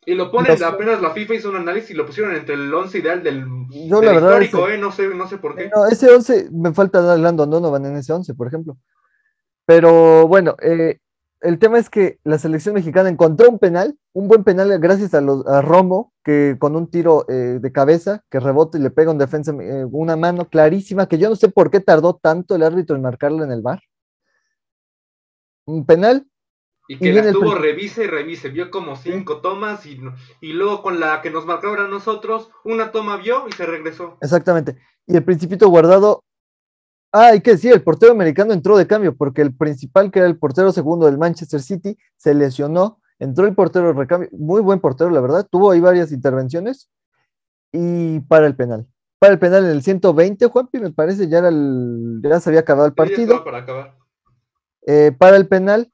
y 0.07 0.15
lo 0.15 0.31
ponen, 0.31 0.63
apenas 0.65 1.03
la 1.03 1.11
FIFA 1.11 1.35
hizo 1.35 1.51
un 1.51 1.57
análisis 1.57 1.91
y 1.91 1.95
lo 1.95 2.07
pusieron 2.07 2.35
entre 2.35 2.55
el 2.55 2.73
11 2.73 2.99
ideal 2.99 3.23
del, 3.23 3.45
histórico, 3.71 4.67
¿eh? 4.69 4.79
No 4.79 4.91
sé, 4.93 5.07
no 5.09 5.29
sé 5.29 5.37
por 5.37 5.55
qué. 5.55 5.69
No, 5.69 5.87
ese 5.87 6.11
11, 6.11 6.49
me 6.53 6.73
falta 6.73 7.19
Landon 7.19 7.51
Donovan 7.51 7.85
en 7.85 7.97
ese 7.97 8.15
11, 8.15 8.33
por 8.33 8.47
ejemplo. 8.47 8.79
Pero 9.67 10.27
bueno, 10.27 10.57
eh, 10.63 11.01
el 11.43 11.59
tema 11.59 11.79
es 11.79 11.89
que 11.89 12.19
la 12.25 12.39
selección 12.39 12.75
mexicana 12.75 13.09
encontró 13.09 13.49
un 13.49 13.59
penal, 13.59 13.97
un 14.13 14.29
buen 14.29 14.45
penal 14.45 14.79
gracias 14.79 15.15
a, 15.15 15.21
los, 15.21 15.47
a 15.47 15.63
Romo, 15.63 16.13
que 16.25 16.57
con 16.59 16.77
un 16.77 16.91
tiro 16.91 17.25
eh, 17.29 17.59
de 17.61 17.73
cabeza, 17.73 18.25
que 18.31 18.41
rebota 18.41 18.79
y 18.79 18.83
le 18.83 18.91
pega 18.91 19.11
un 19.11 19.19
defensa, 19.19 19.53
eh, 19.61 19.85
una 19.91 20.17
mano 20.17 20.49
clarísima, 20.49 21.07
que 21.07 21.19
yo 21.19 21.29
no 21.29 21.37
sé 21.37 21.49
por 21.49 21.71
qué 21.71 21.81
tardó 21.81 22.15
tanto 22.17 22.55
el 22.55 22.63
árbitro 22.63 22.97
en 22.97 23.03
marcarlo 23.03 23.45
en 23.45 23.53
el 23.53 23.63
bar. 23.63 23.83
Un 25.67 25.87
penal 25.87 26.27
y 26.89 26.99
que 26.99 27.13
la 27.13 27.21
estuvo 27.21 27.55
revise 27.55 28.05
y 28.05 28.07
revise, 28.09 28.49
vio 28.49 28.69
como 28.71 28.97
cinco 28.97 29.41
tomas 29.41 29.87
y, 29.87 30.01
y 30.41 30.53
luego 30.53 30.83
con 30.83 30.99
la 30.99 31.23
que 31.23 31.31
nos 31.31 31.47
marcaron 31.47 31.79
a 31.79 31.89
nosotros, 31.89 32.51
una 32.65 32.91
toma 32.91 33.17
vio 33.17 33.47
y 33.49 33.53
se 33.53 33.65
regresó. 33.65 34.19
Exactamente. 34.21 34.77
Y 35.07 35.17
el 35.17 35.23
principito 35.23 35.69
guardado, 35.69 36.25
ah, 37.13 37.29
hay 37.29 37.41
que 37.41 37.53
decir, 37.53 37.73
el 37.73 37.83
portero 37.83 38.13
americano 38.13 38.53
entró 38.53 38.77
de 38.77 38.87
cambio 38.87 39.17
porque 39.17 39.43
el 39.43 39.55
principal, 39.55 40.11
que 40.11 40.21
era 40.21 40.29
el 40.29 40.39
portero 40.39 40.73
segundo 40.73 41.07
del 41.07 41.19
Manchester 41.19 41.61
City, 41.61 41.97
se 42.17 42.35
lesionó, 42.35 43.01
entró 43.19 43.47
el 43.47 43.55
portero 43.55 43.89
de 43.89 43.93
recambio, 43.95 44.29
muy 44.33 44.61
buen 44.61 44.81
portero, 44.81 45.11
la 45.11 45.21
verdad, 45.21 45.47
tuvo 45.51 45.71
ahí 45.71 45.81
varias 45.81 46.13
intervenciones 46.13 46.91
y 47.73 48.21
para 48.21 48.47
el 48.47 48.57
penal. 48.57 48.87
Para 49.19 49.35
el 49.35 49.39
penal 49.39 49.65
en 49.65 49.73
el 49.73 49.83
120, 49.83 50.47
Juanpi, 50.47 50.79
me 50.79 50.93
parece, 50.93 51.29
ya, 51.29 51.39
era 51.39 51.49
el, 51.49 52.21
ya 52.23 52.41
se 52.41 52.51
había 52.51 52.61
acabado 52.61 52.87
el 52.87 52.95
partido. 52.95 53.45
para 53.45 53.59
acabar 53.59 54.01
eh, 54.87 55.13
para 55.17 55.37
el 55.37 55.47
penal 55.47 55.93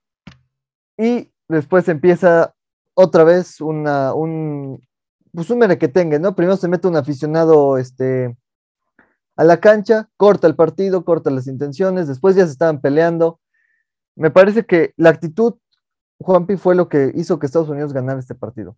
y 0.97 1.33
después 1.49 1.89
empieza 1.89 2.55
otra 2.95 3.25
vez 3.25 3.61
una, 3.61 4.15
un, 4.15 4.81
pues 5.33 5.51
un 5.51 5.59
merequetengue, 5.59 6.19
¿no? 6.19 6.35
Primero 6.35 6.57
se 6.57 6.69
mete 6.69 6.89
un 6.89 6.97
aficionado 6.97 7.79
este, 7.79 8.37
a 9.37 9.45
la 9.45 9.61
cancha, 9.61 10.09
corta 10.17 10.47
el 10.47 10.57
partido, 10.57 11.05
corta 11.05 11.31
las 11.31 11.47
intenciones, 11.47 12.09
después 12.09 12.37
ya 12.37 12.45
se 12.47 12.53
estaban 12.53 12.81
peleando. 12.81 13.41
Me 14.15 14.31
parece 14.31 14.65
que 14.65 14.95
la 14.97 15.11
actitud, 15.11 15.55
Juanpi, 16.19 16.57
fue 16.57 16.75
lo 16.75 16.89
que 16.89 17.13
hizo 17.15 17.39
que 17.39 17.47
Estados 17.47 17.69
Unidos 17.69 17.93
ganara 17.93 18.19
este 18.19 18.35
partido. 18.35 18.77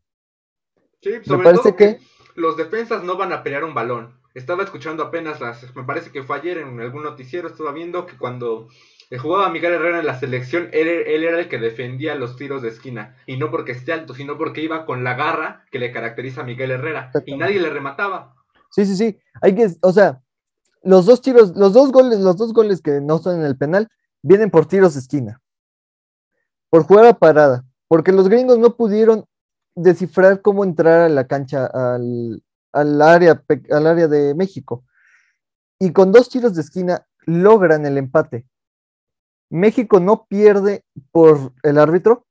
Sí, 1.00 1.10
sobre 1.24 1.38
me 1.38 1.44
parece 1.44 1.76
que, 1.76 2.00
los 2.34 2.56
defensas 2.56 3.04
no 3.04 3.16
van 3.16 3.32
a 3.32 3.42
pelear 3.42 3.64
un 3.64 3.74
balón. 3.74 4.18
Estaba 4.34 4.62
escuchando 4.62 5.02
apenas 5.02 5.40
las, 5.40 5.74
me 5.74 5.84
parece 5.84 6.10
que 6.10 6.22
fue 6.22 6.36
ayer 6.36 6.58
en 6.58 6.80
algún 6.80 7.02
noticiero, 7.02 7.48
estaba 7.48 7.72
viendo 7.72 8.06
que 8.06 8.16
cuando 8.16 8.68
jugaba 9.16 9.50
Miguel 9.50 9.72
Herrera 9.72 10.00
en 10.00 10.06
la 10.06 10.18
selección, 10.18 10.68
él, 10.72 10.88
era 10.88 11.38
el 11.38 11.48
que 11.48 11.58
defendía 11.58 12.14
los 12.14 12.36
tiros 12.36 12.62
de 12.62 12.68
esquina. 12.68 13.16
Y 13.26 13.38
no 13.38 13.50
porque 13.50 13.72
esté 13.72 13.92
alto, 13.92 14.14
sino 14.14 14.36
porque 14.36 14.60
iba 14.60 14.84
con 14.84 15.02
la 15.02 15.14
garra 15.14 15.64
que 15.70 15.78
le 15.78 15.92
caracteriza 15.92 16.42
a 16.42 16.44
Miguel 16.44 16.72
Herrera. 16.72 17.10
Y 17.26 17.36
nadie 17.36 17.60
le 17.60 17.70
remataba. 17.70 18.34
Sí, 18.70 18.84
sí, 18.84 18.96
sí. 18.96 19.18
Hay 19.40 19.54
que, 19.54 19.68
o 19.80 19.92
sea, 19.92 20.20
los 20.88 21.04
dos 21.04 21.20
tiros, 21.20 21.54
los 21.54 21.74
dos 21.74 21.92
goles, 21.92 22.18
los 22.20 22.38
dos 22.38 22.54
goles 22.54 22.80
que 22.80 23.02
no 23.02 23.18
son 23.18 23.40
en 23.40 23.44
el 23.44 23.58
penal, 23.58 23.88
vienen 24.22 24.50
por 24.50 24.64
tiros 24.64 24.94
de 24.94 25.00
esquina. 25.00 25.38
Por 26.70 26.84
jugada 26.84 27.12
parada. 27.12 27.66
Porque 27.88 28.10
los 28.10 28.28
gringos 28.28 28.58
no 28.58 28.74
pudieron 28.74 29.26
descifrar 29.74 30.40
cómo 30.40 30.64
entrar 30.64 31.02
a 31.02 31.08
la 31.10 31.26
cancha, 31.26 31.66
al, 31.66 32.42
área, 33.02 33.44
al 33.70 33.86
área 33.86 34.08
de 34.08 34.34
México. 34.34 34.82
Y 35.78 35.92
con 35.92 36.10
dos 36.10 36.30
tiros 36.30 36.54
de 36.54 36.62
esquina 36.62 37.06
logran 37.26 37.84
el 37.84 37.98
empate. 37.98 38.46
México 39.50 40.00
no 40.00 40.24
pierde 40.26 40.86
por 41.10 41.52
el 41.64 41.76
árbitro, 41.76 42.26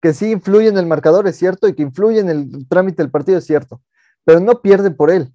que 0.00 0.14
sí 0.14 0.30
influye 0.30 0.68
en 0.68 0.78
el 0.78 0.86
marcador, 0.86 1.26
es 1.28 1.36
cierto, 1.36 1.68
y 1.68 1.74
que 1.74 1.82
influye 1.82 2.20
en 2.20 2.30
el 2.30 2.68
trámite 2.68 3.02
del 3.02 3.10
partido, 3.10 3.36
es 3.36 3.44
cierto, 3.44 3.82
pero 4.24 4.40
no 4.40 4.62
pierde 4.62 4.90
por 4.90 5.10
él, 5.10 5.32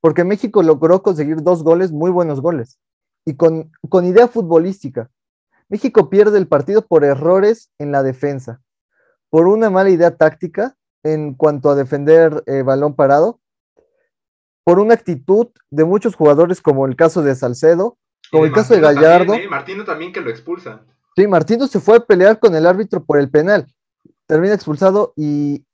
porque 0.00 0.24
México 0.24 0.62
logró 0.62 1.02
conseguir 1.02 1.42
dos 1.42 1.62
goles, 1.62 1.92
muy 1.92 2.10
buenos 2.10 2.40
goles, 2.40 2.78
y 3.24 3.34
con, 3.36 3.70
con 3.88 4.04
idea 4.04 4.28
futbolística. 4.28 5.10
México 5.68 6.08
pierde 6.08 6.38
el 6.38 6.48
partido 6.48 6.86
por 6.86 7.04
errores 7.04 7.70
en 7.78 7.92
la 7.92 8.02
defensa, 8.02 8.60
por 9.30 9.46
una 9.46 9.70
mala 9.70 9.90
idea 9.90 10.16
táctica 10.16 10.76
en 11.02 11.34
cuanto 11.34 11.70
a 11.70 11.74
defender 11.74 12.42
eh, 12.46 12.62
balón 12.62 12.94
parado, 12.94 13.40
por 14.64 14.78
una 14.78 14.94
actitud 14.94 15.48
de 15.70 15.84
muchos 15.84 16.14
jugadores 16.14 16.60
como 16.60 16.86
el 16.86 16.96
caso 16.96 17.22
de 17.22 17.34
Salcedo, 17.34 17.96
como 18.30 18.44
el 18.44 18.52
caso 18.52 18.74
de 18.74 18.80
Gallardo. 18.80 19.34
¿eh? 19.34 19.48
Martino 19.48 19.84
también 19.84 20.12
que 20.12 20.20
lo 20.20 20.30
expulsa. 20.30 20.82
Sí, 21.16 21.26
Martino 21.26 21.66
se 21.66 21.80
fue 21.80 21.96
a 21.96 22.00
pelear 22.00 22.38
con 22.38 22.54
el 22.54 22.66
árbitro 22.66 23.02
por 23.04 23.18
el 23.18 23.30
penal. 23.30 23.66
Termina 24.26 24.54
expulsado 24.54 25.14
y, 25.16 25.64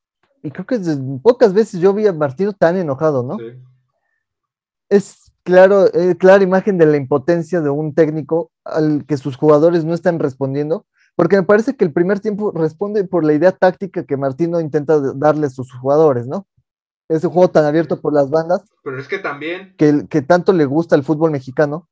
creo 0.42 0.64
que 0.64 0.78
pocas 1.22 1.52
veces 1.52 1.80
yo 1.80 1.92
vi 1.92 2.06
a 2.06 2.12
Martino 2.12 2.52
tan 2.52 2.76
enojado, 2.76 3.22
¿no? 3.22 3.36
Sí. 3.38 3.60
Es 4.94 5.32
claro, 5.42 5.86
eh, 5.94 6.16
clara 6.16 6.44
imagen 6.44 6.78
de 6.78 6.86
la 6.86 6.96
impotencia 6.96 7.60
de 7.60 7.70
un 7.70 7.94
técnico 7.94 8.50
al 8.64 9.04
que 9.06 9.16
sus 9.16 9.36
jugadores 9.36 9.84
no 9.84 9.94
están 9.94 10.18
respondiendo, 10.18 10.86
porque 11.16 11.36
me 11.36 11.42
parece 11.42 11.76
que 11.76 11.84
el 11.84 11.92
primer 11.92 12.20
tiempo 12.20 12.52
responde 12.52 13.04
por 13.04 13.24
la 13.24 13.32
idea 13.32 13.52
táctica 13.52 14.04
que 14.04 14.16
Martino 14.16 14.60
intenta 14.60 15.00
darle 15.14 15.46
a 15.46 15.50
sus 15.50 15.72
jugadores, 15.72 16.26
¿no? 16.26 16.46
Ese 17.08 17.28
juego 17.28 17.50
tan 17.50 17.64
abierto 17.64 18.00
por 18.00 18.14
las 18.14 18.30
bandas. 18.30 18.62
Pero 18.82 18.98
es 18.98 19.08
que 19.08 19.18
también. 19.18 19.74
Que, 19.76 20.06
que 20.08 20.22
tanto 20.22 20.52
le 20.52 20.64
gusta 20.64 20.96
al 20.96 21.04
fútbol 21.04 21.30
mexicano 21.30 21.88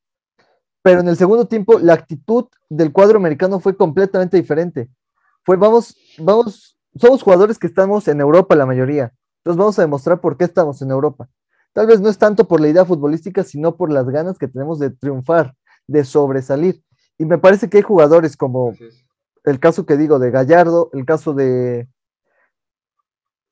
pero 0.82 1.00
en 1.00 1.08
el 1.08 1.16
segundo 1.16 1.46
tiempo 1.46 1.78
la 1.78 1.94
actitud 1.94 2.46
del 2.68 2.92
cuadro 2.92 3.18
americano 3.18 3.60
fue 3.60 3.76
completamente 3.76 4.36
diferente. 4.36 4.90
Fue, 5.44 5.56
vamos, 5.56 5.96
vamos, 6.18 6.76
somos 6.96 7.22
jugadores 7.22 7.58
que 7.58 7.68
estamos 7.68 8.06
en 8.08 8.20
Europa 8.20 8.54
la 8.54 8.66
mayoría, 8.66 9.12
entonces 9.38 9.58
vamos 9.58 9.78
a 9.78 9.82
demostrar 9.82 10.20
por 10.20 10.36
qué 10.36 10.44
estamos 10.44 10.82
en 10.82 10.90
Europa. 10.90 11.28
Tal 11.72 11.86
vez 11.86 12.00
no 12.00 12.08
es 12.08 12.18
tanto 12.18 12.46
por 12.46 12.60
la 12.60 12.68
idea 12.68 12.84
futbolística, 12.84 13.42
sino 13.44 13.76
por 13.76 13.90
las 13.90 14.06
ganas 14.08 14.38
que 14.38 14.48
tenemos 14.48 14.78
de 14.78 14.90
triunfar, 14.90 15.54
de 15.86 16.04
sobresalir. 16.04 16.82
Y 17.18 17.24
me 17.24 17.38
parece 17.38 17.70
que 17.70 17.78
hay 17.78 17.82
jugadores 17.82 18.36
como 18.36 18.74
el 19.44 19.60
caso 19.60 19.86
que 19.86 19.96
digo 19.96 20.18
de 20.18 20.30
Gallardo, 20.30 20.90
el 20.92 21.04
caso 21.04 21.32
de, 21.32 21.88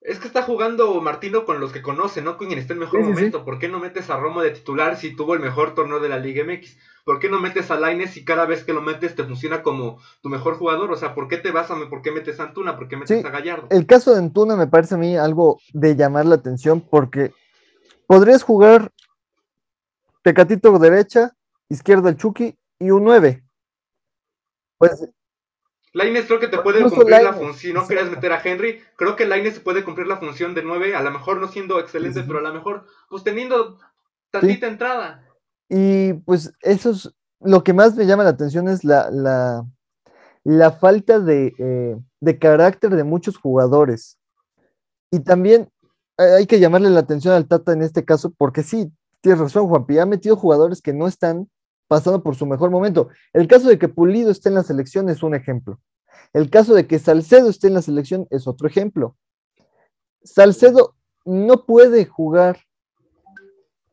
es 0.01 0.19
que 0.19 0.29
está 0.29 0.43
jugando 0.43 0.99
Martino 1.03 1.45
con 1.45 1.61
los 1.61 1.73
que 1.73 1.83
conoce, 1.83 2.23
no 2.23 2.39
con 2.39 2.47
quien 2.47 2.59
está 2.59 2.73
en 2.73 2.79
mejor 2.79 3.03
momento. 3.03 3.45
¿Por 3.45 3.59
qué 3.59 3.69
no 3.69 3.79
metes 3.79 4.09
a 4.09 4.17
Romo 4.17 4.41
de 4.41 4.51
titular 4.51 4.97
si 4.97 5.15
tuvo 5.15 5.35
el 5.35 5.41
mejor 5.41 5.75
torneo 5.75 6.01
de 6.01 6.09
la 6.09 6.19
Liga 6.19 6.43
MX? 6.43 6.79
¿Por 7.05 7.19
qué 7.19 7.29
no 7.29 7.39
metes 7.39 7.71
a 7.71 7.79
Laines 7.79 8.13
si 8.13 8.25
cada 8.25 8.47
vez 8.47 8.65
que 8.65 8.73
lo 8.73 8.81
metes 8.81 9.15
te 9.15 9.25
funciona 9.25 9.63
como 9.63 9.99
tu 10.23 10.31
mejor 10.31 10.57
jugador? 10.57 10.91
O 10.91 10.97
sea, 10.97 11.15
¿por 11.15 11.29
qué 11.29 11.37
te 11.37 11.51
vas 11.51 11.71
a 11.71 11.77
por 11.91 12.01
qué 12.01 12.13
metes 12.13 12.41
a 12.41 12.45
Antuna? 12.45 12.77
¿Por 12.77 12.89
qué 12.89 12.97
metes 12.97 13.23
a 13.23 13.29
Gallardo? 13.29 13.67
El 13.71 13.85
caso 13.85 14.13
de 14.13 14.21
Antuna 14.21 14.57
me 14.57 14.67
parece 14.67 14.95
a 14.95 14.99
mí 14.99 15.19
algo 15.19 15.61
de 15.75 15.95
llamar 15.95 16.25
la 16.25 16.37
atención 16.37 16.81
porque 16.81 17.33
podrías 18.11 18.43
jugar 18.43 18.91
Tecatito 20.25 20.77
derecha, 20.81 21.37
izquierda 21.69 22.09
el 22.09 22.17
Chucky 22.17 22.59
y 22.81 22.91
un 22.91 23.05
9. 23.05 23.45
Pues 24.79 25.09
Laines 25.93 26.27
creo 26.27 26.41
que 26.41 26.49
te 26.49 26.59
puede 26.59 26.83
cumplir 26.83 27.23
la 27.23 27.33
función, 27.35 27.55
si 27.55 27.73
no 27.73 27.87
querías 27.87 28.11
meter 28.11 28.33
a 28.33 28.43
Henry, 28.43 28.83
creo 28.97 29.15
que 29.15 29.27
Laines 29.27 29.61
puede 29.61 29.85
cumplir 29.85 30.09
la 30.09 30.17
función 30.17 30.57
de 30.57 30.65
9, 30.65 30.97
a 30.97 31.03
lo 31.03 31.13
mejor 31.13 31.37
no 31.37 31.47
siendo 31.47 31.79
excelente, 31.79 32.25
pero 32.25 32.41
a 32.41 32.43
lo 32.43 32.53
mejor 32.53 32.85
pues 33.09 33.23
teniendo 33.23 33.79
tantita 34.33 34.67
entrada. 34.67 35.25
Y 35.69 36.15
pues 36.15 36.53
eso 36.63 36.91
es 36.91 37.15
lo 37.39 37.63
que 37.63 37.75
más 37.75 37.95
me 37.95 38.07
llama 38.07 38.25
la 38.25 38.31
atención 38.31 38.67
es 38.67 38.83
la, 38.83 39.09
la, 39.13 39.65
la 40.43 40.73
falta 40.73 41.21
de, 41.21 41.55
eh, 41.59 41.97
de, 42.19 42.39
carácter 42.41 42.91
de 42.91 43.05
muchos 43.05 43.37
jugadores. 43.37 44.19
Y 45.13 45.21
también 45.21 45.71
hay 46.21 46.47
que 46.47 46.61
llamarle 46.61 46.91
la 46.91 47.01
atención 47.01 47.35
al 47.35 47.49
Tata 47.49 47.73
en 47.73 47.83
este 47.83 48.05
caso, 48.05 48.33
porque 48.37 48.63
sí, 48.63 48.93
tienes 49.21 49.41
razón, 49.41 49.69
Juanpi, 49.69 49.99
ha 49.99 50.07
metido 50.07 50.37
jugadores 50.37 50.83
que 50.83 50.93
no 50.93 51.07
están 51.07 51.49
pasando 51.89 52.23
por 52.23 52.37
su 52.37 52.47
mejor 52.47 52.71
momento. 52.71 53.09
El 53.33 53.49
caso 53.49 53.69
de 53.69 53.79
que 53.79 53.89
Pulido 53.89 54.31
esté 54.31 54.49
en 54.49 54.55
la 54.55 54.63
selección 54.63 55.09
es 55.09 55.23
un 55.23 55.35
ejemplo. 55.35 55.81
El 56.33 56.51
caso 56.51 56.75
de 56.75 56.87
que 56.87 56.99
Salcedo 56.99 57.49
esté 57.49 57.67
en 57.69 57.75
la 57.75 57.83
selección 57.83 58.27
es 58.31 58.47
otro 58.47 58.69
ejemplo. 58.69 59.17
Salcedo 60.23 60.95
no 61.25 61.65
puede 61.65 62.05
jugar 62.05 62.61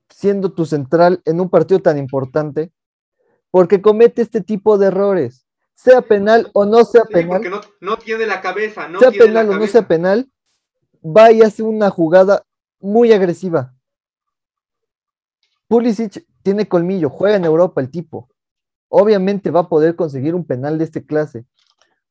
siendo 0.10 0.54
tu 0.54 0.66
central 0.66 1.22
en 1.26 1.40
un 1.40 1.50
partido 1.50 1.80
tan 1.80 1.98
importante 1.98 2.72
porque 3.52 3.82
comete 3.82 4.22
este 4.22 4.42
tipo 4.42 4.78
de 4.78 4.88
errores. 4.88 5.48
Sea 5.74 6.02
penal 6.02 6.50
o 6.54 6.66
no 6.66 6.84
sea 6.86 7.06
penal. 7.06 7.42
Porque 7.42 7.68
no, 7.82 7.98
tiene 7.98 8.26
la 8.26 8.42
cabeza. 8.42 8.88
No 8.88 9.00
sea 9.00 9.12
penal 9.12 9.50
o 9.50 9.58
no 9.58 9.68
sea 9.68 9.88
penal, 9.88 10.30
va 11.04 11.32
y 11.32 11.42
hace 11.42 11.64
una 11.64 11.90
jugada 11.90 12.44
muy 12.80 13.12
agresiva. 13.12 13.74
Pulisic 15.68 16.26
tiene 16.44 16.68
colmillo, 16.68 17.10
juega 17.10 17.36
en 17.36 17.46
Europa 17.46 17.82
el 17.82 17.92
tipo. 17.92 18.30
Obviamente 18.90 19.52
va 19.52 19.62
a 19.62 19.70
poder 19.70 19.96
conseguir 19.96 20.34
un 20.34 20.46
penal 20.46 20.78
de 20.78 20.86
este 20.86 21.06
clase. 21.06 21.46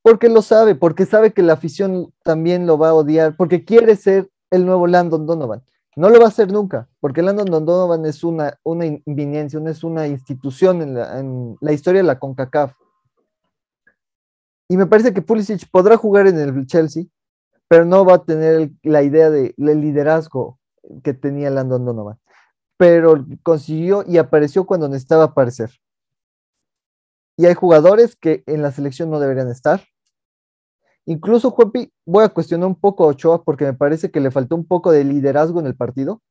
Porque 0.03 0.29
lo 0.29 0.43
sabe, 0.43 0.75
porque 0.75 1.07
sabe 1.07 1.33
que 1.33 1.43
la 1.43 1.55
afición 1.55 2.13
también 2.23 2.67
lo 2.67 2.79
va 2.79 2.91
a 2.91 2.95
odiar, 2.95 3.37
porque 3.37 3.65
quiere 3.65 3.97
ser 3.97 4.31
el 4.51 4.67
nuevo 4.67 4.87
Landon 4.87 5.27
Donovan. 5.27 5.65
No 5.97 6.11
lo 6.11 6.19
va 6.19 6.27
a 6.27 6.29
hacer 6.29 6.53
nunca, 6.53 6.89
porque 7.01 7.23
Landon 7.23 7.49
Donovan 7.49 8.05
es 8.05 8.23
una, 8.23 8.51
es 8.51 9.85
una 9.85 10.07
institución 10.07 10.83
en 10.83 11.57
la, 11.61 11.73
historia 11.73 12.03
de 12.03 12.07
la 12.07 12.19
CONCACAF. 12.19 12.75
Y 14.69 14.77
me 14.77 14.87
parece 14.87 15.15
que 15.15 15.23
Pulisic 15.23 15.71
podrá 15.71 15.97
jugar 15.97 16.27
en 16.27 16.39
el 16.39 16.67
Chelsea, 16.67 17.05
pero 17.69 17.85
no 17.85 18.05
va 18.05 18.15
a 18.15 18.25
tener 18.25 18.71
la 18.83 19.03
idea 19.03 19.31
de 19.31 19.55
el 19.57 19.81
liderazgo 19.81 20.59
que 21.03 21.15
tenía 21.15 21.51
Landon 21.51 21.85
Donovan 21.85 22.19
pero 22.77 23.25
consiguió 23.43 24.05
y 24.07 24.19
apareció 24.19 24.67
cuando 24.67 24.89
necesitaba 24.89 25.25
aparecer. 25.25 25.71
Y 27.39 27.47
hay 27.47 27.55
jugadores 27.55 28.17
que 28.17 28.43
en 28.47 28.63
la 28.63 28.73
selección 28.73 29.11
no 29.11 29.21
deberían 29.21 29.51
estar. 29.51 29.83
Incluso, 31.05 31.51
Juanpi, 31.51 31.93
voy 32.05 32.25
a 32.25 32.29
cuestionar 32.31 32.67
un 32.67 32.75
poco 32.75 33.05
a 33.05 33.09
Ochoa 33.09 33.45
porque 33.45 33.65
me 33.65 33.75
parece 33.75 34.11
que 34.11 34.21
le 34.21 34.31
faltó 34.31 34.57
un 34.57 34.67
poco 34.67 34.91
de 34.91 35.05
liderazgo 35.05 35.61
en 35.61 35.67
el 35.67 35.77
partido. 35.77 36.23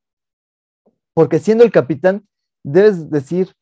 Porque 1.14 1.38
siendo 1.38 1.64
el 1.64 1.72
capitán, 1.72 2.26
debes 2.62 3.08
decir, 3.10 3.54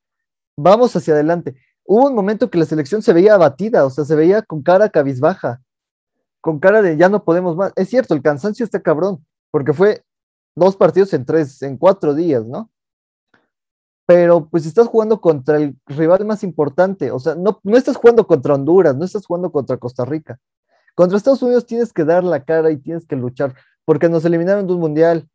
vamos 0.56 0.96
hacia 0.96 1.14
adelante. 1.14 1.54
Hubo 1.84 2.08
un 2.08 2.14
momento 2.14 2.50
que 2.50 2.58
la 2.58 2.64
selección 2.64 3.02
se 3.02 3.12
veía 3.12 3.34
abatida, 3.34 3.84
o 3.84 3.90
sea, 3.90 4.04
se 4.04 4.16
veía 4.16 4.42
con 4.42 4.62
cara 4.62 4.88
cabizbaja, 4.88 5.62
con 6.44 6.58
cara 6.58 6.82
de 6.82 6.98
ya 6.98 7.08
no 7.08 7.24
podemos 7.24 7.56
más. 7.56 7.72
Es 7.74 7.88
cierto, 7.88 8.12
el 8.12 8.20
cansancio 8.20 8.64
está 8.64 8.82
cabrón, 8.82 9.24
porque 9.50 9.72
fue 9.72 10.04
dos 10.54 10.76
partidos 10.76 11.14
en 11.14 11.24
tres, 11.24 11.62
en 11.62 11.78
cuatro 11.78 12.14
días, 12.14 12.44
¿no? 12.44 12.70
pero 14.06 14.48
pues 14.50 14.66
estás 14.66 14.86
jugando 14.86 15.20
contra 15.20 15.56
el 15.56 15.76
rival 15.86 16.26
más 16.26 16.44
importante, 16.44 17.10
o 17.10 17.18
sea, 17.18 17.34
no, 17.34 17.60
no 17.62 17.76
estás 17.76 17.96
jugando 17.96 18.26
contra 18.26 18.54
Honduras, 18.54 18.94
no 18.94 19.04
estás 19.04 19.24
jugando 19.26 19.50
contra 19.50 19.78
Costa 19.78 20.04
Rica. 20.04 20.38
Contra 20.94 21.16
Estados 21.16 21.42
Unidos 21.42 21.66
tienes 21.66 21.92
que 21.92 22.04
dar 22.04 22.22
la 22.22 22.44
cara 22.44 22.70
y 22.70 22.76
tienes 22.76 23.06
que 23.06 23.16
luchar, 23.16 23.54
porque 23.84 24.10
nos 24.10 24.24
eliminaron 24.24 24.66
de 24.66 24.74
un 24.74 24.80
mundial, 24.80 25.28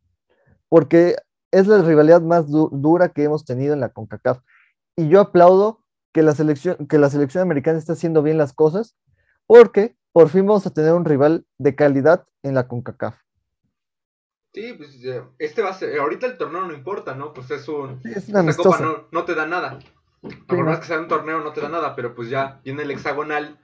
porque 0.68 1.16
es 1.50 1.66
la 1.66 1.82
rivalidad 1.82 2.22
más 2.22 2.46
dura 2.48 3.08
que 3.08 3.24
hemos 3.24 3.44
tenido 3.44 3.74
en 3.74 3.80
la 3.80 3.88
CONCACAF. 3.88 4.38
Y 4.96 5.08
yo 5.08 5.20
aplaudo 5.20 5.82
que 6.12 6.22
la 6.22 6.36
selección, 6.36 6.86
que 6.86 6.98
la 6.98 7.10
selección 7.10 7.42
americana 7.42 7.76
está 7.76 7.94
haciendo 7.94 8.22
bien 8.22 8.38
las 8.38 8.52
cosas, 8.52 8.94
porque 9.48 9.96
por 10.12 10.28
fin 10.28 10.46
vamos 10.46 10.66
a 10.66 10.70
tener 10.70 10.92
un 10.92 11.04
rival 11.04 11.46
de 11.58 11.74
calidad 11.74 12.26
en 12.42 12.54
la 12.54 12.66
CONCACAF. 12.68 13.16
Sí, 14.52 14.74
pues 14.76 14.98
este 15.38 15.62
va 15.62 15.70
a 15.70 15.74
ser, 15.74 15.98
ahorita 16.00 16.26
el 16.26 16.36
torneo 16.36 16.62
no 16.66 16.72
importa, 16.74 17.14
¿no? 17.14 17.32
Pues 17.32 17.50
es 17.52 17.68
un, 17.68 18.00
es 18.04 18.28
una 18.28 18.50
esta 18.50 18.62
copa 18.62 18.80
no, 18.80 19.06
no 19.12 19.24
te 19.24 19.34
da 19.34 19.46
nada. 19.46 19.78
Por 20.46 20.64
más 20.64 20.80
que 20.80 20.86
sea 20.86 20.98
un 20.98 21.08
torneo 21.08 21.40
no 21.40 21.52
te 21.52 21.60
da 21.60 21.68
nada, 21.68 21.94
pero 21.94 22.14
pues 22.14 22.28
ya 22.28 22.60
viene 22.64 22.82
el 22.82 22.90
hexagonal, 22.90 23.58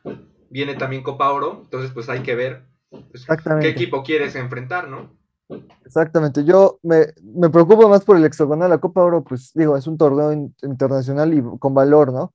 viene 0.48 0.74
también 0.74 1.02
Copa 1.02 1.30
Oro, 1.32 1.60
entonces 1.64 1.90
pues 1.92 2.08
hay 2.08 2.22
que 2.22 2.34
ver 2.34 2.66
pues, 2.88 3.26
qué 3.60 3.68
equipo 3.68 4.02
quieres 4.02 4.36
enfrentar, 4.36 4.88
¿no? 4.88 5.16
Exactamente. 5.84 6.44
Yo 6.44 6.78
me, 6.82 7.12
me 7.22 7.50
preocupo 7.50 7.88
más 7.88 8.04
por 8.04 8.16
el 8.16 8.24
hexagonal. 8.24 8.70
La 8.70 8.78
Copa 8.78 9.02
Oro, 9.02 9.22
pues 9.22 9.52
digo, 9.54 9.76
es 9.76 9.86
un 9.86 9.98
torneo 9.98 10.32
in- 10.32 10.54
internacional 10.62 11.34
y 11.34 11.42
con 11.58 11.74
valor, 11.74 12.12
¿no? 12.12 12.34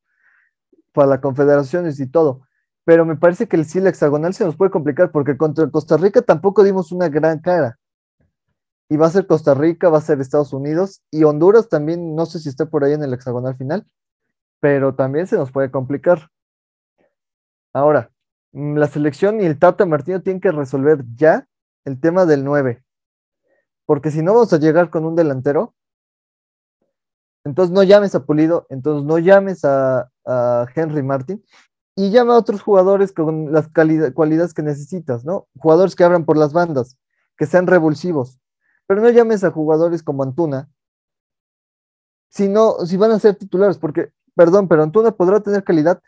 Para 0.94 1.08
las 1.08 1.20
confederaciones 1.20 2.00
y 2.00 2.08
todo. 2.08 2.42
Pero 2.86 3.06
me 3.06 3.16
parece 3.16 3.48
que 3.48 3.56
el 3.56 3.66
sí, 3.66 3.80
el 3.80 3.88
hexagonal 3.88 4.34
se 4.34 4.46
nos 4.46 4.56
puede 4.56 4.72
complicar 4.72 5.12
porque 5.12 5.38
contra 5.38 5.70
Costa 5.70 5.98
Rica 5.98 6.22
tampoco 6.22 6.64
dimos 6.64 6.92
una 6.92 7.10
gran 7.10 7.40
cara. 7.40 7.78
Y 8.90 8.98
va 8.98 9.08
a 9.08 9.12
ser 9.12 9.28
Costa 9.28 9.54
Rica, 9.54 9.90
va 9.90 10.00
a 10.00 10.02
ser 10.02 10.20
Estados 10.20 10.52
Unidos 10.54 11.02
y 11.12 11.24
Honduras 11.24 11.70
también, 11.70 12.16
no 12.16 12.26
sé 12.26 12.40
si 12.40 12.50
está 12.50 12.66
por 12.66 12.84
ahí 12.84 12.94
en 12.94 13.04
el 13.04 13.14
hexagonal 13.14 13.56
final, 13.56 13.86
pero 14.60 14.96
también 14.96 15.28
se 15.28 15.38
nos 15.38 15.52
puede 15.52 15.72
complicar. 15.72 16.30
Ahora, 17.74 18.12
mm, 18.52 18.76
la 18.78 18.88
selección 18.88 19.40
y 19.42 19.46
el 19.46 19.60
Tata 19.60 19.86
Martino 19.86 20.22
tienen 20.22 20.42
que 20.42 20.52
resolver 20.52 21.06
ya 21.16 21.48
el 21.86 22.00
tema 22.02 22.26
del 22.26 22.44
9 22.44 22.84
porque 23.92 24.10
si 24.10 24.22
no 24.22 24.34
vamos 24.34 24.54
a 24.54 24.58
llegar 24.58 24.90
con 24.90 25.04
un 25.04 25.18
delantero, 25.18 25.76
entonces 27.44 27.74
no 27.74 27.84
llames 27.84 28.16
a 28.16 28.24
Pulido, 28.24 28.66
entonces 28.70 29.06
no 29.06 29.20
llames 29.20 29.66
a, 29.66 30.10
Henry 30.74 31.04
Martin 31.04 31.44
y 31.96 32.10
llama 32.10 32.36
a 32.36 32.40
otros 32.40 32.62
jugadores 32.62 33.12
con 33.12 33.52
las 33.52 33.70
cualidades 33.70 34.54
que 34.54 34.64
necesitas, 34.64 35.26
¿no? 35.26 35.48
Jugadores 35.58 35.96
que 35.96 36.04
abran 36.04 36.26
por 36.26 36.38
las 36.38 36.54
bandas, 36.54 36.98
que 37.38 37.46
sean 37.46 37.68
revulsivos, 37.68 38.40
pero 38.88 39.02
no 39.02 39.10
llames 39.10 39.44
a 39.44 39.52
jugadores 39.52 40.04
como 40.04 40.24
Antuna, 40.24 40.70
si 42.30 42.48
no, 42.48 42.86
si 42.86 42.96
van 42.96 43.12
a 43.12 43.20
ser 43.20 43.36
titulares, 43.36 43.78
porque, 43.78 44.12
perdón, 44.36 44.68
pero 44.68 44.84
Antuna 44.84 45.12
podrá 45.12 45.42
tener 45.42 45.64
calidad, 45.64 46.02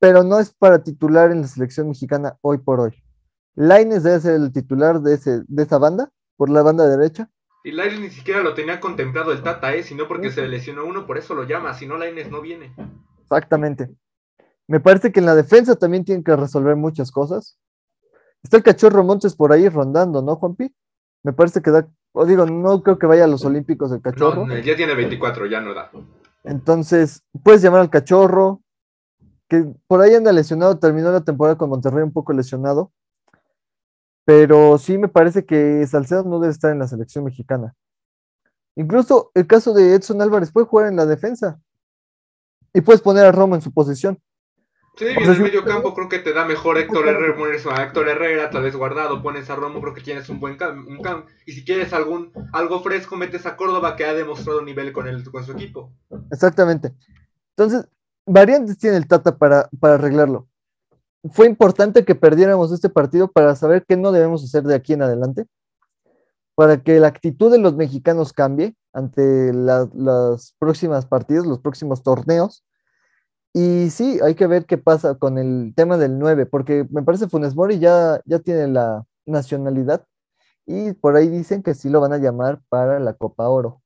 pero 0.00 0.24
no 0.24 0.40
es 0.40 0.52
para 0.52 0.82
titular 0.82 1.30
en 1.30 1.42
la 1.42 1.46
selección 1.46 1.88
mexicana 1.88 2.36
hoy 2.40 2.58
por 2.58 2.80
hoy. 2.80 3.02
Laines 3.54 4.02
debe 4.02 4.20
ser 4.20 4.34
el 4.34 4.52
titular 4.52 5.00
de, 5.00 5.14
ese, 5.14 5.42
de 5.46 5.62
esa 5.62 5.78
banda, 5.78 6.10
por 6.36 6.50
la 6.50 6.62
banda 6.62 6.88
derecha. 6.88 7.30
Y 7.62 7.72
Lainez 7.72 8.00
ni 8.00 8.10
siquiera 8.10 8.42
lo 8.42 8.54
tenía 8.54 8.80
contemplado 8.80 9.32
el 9.32 9.42
Tata, 9.42 9.74
¿eh? 9.74 9.82
Sino 9.82 10.08
porque 10.08 10.30
se 10.30 10.48
lesionó 10.48 10.86
uno, 10.86 11.06
por 11.06 11.18
eso 11.18 11.34
lo 11.34 11.44
llama, 11.44 11.74
si 11.74 11.86
no 11.86 11.98
Lainez 11.98 12.30
no 12.30 12.40
viene. 12.40 12.74
Exactamente. 13.20 13.90
Me 14.70 14.78
parece 14.78 15.10
que 15.10 15.18
en 15.18 15.26
la 15.26 15.34
defensa 15.34 15.74
también 15.74 16.04
tienen 16.04 16.22
que 16.22 16.36
resolver 16.36 16.76
muchas 16.76 17.10
cosas. 17.10 17.58
Está 18.40 18.56
el 18.56 18.62
cachorro 18.62 19.02
Montes 19.02 19.34
por 19.34 19.52
ahí 19.52 19.68
rondando, 19.68 20.22
¿no, 20.22 20.36
Juanpi? 20.36 20.72
Me 21.24 21.32
parece 21.32 21.60
que 21.60 21.72
da, 21.72 21.88
o 22.12 22.24
digo, 22.24 22.46
no 22.46 22.80
creo 22.84 22.96
que 22.96 23.08
vaya 23.08 23.24
a 23.24 23.26
los 23.26 23.44
Olímpicos 23.44 23.90
el 23.90 24.00
cachorro. 24.00 24.46
No, 24.46 24.56
ya 24.58 24.76
tiene 24.76 24.94
24, 24.94 25.46
ya 25.46 25.60
no 25.60 25.74
da. 25.74 25.90
Entonces, 26.44 27.24
puedes 27.42 27.62
llamar 27.62 27.80
al 27.80 27.90
cachorro, 27.90 28.62
que 29.48 29.66
por 29.88 30.02
ahí 30.02 30.14
anda 30.14 30.30
lesionado, 30.30 30.78
terminó 30.78 31.10
la 31.10 31.24
temporada 31.24 31.58
con 31.58 31.68
Monterrey 31.68 32.04
un 32.04 32.12
poco 32.12 32.32
lesionado. 32.32 32.92
Pero 34.24 34.78
sí 34.78 34.98
me 34.98 35.08
parece 35.08 35.44
que 35.44 35.84
Salcedo 35.88 36.22
no 36.22 36.38
debe 36.38 36.52
estar 36.52 36.70
en 36.70 36.78
la 36.78 36.86
selección 36.86 37.24
mexicana. 37.24 37.74
Incluso 38.76 39.32
el 39.34 39.48
caso 39.48 39.74
de 39.74 39.96
Edson 39.96 40.22
Álvarez 40.22 40.52
puede 40.52 40.68
jugar 40.68 40.86
en 40.86 40.94
la 40.94 41.06
defensa. 41.06 41.60
Y 42.72 42.82
puedes 42.82 43.02
poner 43.02 43.26
a 43.26 43.32
Romo 43.32 43.56
en 43.56 43.62
su 43.62 43.72
posición. 43.72 44.16
Sí, 44.96 45.06
O 45.06 45.20
en 45.20 45.30
el 45.30 45.40
medio 45.40 45.64
campo 45.64 45.94
creo 45.94 46.08
que 46.08 46.18
te 46.18 46.32
da 46.32 46.44
mejor 46.44 46.76
Héctor. 46.76 47.08
Herrera, 47.08 47.74
a 47.74 47.82
Héctor 47.84 48.08
Herrera, 48.08 48.50
tal 48.50 48.62
vez 48.64 48.76
guardado, 48.76 49.22
pones 49.22 49.48
a 49.48 49.56
Romo, 49.56 49.80
creo 49.80 49.94
que 49.94 50.02
tienes 50.02 50.28
un 50.28 50.40
buen 50.40 50.56
cam, 50.56 50.86
un 50.86 51.00
cam. 51.00 51.24
Y 51.46 51.52
si 51.52 51.64
quieres 51.64 51.92
algún 51.92 52.32
algo 52.52 52.80
fresco, 52.82 53.16
metes 53.16 53.46
a 53.46 53.56
Córdoba 53.56 53.96
que 53.96 54.04
ha 54.04 54.12
demostrado 54.14 54.62
nivel 54.62 54.92
con 54.92 55.06
el 55.08 55.24
con 55.30 55.44
su 55.44 55.52
equipo. 55.52 55.92
Exactamente. 56.30 56.92
Entonces, 57.56 57.88
variantes 58.26 58.78
tiene 58.78 58.96
el 58.96 59.06
Tata 59.08 59.38
para, 59.38 59.68
para 59.78 59.94
arreglarlo. 59.94 60.48
Fue 61.32 61.46
importante 61.46 62.04
que 62.04 62.14
perdiéramos 62.14 62.72
este 62.72 62.88
partido 62.88 63.30
para 63.30 63.54
saber 63.54 63.84
qué 63.86 63.96
no 63.96 64.12
debemos 64.12 64.42
hacer 64.44 64.64
de 64.64 64.74
aquí 64.74 64.92
en 64.94 65.02
adelante, 65.02 65.46
para 66.54 66.82
que 66.82 66.98
la 67.00 67.08
actitud 67.08 67.50
de 67.50 67.58
los 67.58 67.74
mexicanos 67.74 68.32
cambie 68.32 68.74
ante 68.92 69.52
la- 69.52 69.88
las 69.94 70.54
próximas 70.58 71.06
partidos, 71.06 71.46
los 71.46 71.60
próximos 71.60 72.02
torneos. 72.02 72.64
Y 73.52 73.90
sí, 73.90 74.20
hay 74.22 74.34
que 74.36 74.46
ver 74.46 74.64
qué 74.64 74.78
pasa 74.78 75.16
con 75.16 75.36
el 75.38 75.72
tema 75.74 75.96
del 75.98 76.18
9, 76.18 76.46
porque 76.46 76.86
me 76.90 77.02
parece 77.02 77.28
Funes 77.28 77.56
Mori 77.56 77.78
ya, 77.78 78.20
ya 78.24 78.38
tiene 78.38 78.68
la 78.68 79.04
nacionalidad 79.26 80.06
y 80.66 80.92
por 80.92 81.16
ahí 81.16 81.28
dicen 81.28 81.62
que 81.62 81.74
sí 81.74 81.90
lo 81.90 82.00
van 82.00 82.12
a 82.12 82.18
llamar 82.18 82.60
para 82.68 83.00
la 83.00 83.14
Copa 83.14 83.48
Oro. 83.48 83.82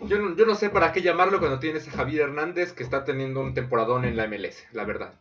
Yo 0.00 0.18
no, 0.18 0.36
yo 0.36 0.46
no 0.46 0.54
sé 0.54 0.70
para 0.70 0.92
qué 0.92 1.02
llamarlo 1.02 1.40
cuando 1.40 1.58
tienes 1.58 1.88
a 1.88 1.90
Javier 1.90 2.28
Hernández 2.28 2.72
que 2.72 2.84
está 2.84 3.04
teniendo 3.04 3.40
un 3.40 3.52
temporadón 3.52 4.04
en 4.04 4.16
la 4.16 4.26
MLS, 4.28 4.64
la 4.72 4.84
verdad. 4.84 5.12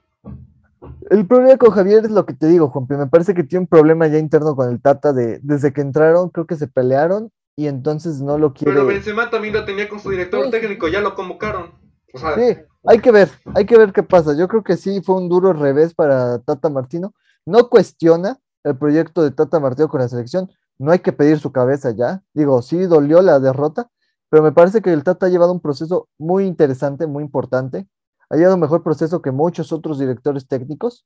El 1.10 1.26
problema 1.26 1.58
con 1.58 1.72
Javier 1.72 2.06
es 2.06 2.12
lo 2.12 2.26
que 2.26 2.34
te 2.34 2.48
digo, 2.48 2.70
Juanpi. 2.70 2.96
Me 2.96 3.08
parece 3.08 3.34
que 3.34 3.44
tiene 3.44 3.64
un 3.64 3.68
problema 3.68 4.08
ya 4.08 4.20
interno 4.20 4.56
con 4.56 4.70
el 4.70 4.80
Tata 4.82 5.14
de 5.14 5.40
desde 5.42 5.74
que 5.74 5.82
entraron, 5.82 6.30
creo 6.30 6.46
que 6.46 6.56
se 6.56 6.68
pelearon 6.68 7.32
y 7.56 7.68
entonces 7.68 8.22
no 8.22 8.38
lo 8.38 8.54
quiere. 8.54 8.74
Pero 8.74 8.86
Benzema 8.86 9.30
también 9.32 9.56
lo 9.56 9.66
tenía 9.66 9.90
con 9.90 10.00
su 10.00 10.12
director 10.12 10.46
Sí. 10.46 10.52
técnico, 10.52 10.88
ya 10.88 11.02
lo 11.02 11.16
convocaron. 11.16 11.72
Sí, 12.18 12.58
hay 12.86 13.00
que 13.00 13.12
ver, 13.12 13.30
hay 13.56 13.66
que 13.66 13.78
ver 13.78 13.94
qué 13.94 14.04
pasa. 14.04 14.36
Yo 14.36 14.48
creo 14.48 14.64
que 14.64 14.78
sí 14.78 15.02
fue 15.02 15.16
un 15.16 15.30
duro 15.30 15.54
revés 15.54 15.94
para 15.94 16.40
Tata 16.40 16.70
Martino. 16.70 17.14
No 17.46 17.70
cuestiona 17.70 18.40
el 18.64 18.78
proyecto 18.78 19.24
de 19.24 19.32
Tata 19.32 19.60
Martino 19.60 19.88
con 19.88 20.02
la 20.02 20.08
selección. 20.08 20.50
No 20.80 20.92
hay 20.92 21.00
que 21.00 21.14
pedir 21.14 21.40
su 21.40 21.52
cabeza 21.52 21.92
ya. 21.92 22.24
Digo, 22.34 22.62
sí 22.62 22.78
dolió 22.84 23.22
la 23.22 23.40
derrota, 23.40 23.90
pero 24.30 24.44
me 24.44 24.52
parece 24.52 24.82
que 24.82 24.94
el 24.94 25.04
Tata 25.04 25.26
ha 25.26 25.30
llevado 25.30 25.52
un 25.52 25.62
proceso 25.62 26.10
muy 26.18 26.46
interesante, 26.46 27.08
muy 27.08 27.24
importante. 27.24 27.88
Ha 28.30 28.36
llevado 28.36 28.56
un 28.56 28.62
mejor 28.62 28.84
proceso 28.84 29.22
que 29.22 29.32
muchos 29.32 29.72
otros 29.72 30.00
directores 30.00 30.48
técnicos. 30.48 31.06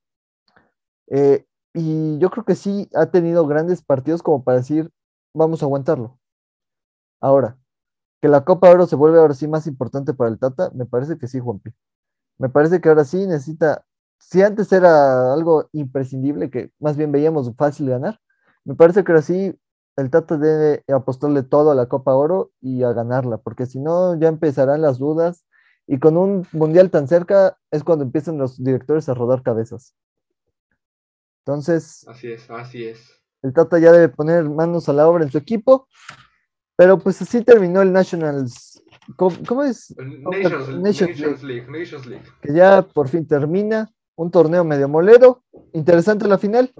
Eh, 1.08 1.46
y 1.74 2.18
yo 2.18 2.30
creo 2.30 2.44
que 2.44 2.54
sí 2.54 2.88
ha 2.94 3.06
tenido 3.06 3.46
grandes 3.46 3.82
partidos 3.82 4.22
como 4.22 4.44
para 4.44 4.58
decir, 4.58 4.90
vamos 5.34 5.62
a 5.62 5.66
aguantarlo. 5.66 6.18
Ahora, 7.20 7.56
que 8.22 8.28
la 8.28 8.44
Copa 8.44 8.70
Oro 8.70 8.86
se 8.86 8.94
vuelve 8.94 9.18
ahora 9.18 9.34
sí 9.34 9.48
más 9.48 9.66
importante 9.66 10.14
para 10.14 10.30
el 10.30 10.38
Tata, 10.38 10.70
me 10.74 10.86
parece 10.86 11.18
que 11.18 11.26
sí, 11.26 11.40
Juanpi. 11.40 11.72
Me 12.38 12.48
parece 12.48 12.80
que 12.80 12.88
ahora 12.88 13.04
sí 13.04 13.26
necesita, 13.26 13.84
si 14.20 14.42
antes 14.42 14.70
era 14.72 15.32
algo 15.34 15.68
imprescindible, 15.72 16.48
que 16.48 16.70
más 16.78 16.96
bien 16.96 17.10
veíamos 17.10 17.52
fácil 17.56 17.90
ganar, 17.90 18.20
me 18.64 18.76
parece 18.76 19.02
que 19.02 19.10
ahora 19.10 19.22
sí 19.22 19.58
el 19.96 20.10
Tata 20.10 20.38
debe 20.38 20.84
apostarle 20.94 21.42
todo 21.42 21.72
a 21.72 21.74
la 21.74 21.86
Copa 21.86 22.14
Oro 22.14 22.52
y 22.60 22.84
a 22.84 22.92
ganarla, 22.92 23.38
porque 23.38 23.66
si 23.66 23.80
no 23.80 24.16
ya 24.16 24.28
empezarán 24.28 24.82
las 24.82 24.98
dudas 24.98 25.44
y 25.88 25.98
con 25.98 26.16
un 26.16 26.46
mundial 26.52 26.92
tan 26.92 27.08
cerca 27.08 27.58
es 27.72 27.82
cuando 27.82 28.04
empiezan 28.04 28.38
los 28.38 28.62
directores 28.62 29.08
a 29.08 29.14
rodar 29.14 29.42
cabezas. 29.42 29.96
Entonces, 31.44 32.06
así 32.06 32.30
es, 32.30 32.48
así 32.52 32.84
es. 32.84 33.20
el 33.42 33.52
Tata 33.52 33.80
ya 33.80 33.90
debe 33.90 34.10
poner 34.10 34.48
manos 34.48 34.88
a 34.88 34.92
la 34.92 35.08
obra 35.08 35.24
en 35.24 35.32
su 35.32 35.38
equipo, 35.38 35.88
pero 36.76 36.98
pues 36.98 37.20
así 37.22 37.42
terminó 37.42 37.82
el 37.82 37.92
Nationals. 37.92 38.82
¿Cómo, 39.16 39.36
cómo 39.46 39.62
es? 39.64 39.94
Nations, 39.98 40.68
Nations 40.68 41.10
Nations 41.10 41.42
League, 41.42 41.66
Nations 41.68 42.06
League. 42.06 42.24
Que 42.40 42.52
ya 42.52 42.82
por 42.82 43.08
fin 43.08 43.26
termina. 43.26 43.90
Un 44.14 44.30
torneo 44.30 44.62
medio 44.62 44.88
molero. 44.88 45.42
Interesante 45.72 46.28
la 46.28 46.38
final, 46.38 46.72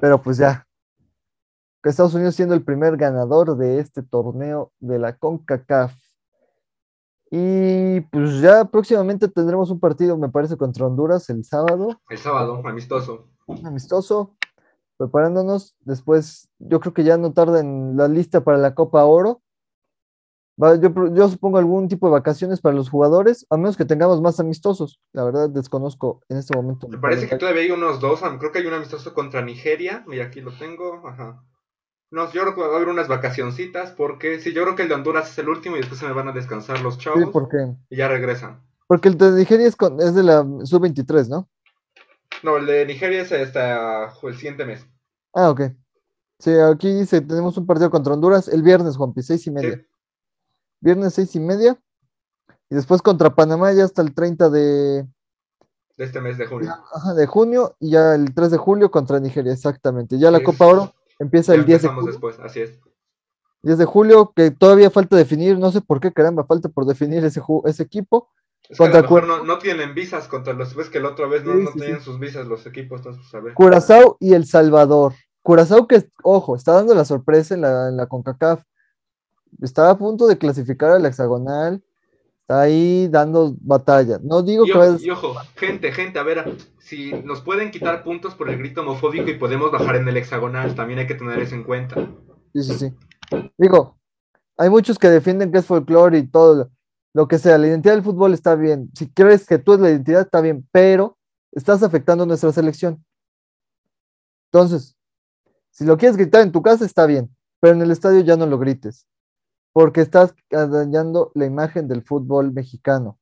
pero 0.00 0.20
pues 0.20 0.38
ya. 0.38 0.66
Que 1.82 1.90
Estados 1.90 2.14
Unidos 2.14 2.34
siendo 2.34 2.54
el 2.54 2.64
primer 2.64 2.96
ganador 2.96 3.56
de 3.56 3.78
este 3.78 4.02
torneo 4.02 4.72
de 4.80 4.98
la 4.98 5.16
CONCACAF. 5.16 5.94
Y 7.30 8.00
pues 8.00 8.40
ya 8.40 8.64
próximamente 8.64 9.28
tendremos 9.28 9.70
un 9.70 9.80
partido, 9.80 10.16
me 10.16 10.28
parece, 10.28 10.56
contra 10.56 10.86
Honduras 10.86 11.28
el 11.30 11.44
sábado. 11.44 12.00
El 12.08 12.18
sábado, 12.18 12.62
amistoso. 12.64 13.28
amistoso, 13.64 14.36
preparándonos. 14.96 15.74
Después, 15.80 16.48
yo 16.58 16.80
creo 16.80 16.94
que 16.94 17.04
ya 17.04 17.16
no 17.16 17.32
tarda 17.32 17.60
en 17.60 17.96
la 17.96 18.08
lista 18.08 18.42
para 18.42 18.58
la 18.58 18.74
Copa 18.74 19.04
Oro. 19.04 19.40
Va, 20.62 20.76
yo, 20.76 21.28
supongo 21.28 21.58
algún 21.58 21.88
tipo 21.88 22.06
de 22.06 22.12
vacaciones 22.12 22.60
para 22.60 22.76
los 22.76 22.88
jugadores, 22.88 23.44
a 23.50 23.56
menos 23.56 23.76
que 23.76 23.84
tengamos 23.84 24.20
más 24.20 24.38
amistosos. 24.38 25.00
La 25.12 25.24
verdad, 25.24 25.50
desconozco 25.50 26.20
en 26.28 26.36
este 26.36 26.56
momento. 26.56 26.86
Me 26.88 26.98
parece 26.98 27.28
que 27.28 27.36
todavía 27.36 27.62
hay 27.62 27.72
unos 27.72 27.98
dos, 27.98 28.20
creo 28.38 28.52
que 28.52 28.60
hay 28.60 28.66
un 28.66 28.74
amistoso 28.74 29.14
contra 29.14 29.42
Nigeria, 29.42 30.04
mira 30.06 30.26
aquí 30.26 30.40
lo 30.40 30.56
tengo, 30.56 31.02
ajá. 31.08 31.42
No, 32.12 32.30
yo 32.30 32.42
creo 32.42 32.54
que 32.54 32.60
va 32.60 32.68
a 32.68 32.76
haber 32.76 32.86
unas 32.88 33.08
vacacioncitas 33.08 33.90
porque 33.90 34.38
sí, 34.38 34.52
yo 34.52 34.62
creo 34.62 34.76
que 34.76 34.82
el 34.82 34.88
de 34.88 34.94
Honduras 34.94 35.28
es 35.30 35.38
el 35.38 35.48
último 35.48 35.74
y 35.74 35.80
después 35.80 35.98
se 35.98 36.06
me 36.06 36.12
van 36.12 36.28
a 36.28 36.32
descansar 36.32 36.80
los 36.80 36.94
Sí, 36.94 37.00
chavos 37.00 37.30
porque, 37.32 37.74
y 37.90 37.96
ya 37.96 38.06
regresan. 38.06 38.60
porque 38.86 39.08
el 39.08 39.18
de 39.18 39.32
Nigeria 39.32 39.66
es, 39.66 39.74
con- 39.74 40.00
es 40.00 40.14
de 40.14 40.22
la 40.22 40.42
sub-23, 40.62 41.28
¿no? 41.28 41.48
No, 42.42 42.56
el 42.56 42.66
de 42.66 42.86
Nigeria 42.86 43.22
es 43.22 43.32
hasta 43.32 44.12
el 44.22 44.34
siguiente 44.34 44.64
mes. 44.64 44.86
Ah, 45.32 45.50
ok. 45.50 45.62
Sí, 46.38 46.52
aquí 46.52 46.92
dice, 46.92 47.20
tenemos 47.20 47.56
un 47.56 47.66
partido 47.66 47.90
contra 47.90 48.12
Honduras 48.12 48.48
el 48.48 48.62
viernes, 48.62 48.96
Juanpi, 48.96 49.22
seis 49.22 49.46
y 49.46 49.50
media. 49.50 49.76
Sí. 49.76 49.86
Viernes 50.80 51.14
seis 51.14 51.34
y 51.36 51.40
media. 51.40 51.80
Y 52.68 52.74
después 52.74 53.02
contra 53.02 53.34
Panamá 53.34 53.72
ya 53.72 53.84
hasta 53.84 54.02
el 54.02 54.14
30 54.14 54.50
de, 54.50 55.06
de 55.96 56.04
este 56.04 56.20
mes 56.20 56.36
de 56.38 56.46
junio. 56.46 56.74
Ajá, 56.92 57.14
de 57.14 57.26
junio 57.26 57.76
y 57.78 57.90
ya 57.90 58.14
el 58.14 58.34
3 58.34 58.50
de 58.50 58.56
julio 58.58 58.90
contra 58.90 59.20
Nigeria, 59.20 59.52
exactamente. 59.52 60.18
Ya 60.18 60.30
la 60.30 60.42
Copa 60.42 60.66
Oro 60.66 60.94
empieza 61.18 61.54
el 61.54 61.64
10 61.64 61.82
de 61.82 61.88
julio. 61.88 62.06
después, 62.10 62.38
así 62.40 62.60
es. 62.60 62.80
10 63.62 63.78
de 63.78 63.84
julio, 63.84 64.32
que 64.34 64.50
todavía 64.50 64.90
falta 64.90 65.16
definir, 65.16 65.58
no 65.58 65.70
sé 65.70 65.80
por 65.80 66.00
qué, 66.00 66.12
caramba, 66.12 66.44
falta 66.44 66.68
por 66.68 66.84
definir 66.84 67.24
ese, 67.24 67.40
ese 67.64 67.82
equipo. 67.82 68.28
Es 68.68 68.78
que 68.78 68.84
a 68.84 68.88
lo 68.88 69.02
mejor 69.02 69.26
no, 69.26 69.44
no, 69.44 69.58
tienen 69.58 69.94
visas 69.94 70.26
contra 70.26 70.54
los 70.54 70.74
ves 70.74 70.88
que 70.88 71.00
la 71.00 71.10
otra 71.10 71.26
vez 71.26 71.44
no, 71.44 71.52
sí, 71.52 71.64
no 71.64 71.72
tenían 71.72 71.98
sí. 71.98 72.04
sus 72.04 72.18
visas 72.18 72.46
los 72.46 72.66
equipos, 72.66 73.00
entonces 73.00 73.34
a 73.34 73.40
ver. 73.40 73.54
Curazao 73.54 74.16
y 74.20 74.32
El 74.32 74.46
Salvador. 74.46 75.12
Curazao 75.42 75.86
que, 75.86 76.08
ojo, 76.22 76.56
está 76.56 76.72
dando 76.72 76.94
la 76.94 77.04
sorpresa 77.04 77.54
en 77.54 77.60
la, 77.60 77.88
en 77.88 77.96
la 77.98 78.06
CONCACAF. 78.06 78.62
Está 79.60 79.90
a 79.90 79.98
punto 79.98 80.26
de 80.26 80.38
clasificar 80.38 80.92
al 80.92 81.04
hexagonal. 81.04 81.82
Está 82.40 82.62
ahí 82.62 83.08
dando 83.08 83.54
batalla. 83.60 84.18
No 84.22 84.42
digo 84.42 84.66
y 84.66 84.72
que. 84.72 84.78
Ojo, 84.78 84.96
y 84.98 85.10
ojo, 85.10 85.34
gente, 85.56 85.92
gente, 85.92 86.18
a 86.18 86.22
ver, 86.22 86.56
si 86.78 87.12
nos 87.22 87.42
pueden 87.42 87.70
quitar 87.70 88.02
puntos 88.02 88.34
por 88.34 88.48
el 88.48 88.58
grito 88.58 88.80
homofóbico 88.80 89.30
y 89.30 89.38
podemos 89.38 89.70
bajar 89.72 89.96
en 89.96 90.08
el 90.08 90.16
hexagonal, 90.16 90.74
también 90.74 91.00
hay 91.00 91.06
que 91.06 91.14
tener 91.14 91.38
eso 91.38 91.54
en 91.54 91.64
cuenta. 91.64 91.96
Sí, 92.54 92.62
sí, 92.62 92.74
sí. 92.74 92.94
Digo, 93.58 93.98
hay 94.56 94.70
muchos 94.70 94.98
que 94.98 95.08
defienden 95.08 95.52
que 95.52 95.58
es 95.58 95.66
folclore 95.66 96.18
y 96.18 96.26
todo 96.26 96.70
lo 97.14 97.26
que 97.26 97.38
sea. 97.38 97.56
La 97.56 97.68
identidad 97.68 97.94
del 97.94 98.04
fútbol 98.04 98.34
está 98.34 98.54
bien. 98.54 98.90
Si 98.94 99.08
crees 99.10 99.46
que 99.46 99.58
tú 99.58 99.72
es 99.72 99.80
la 99.80 99.90
identidad, 99.90 100.20
está 100.22 100.42
bien, 100.42 100.68
pero 100.70 101.16
estás 101.52 101.82
afectando 101.82 102.26
nuestra 102.26 102.52
selección. 102.52 103.02
Entonces, 104.52 104.96
si 105.70 105.84
lo 105.86 105.96
quieres 105.96 106.16
gritar 106.16 106.42
en 106.42 106.52
tu 106.52 106.60
casa, 106.60 106.84
está 106.84 107.06
bien, 107.06 107.34
pero 107.60 107.74
en 107.74 107.82
el 107.82 107.90
estadio 107.90 108.20
ya 108.20 108.36
no 108.36 108.46
lo 108.46 108.58
grites 108.58 109.06
porque 109.74 110.02
estás 110.02 110.34
dañando 110.48 111.32
la 111.34 111.46
imagen 111.46 111.88
del 111.88 112.02
fútbol 112.04 112.52
mexicano. 112.52 113.18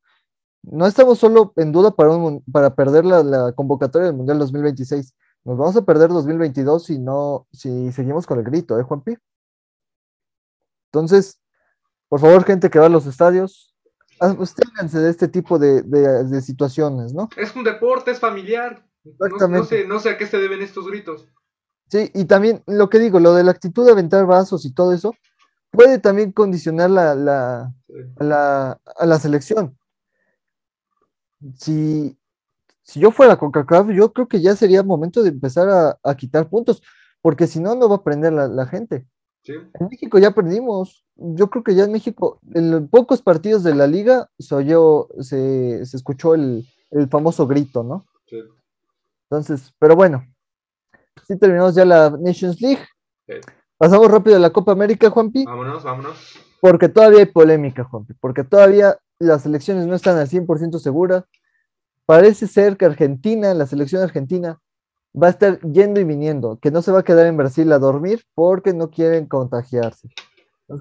No 0.62 0.86
estamos 0.86 1.18
solo 1.18 1.54
en 1.56 1.72
duda 1.72 1.92
para, 1.92 2.12
para 2.52 2.74
perder 2.74 3.06
la, 3.06 3.52
convocatoria 3.52 4.08
del 4.08 4.16
Mundial 4.16 4.38
2026. 4.38 5.14
Nos 5.44 5.56
vamos 5.56 5.74
a 5.76 5.84
perder 5.86 6.10
2022 6.10 6.84
si 6.84 6.98
no, 6.98 7.46
si 7.52 7.90
seguimos 7.92 8.26
con 8.26 8.38
el 8.38 8.44
grito, 8.44 8.78
¿eh, 8.78 8.82
Juanpi? 8.82 9.16
Entonces, 10.92 11.40
por 12.10 12.20
favor, 12.20 12.44
gente 12.44 12.68
que 12.68 12.78
va 12.78 12.86
a 12.86 12.90
los 12.90 13.06
estadios, 13.06 13.71
absténganse 14.18 14.98
de 14.98 15.10
este 15.10 15.28
tipo 15.28 15.58
de, 15.58 15.82
de, 15.82 16.24
de, 16.24 16.40
situaciones, 16.40 17.12
¿no? 17.12 17.28
Es 17.36 17.54
un 17.56 17.64
deporte, 17.64 18.10
es 18.10 18.20
familiar. 18.20 18.86
Exactamente. 19.04 19.48
No, 19.48 19.58
no, 19.58 19.64
sé, 19.64 19.86
no 19.86 19.98
sé 20.00 20.10
a 20.10 20.18
qué 20.18 20.26
se 20.26 20.38
deben 20.38 20.62
estos 20.62 20.86
gritos. 20.86 21.26
Sí, 21.88 22.10
y 22.14 22.24
también 22.24 22.62
lo 22.66 22.88
que 22.88 22.98
digo, 22.98 23.20
lo 23.20 23.34
de 23.34 23.44
la 23.44 23.50
actitud 23.50 23.84
de 23.84 23.92
aventar 23.92 24.24
vasos 24.26 24.64
y 24.64 24.72
todo 24.72 24.92
eso, 24.92 25.14
puede 25.70 25.98
también 25.98 26.32
condicionar 26.32 26.90
la, 26.90 27.14
la, 27.14 27.74
a, 28.18 28.24
la, 28.24 28.80
a 28.96 29.06
la 29.06 29.18
selección. 29.18 29.76
Si, 31.56 32.16
si 32.82 33.00
yo 33.00 33.10
fuera 33.10 33.36
con 33.36 33.50
CACAF, 33.50 33.90
yo 33.90 34.12
creo 34.12 34.28
que 34.28 34.40
ya 34.40 34.54
sería 34.54 34.82
momento 34.82 35.22
de 35.22 35.30
empezar 35.30 35.68
a, 35.68 35.98
a 36.02 36.14
quitar 36.14 36.48
puntos, 36.48 36.82
porque 37.20 37.46
si 37.46 37.60
no, 37.60 37.74
no 37.74 37.88
va 37.88 37.96
a 37.96 37.98
aprender 37.98 38.32
la, 38.32 38.46
la 38.48 38.66
gente. 38.66 39.06
Sí. 39.42 39.54
En 39.54 39.88
México 39.88 40.18
ya 40.18 40.30
perdimos. 40.30 41.04
Yo 41.16 41.50
creo 41.50 41.64
que 41.64 41.74
ya 41.74 41.84
en 41.84 41.92
México, 41.92 42.40
en 42.54 42.88
pocos 42.88 43.22
partidos 43.22 43.62
de 43.62 43.74
la 43.74 43.86
liga, 43.86 44.30
se 44.38 44.54
oyó, 44.54 45.08
se, 45.20 45.84
se 45.84 45.96
escuchó 45.96 46.34
el, 46.34 46.66
el, 46.90 47.08
famoso 47.08 47.46
grito, 47.46 47.82
¿no? 47.82 48.06
Sí. 48.26 48.38
Entonces, 49.28 49.72
pero 49.78 49.96
bueno, 49.96 50.24
sí 51.26 51.36
terminamos 51.38 51.74
ya 51.74 51.84
la 51.84 52.10
Nations 52.10 52.60
League. 52.60 52.84
Sí. 53.26 53.34
Pasamos 53.76 54.08
rápido 54.10 54.36
a 54.36 54.38
la 54.38 54.50
Copa 54.50 54.72
América, 54.72 55.10
Juanpi. 55.10 55.44
Vámonos, 55.44 55.82
vámonos. 55.82 56.38
Porque 56.60 56.88
todavía 56.88 57.18
hay 57.18 57.26
polémica, 57.26 57.82
Juanpi. 57.82 58.14
Porque 58.14 58.44
todavía 58.44 58.96
las 59.18 59.44
elecciones 59.44 59.86
no 59.86 59.96
están 59.96 60.18
al 60.18 60.28
100% 60.28 60.78
seguras. 60.78 61.24
Parece 62.06 62.46
ser 62.46 62.76
que 62.76 62.84
Argentina, 62.84 63.54
la 63.54 63.66
selección 63.66 64.02
argentina, 64.02 64.60
va 65.20 65.28
a 65.28 65.30
estar 65.30 65.60
yendo 65.60 66.00
y 66.00 66.04
viniendo, 66.04 66.58
que 66.60 66.70
no 66.70 66.82
se 66.82 66.92
va 66.92 67.00
a 67.00 67.04
quedar 67.04 67.26
en 67.26 67.36
Brasil 67.36 67.70
a 67.72 67.78
dormir 67.78 68.24
porque 68.34 68.72
no 68.72 68.90
quieren 68.90 69.26
contagiarse. 69.26 70.08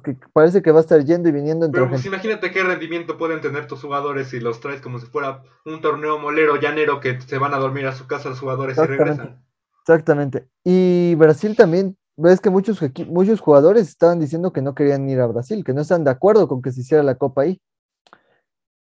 Que 0.04 0.18
parece 0.32 0.62
que 0.62 0.72
va 0.72 0.80
a 0.80 0.82
estar 0.82 1.04
yendo 1.04 1.28
y 1.28 1.34
viniendo 1.34 1.66
entre 1.66 1.82
Pero 1.82 1.92
pues 1.92 2.06
imagínate 2.06 2.52
qué 2.52 2.64
rendimiento 2.64 3.18
pueden 3.18 3.42
tener 3.42 3.68
tus 3.68 3.82
jugadores 3.82 4.30
si 4.30 4.40
los 4.40 4.62
traes 4.62 4.80
como 4.80 5.00
si 5.00 5.06
fuera 5.06 5.44
un 5.66 5.82
torneo 5.82 6.18
molero 6.18 6.56
llanero 6.56 7.02
que 7.02 7.20
se 7.20 7.38
van 7.38 7.54
a 7.54 7.58
dormir 7.58 7.88
a 7.88 7.92
su 7.92 8.08
casa 8.08 8.30
los 8.30 8.40
jugadores 8.40 8.78
y 8.78 8.82
regresan. 8.82 9.44
Exactamente. 9.82 10.48
Y 10.64 11.16
Brasil 11.16 11.58
también 11.58 11.98
ves 12.16 12.40
que 12.40 12.50
muchos, 12.50 12.80
muchos 13.08 13.42
jugadores 13.42 13.90
estaban 13.90 14.20
diciendo 14.20 14.54
que 14.54 14.62
no 14.62 14.76
querían 14.76 15.10
ir 15.10 15.20
a 15.20 15.28
Brasil, 15.28 15.64
que 15.64 15.74
no 15.74 15.82
están 15.82 16.04
de 16.04 16.12
acuerdo 16.12 16.48
con 16.48 16.62
que 16.62 16.72
se 16.72 16.82
hiciera 16.82 17.04
la 17.04 17.16
Copa 17.16 17.42
ahí. 17.42 17.60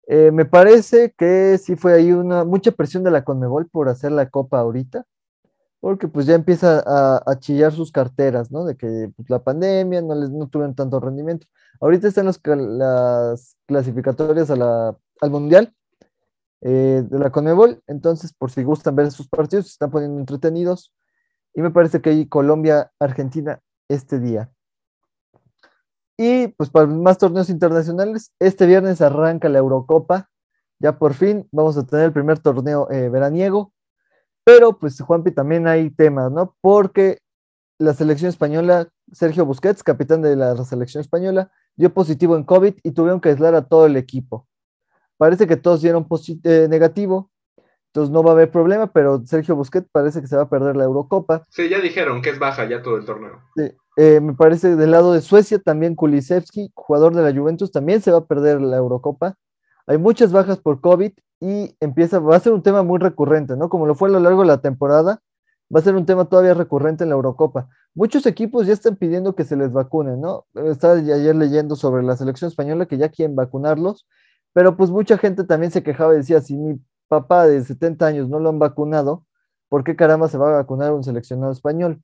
Eh, 0.07 0.31
me 0.31 0.45
parece 0.45 1.13
que 1.17 1.57
sí 1.57 1.75
fue 1.75 1.93
ahí 1.93 2.11
una 2.11 2.43
mucha 2.43 2.71
presión 2.71 3.03
de 3.03 3.11
la 3.11 3.23
Conmebol 3.23 3.67
por 3.69 3.89
hacer 3.89 4.11
la 4.11 4.29
Copa 4.29 4.59
ahorita, 4.59 5.05
porque 5.79 6.07
pues 6.07 6.25
ya 6.25 6.35
empieza 6.35 6.83
a, 6.85 7.23
a 7.25 7.39
chillar 7.39 7.71
sus 7.71 7.91
carteras, 7.91 8.51
¿no? 8.51 8.65
De 8.65 8.75
que 8.75 9.11
pues, 9.15 9.29
la 9.29 9.43
pandemia 9.43 10.01
no 10.01 10.15
les 10.15 10.29
no 10.29 10.47
tuvieron 10.47 10.75
tanto 10.75 10.99
rendimiento. 10.99 11.47
Ahorita 11.79 12.07
están 12.07 12.25
los, 12.25 12.41
las 12.45 13.55
clasificatorias 13.65 14.49
a 14.49 14.55
la, 14.55 14.97
al 15.21 15.31
Mundial 15.31 15.73
eh, 16.61 17.03
de 17.09 17.19
la 17.19 17.31
Conmebol, 17.31 17.81
entonces 17.87 18.33
por 18.33 18.51
si 18.51 18.63
gustan 18.63 18.95
ver 18.95 19.11
sus 19.11 19.29
partidos, 19.29 19.67
se 19.67 19.71
están 19.71 19.91
poniendo 19.91 20.19
entretenidos. 20.19 20.93
Y 21.53 21.61
me 21.61 21.71
parece 21.71 22.01
que 22.01 22.11
hay 22.11 22.27
Colombia-Argentina 22.27 23.61
este 23.87 24.19
día. 24.19 24.51
Y 26.17 26.49
pues 26.49 26.69
para 26.69 26.85
más 26.85 27.17
torneos 27.17 27.49
internacionales, 27.49 28.33
este 28.39 28.65
viernes 28.65 29.01
arranca 29.01 29.47
la 29.47 29.59
Eurocopa. 29.59 30.29
Ya 30.77 30.99
por 30.99 31.13
fin 31.13 31.47
vamos 31.51 31.77
a 31.77 31.85
tener 31.85 32.05
el 32.05 32.13
primer 32.13 32.39
torneo 32.39 32.91
eh, 32.91 33.09
veraniego. 33.09 33.71
Pero 34.49 34.79
pues 34.79 34.99
Juanpi 34.99 35.29
también 35.29 35.67
hay 35.67 35.91
temas, 35.91 36.31
¿no? 36.31 36.55
Porque 36.59 37.19
la 37.77 37.93
selección 37.93 38.29
española, 38.29 38.89
Sergio 39.11 39.45
Busquets, 39.45 39.83
capitán 39.83 40.23
de 40.23 40.35
la 40.35 40.55
selección 40.65 41.01
española, 41.01 41.51
dio 41.75 41.93
positivo 41.93 42.35
en 42.35 42.43
COVID 42.43 42.73
y 42.81 42.91
tuvieron 42.91 43.21
que 43.21 43.29
aislar 43.29 43.53
a 43.53 43.67
todo 43.67 43.85
el 43.85 43.95
equipo. 43.95 44.47
Parece 45.17 45.45
que 45.45 45.55
todos 45.55 45.83
dieron 45.83 46.07
eh, 46.43 46.65
negativo, 46.67 47.29
entonces 47.89 48.11
no 48.11 48.23
va 48.23 48.31
a 48.31 48.33
haber 48.33 48.49
problema, 48.49 48.91
pero 48.91 49.21
Sergio 49.23 49.55
Busquets 49.55 49.87
parece 49.91 50.19
que 50.19 50.25
se 50.25 50.35
va 50.35 50.43
a 50.43 50.49
perder 50.49 50.75
la 50.75 50.85
Eurocopa. 50.85 51.45
Sí, 51.49 51.69
ya 51.69 51.79
dijeron 51.79 52.23
que 52.23 52.31
es 52.31 52.39
baja 52.39 52.67
ya 52.67 52.81
todo 52.81 52.97
el 52.97 53.05
torneo. 53.05 53.43
Sí, 53.55 53.71
eh, 53.97 54.19
me 54.19 54.33
parece 54.33 54.75
del 54.75 54.89
lado 54.89 55.13
de 55.13 55.21
Suecia 55.21 55.59
también 55.59 55.93
Kulisevski, 55.93 56.71
jugador 56.73 57.13
de 57.13 57.21
la 57.21 57.39
Juventus, 57.39 57.71
también 57.71 58.01
se 58.01 58.11
va 58.11 58.17
a 58.17 58.25
perder 58.25 58.61
la 58.61 58.77
Eurocopa. 58.77 59.35
Hay 59.89 59.97
muchas 59.97 60.31
bajas 60.31 60.59
por 60.59 60.81
COVID 60.81 61.13
y 61.39 61.75
empieza, 61.79 62.19
va 62.19 62.35
a 62.35 62.39
ser 62.39 62.53
un 62.53 62.61
tema 62.61 62.83
muy 62.83 62.99
recurrente, 62.99 63.57
¿no? 63.57 63.69
Como 63.69 63.87
lo 63.87 63.95
fue 63.95 64.09
a 64.09 64.11
lo 64.11 64.19
largo 64.19 64.41
de 64.41 64.47
la 64.47 64.61
temporada, 64.61 65.23
va 65.75 65.79
a 65.79 65.83
ser 65.83 65.95
un 65.95 66.05
tema 66.05 66.25
todavía 66.25 66.53
recurrente 66.53 67.03
en 67.03 67.09
la 67.09 67.15
Eurocopa. 67.15 67.69
Muchos 67.95 68.27
equipos 68.27 68.67
ya 68.67 68.73
están 68.73 68.97
pidiendo 68.97 69.33
que 69.33 69.45
se 69.45 69.55
les 69.55 69.73
vacunen, 69.73 70.21
¿no? 70.21 70.45
Estaba 70.53 70.93
ayer 70.93 71.35
leyendo 71.35 71.75
sobre 71.75 72.03
la 72.03 72.15
selección 72.15 72.49
española 72.49 72.85
que 72.85 72.99
ya 72.99 73.09
quieren 73.09 73.35
vacunarlos, 73.35 74.07
pero 74.53 74.77
pues 74.77 74.91
mucha 74.91 75.17
gente 75.17 75.43
también 75.43 75.71
se 75.71 75.81
quejaba 75.81 76.13
y 76.13 76.17
decía, 76.17 76.39
si 76.39 76.55
mi 76.55 76.79
papá 77.07 77.47
de 77.47 77.63
70 77.63 78.05
años 78.05 78.29
no 78.29 78.39
lo 78.39 78.49
han 78.49 78.59
vacunado, 78.59 79.25
¿por 79.69 79.83
qué 79.83 79.95
caramba 79.95 80.27
se 80.27 80.37
va 80.37 80.49
a 80.49 80.57
vacunar 80.57 80.93
un 80.93 81.03
seleccionado 81.03 81.51
español? 81.51 81.99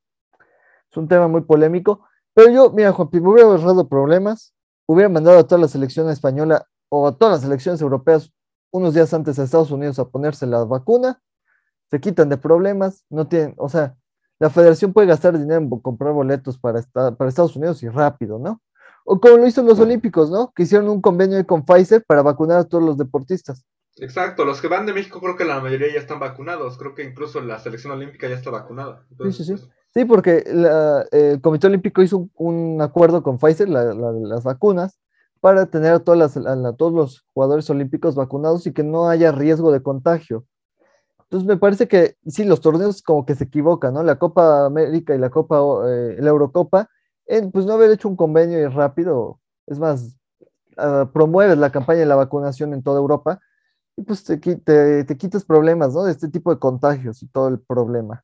Es 0.89 0.97
un 0.97 1.07
tema 1.07 1.27
muy 1.27 1.41
polémico, 1.41 2.03
pero 2.33 2.49
yo, 2.49 2.71
mira, 2.71 2.91
Juan 2.93 3.09
me 3.11 3.19
hubiera 3.19 3.47
ahorrado 3.47 3.87
problemas, 3.87 4.55
hubiera 4.87 5.07
mandado 5.07 5.37
a 5.37 5.43
toda 5.43 5.61
la 5.61 5.67
selección 5.67 6.09
española 6.09 6.65
o 6.89 7.07
a 7.07 7.17
todas 7.17 7.33
las 7.33 7.41
selecciones 7.41 7.81
europeas 7.81 8.31
unos 8.71 8.93
días 8.93 9.13
antes 9.13 9.39
a 9.39 9.43
Estados 9.43 9.71
Unidos 9.71 9.99
a 9.99 10.09
ponerse 10.09 10.45
la 10.45 10.63
vacuna, 10.65 11.21
se 11.89 11.99
quitan 11.99 12.29
de 12.29 12.37
problemas, 12.37 13.05
no 13.09 13.27
tienen, 13.27 13.53
o 13.57 13.69
sea, 13.69 13.95
la 14.39 14.49
federación 14.49 14.91
puede 14.91 15.07
gastar 15.07 15.37
dinero 15.37 15.61
en 15.61 15.69
comprar 15.81 16.13
boletos 16.13 16.57
para, 16.57 16.81
para 16.81 17.29
Estados 17.29 17.55
Unidos 17.55 17.81
y 17.83 17.89
rápido, 17.89 18.37
¿no? 18.37 18.61
O 19.05 19.19
como 19.19 19.37
lo 19.37 19.47
hizo 19.47 19.61
los 19.61 19.79
Olímpicos, 19.79 20.29
¿no? 20.29 20.51
Que 20.53 20.63
hicieron 20.63 20.89
un 20.89 20.99
convenio 20.99 21.45
con 21.45 21.63
Pfizer 21.63 22.03
para 22.05 22.21
vacunar 22.21 22.57
a 22.57 22.63
todos 22.63 22.83
los 22.83 22.97
deportistas. 22.97 23.63
Exacto, 23.97 24.43
los 24.43 24.59
que 24.59 24.67
van 24.67 24.85
de 24.85 24.93
México 24.93 25.21
creo 25.21 25.37
que 25.37 25.45
la 25.45 25.61
mayoría 25.61 25.93
ya 25.93 25.99
están 25.99 26.19
vacunados, 26.19 26.77
creo 26.77 26.95
que 26.95 27.03
incluso 27.03 27.39
la 27.39 27.59
selección 27.59 27.93
olímpica 27.93 28.27
ya 28.27 28.35
está 28.35 28.49
vacunada. 28.49 29.05
Entonces, 29.11 29.45
sí, 29.45 29.55
sí, 29.55 29.57
sí. 29.57 29.69
Sí, 29.93 30.03
porque 30.03 30.43
la, 30.47 31.05
el 31.11 31.39
Comité 31.39 31.67
Olímpico 31.67 32.01
hizo 32.01 32.17
un, 32.17 32.31
un 32.35 32.81
acuerdo 32.81 33.23
con 33.23 33.37
Pfizer, 33.37 33.69
la, 33.69 33.93
la, 33.93 34.11
las 34.11 34.43
vacunas, 34.43 34.99
para 35.41 35.65
tener 35.67 35.93
a, 35.93 35.99
todas 35.99 36.35
las, 36.35 36.77
todos 36.77 36.93
los 36.93 37.25
jugadores 37.33 37.69
olímpicos 37.69 38.15
vacunados 38.15 38.65
y 38.67 38.73
que 38.73 38.83
no 38.83 39.07
haya 39.07 39.31
riesgo 39.31 39.71
de 39.71 39.83
contagio. 39.83 40.45
Entonces 41.23 41.47
me 41.47 41.57
parece 41.57 41.87
que 41.87 42.17
sí, 42.27 42.43
los 42.43 42.61
torneos 42.61 43.01
como 43.01 43.25
que 43.25 43.35
se 43.35 43.45
equivocan, 43.45 43.93
¿no? 43.93 44.03
La 44.03 44.17
Copa 44.19 44.65
América 44.65 45.15
y 45.15 45.17
la 45.17 45.29
Copa, 45.29 45.57
eh, 45.87 46.17
la 46.19 46.29
Eurocopa, 46.29 46.89
pues 47.51 47.65
no 47.65 47.73
haber 47.73 47.91
hecho 47.91 48.07
un 48.07 48.15
convenio 48.15 48.59
y 48.59 48.67
rápido, 48.67 49.39
es 49.65 49.79
más, 49.79 50.15
uh, 50.77 51.07
promueves 51.11 51.57
la 51.57 51.71
campaña 51.71 52.01
de 52.01 52.05
la 52.05 52.15
vacunación 52.15 52.73
en 52.73 52.83
toda 52.83 52.99
Europa 52.99 53.39
y 53.97 54.03
pues 54.03 54.23
te, 54.23 54.37
te, 54.37 55.03
te, 55.03 55.17
quitas 55.17 55.45
problemas, 55.45 55.93
¿no? 55.93 56.03
De 56.03 56.11
este 56.11 56.27
tipo 56.27 56.53
de 56.53 56.59
contagios 56.59 57.23
y 57.23 57.27
todo 57.27 57.47
el 57.47 57.59
problema. 57.59 58.23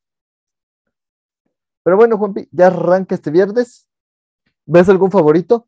Pero 1.83 1.97
bueno, 1.97 2.17
Juanpi, 2.17 2.47
ya 2.51 2.67
arranca 2.67 3.15
este 3.15 3.31
viernes. 3.31 3.87
¿Ves 4.65 4.89
algún 4.89 5.09
favorito? 5.09 5.67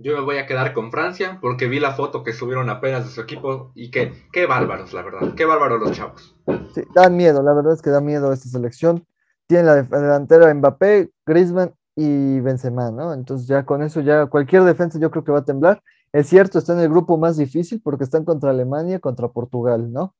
Yo 0.00 0.16
me 0.16 0.22
voy 0.22 0.38
a 0.38 0.46
quedar 0.46 0.74
con 0.74 0.92
Francia 0.92 1.38
porque 1.40 1.66
vi 1.66 1.80
la 1.80 1.90
foto 1.90 2.22
que 2.22 2.32
subieron 2.32 2.70
apenas 2.70 3.04
de 3.04 3.10
su 3.10 3.20
equipo 3.20 3.72
y 3.74 3.90
que 3.90 4.12
qué 4.32 4.46
bárbaros, 4.46 4.92
la 4.92 5.02
verdad. 5.02 5.34
Qué 5.34 5.44
bárbaros 5.44 5.80
los 5.80 5.90
chavos. 5.90 6.36
Sí, 6.72 6.82
dan 6.94 7.16
miedo, 7.16 7.42
la 7.42 7.52
verdad 7.52 7.72
es 7.72 7.82
que 7.82 7.90
da 7.90 8.00
miedo 8.00 8.32
esta 8.32 8.48
selección. 8.48 9.04
Tiene 9.48 9.64
la 9.64 9.82
delantera 9.82 10.54
Mbappé, 10.54 11.10
Griezmann 11.26 11.74
y 11.96 12.38
Benzema, 12.38 12.92
¿no? 12.92 13.12
Entonces 13.12 13.48
ya 13.48 13.66
con 13.66 13.82
eso 13.82 14.00
ya 14.00 14.26
cualquier 14.26 14.62
defensa 14.62 15.00
yo 15.00 15.10
creo 15.10 15.24
que 15.24 15.32
va 15.32 15.40
a 15.40 15.44
temblar. 15.44 15.82
Es 16.12 16.28
cierto, 16.28 16.60
está 16.60 16.74
en 16.74 16.80
el 16.80 16.90
grupo 16.90 17.16
más 17.16 17.36
difícil 17.36 17.80
porque 17.82 18.04
están 18.04 18.24
contra 18.24 18.50
Alemania, 18.50 19.00
contra 19.00 19.26
Portugal, 19.26 19.92
¿no? 19.92 20.14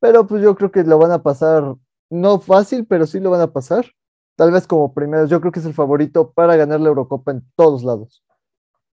Pero 0.00 0.26
pues 0.26 0.42
yo 0.42 0.56
creo 0.56 0.72
que 0.72 0.82
lo 0.82 0.98
van 0.98 1.12
a 1.12 1.22
pasar, 1.22 1.76
no 2.10 2.40
fácil, 2.40 2.84
pero 2.86 3.06
sí 3.06 3.20
lo 3.20 3.30
van 3.30 3.40
a 3.40 3.52
pasar. 3.52 3.86
Tal 4.34 4.50
vez 4.50 4.66
como 4.66 4.92
primero, 4.92 5.26
yo 5.26 5.40
creo 5.40 5.52
que 5.52 5.60
es 5.60 5.66
el 5.66 5.74
favorito 5.74 6.32
para 6.32 6.56
ganar 6.56 6.80
la 6.80 6.88
Eurocopa 6.88 7.30
en 7.30 7.44
todos 7.54 7.84
lados. 7.84 8.25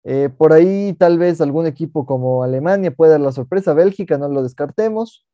Eh, 0.10 0.30
por 0.30 0.53
ahí 0.53 0.93
tal 0.93 1.20
vez 1.20 1.41
algún 1.41 1.68
equipo 1.68 2.05
como 2.05 2.41
Alemania 2.41 2.91
pueda 2.91 3.12
dar 3.14 3.20
la 3.20 3.34
sorpresa, 3.34 3.74
Bélgica 3.74 4.18
no 4.18 4.30
lo 4.30 4.41
descartemos. 4.41 5.26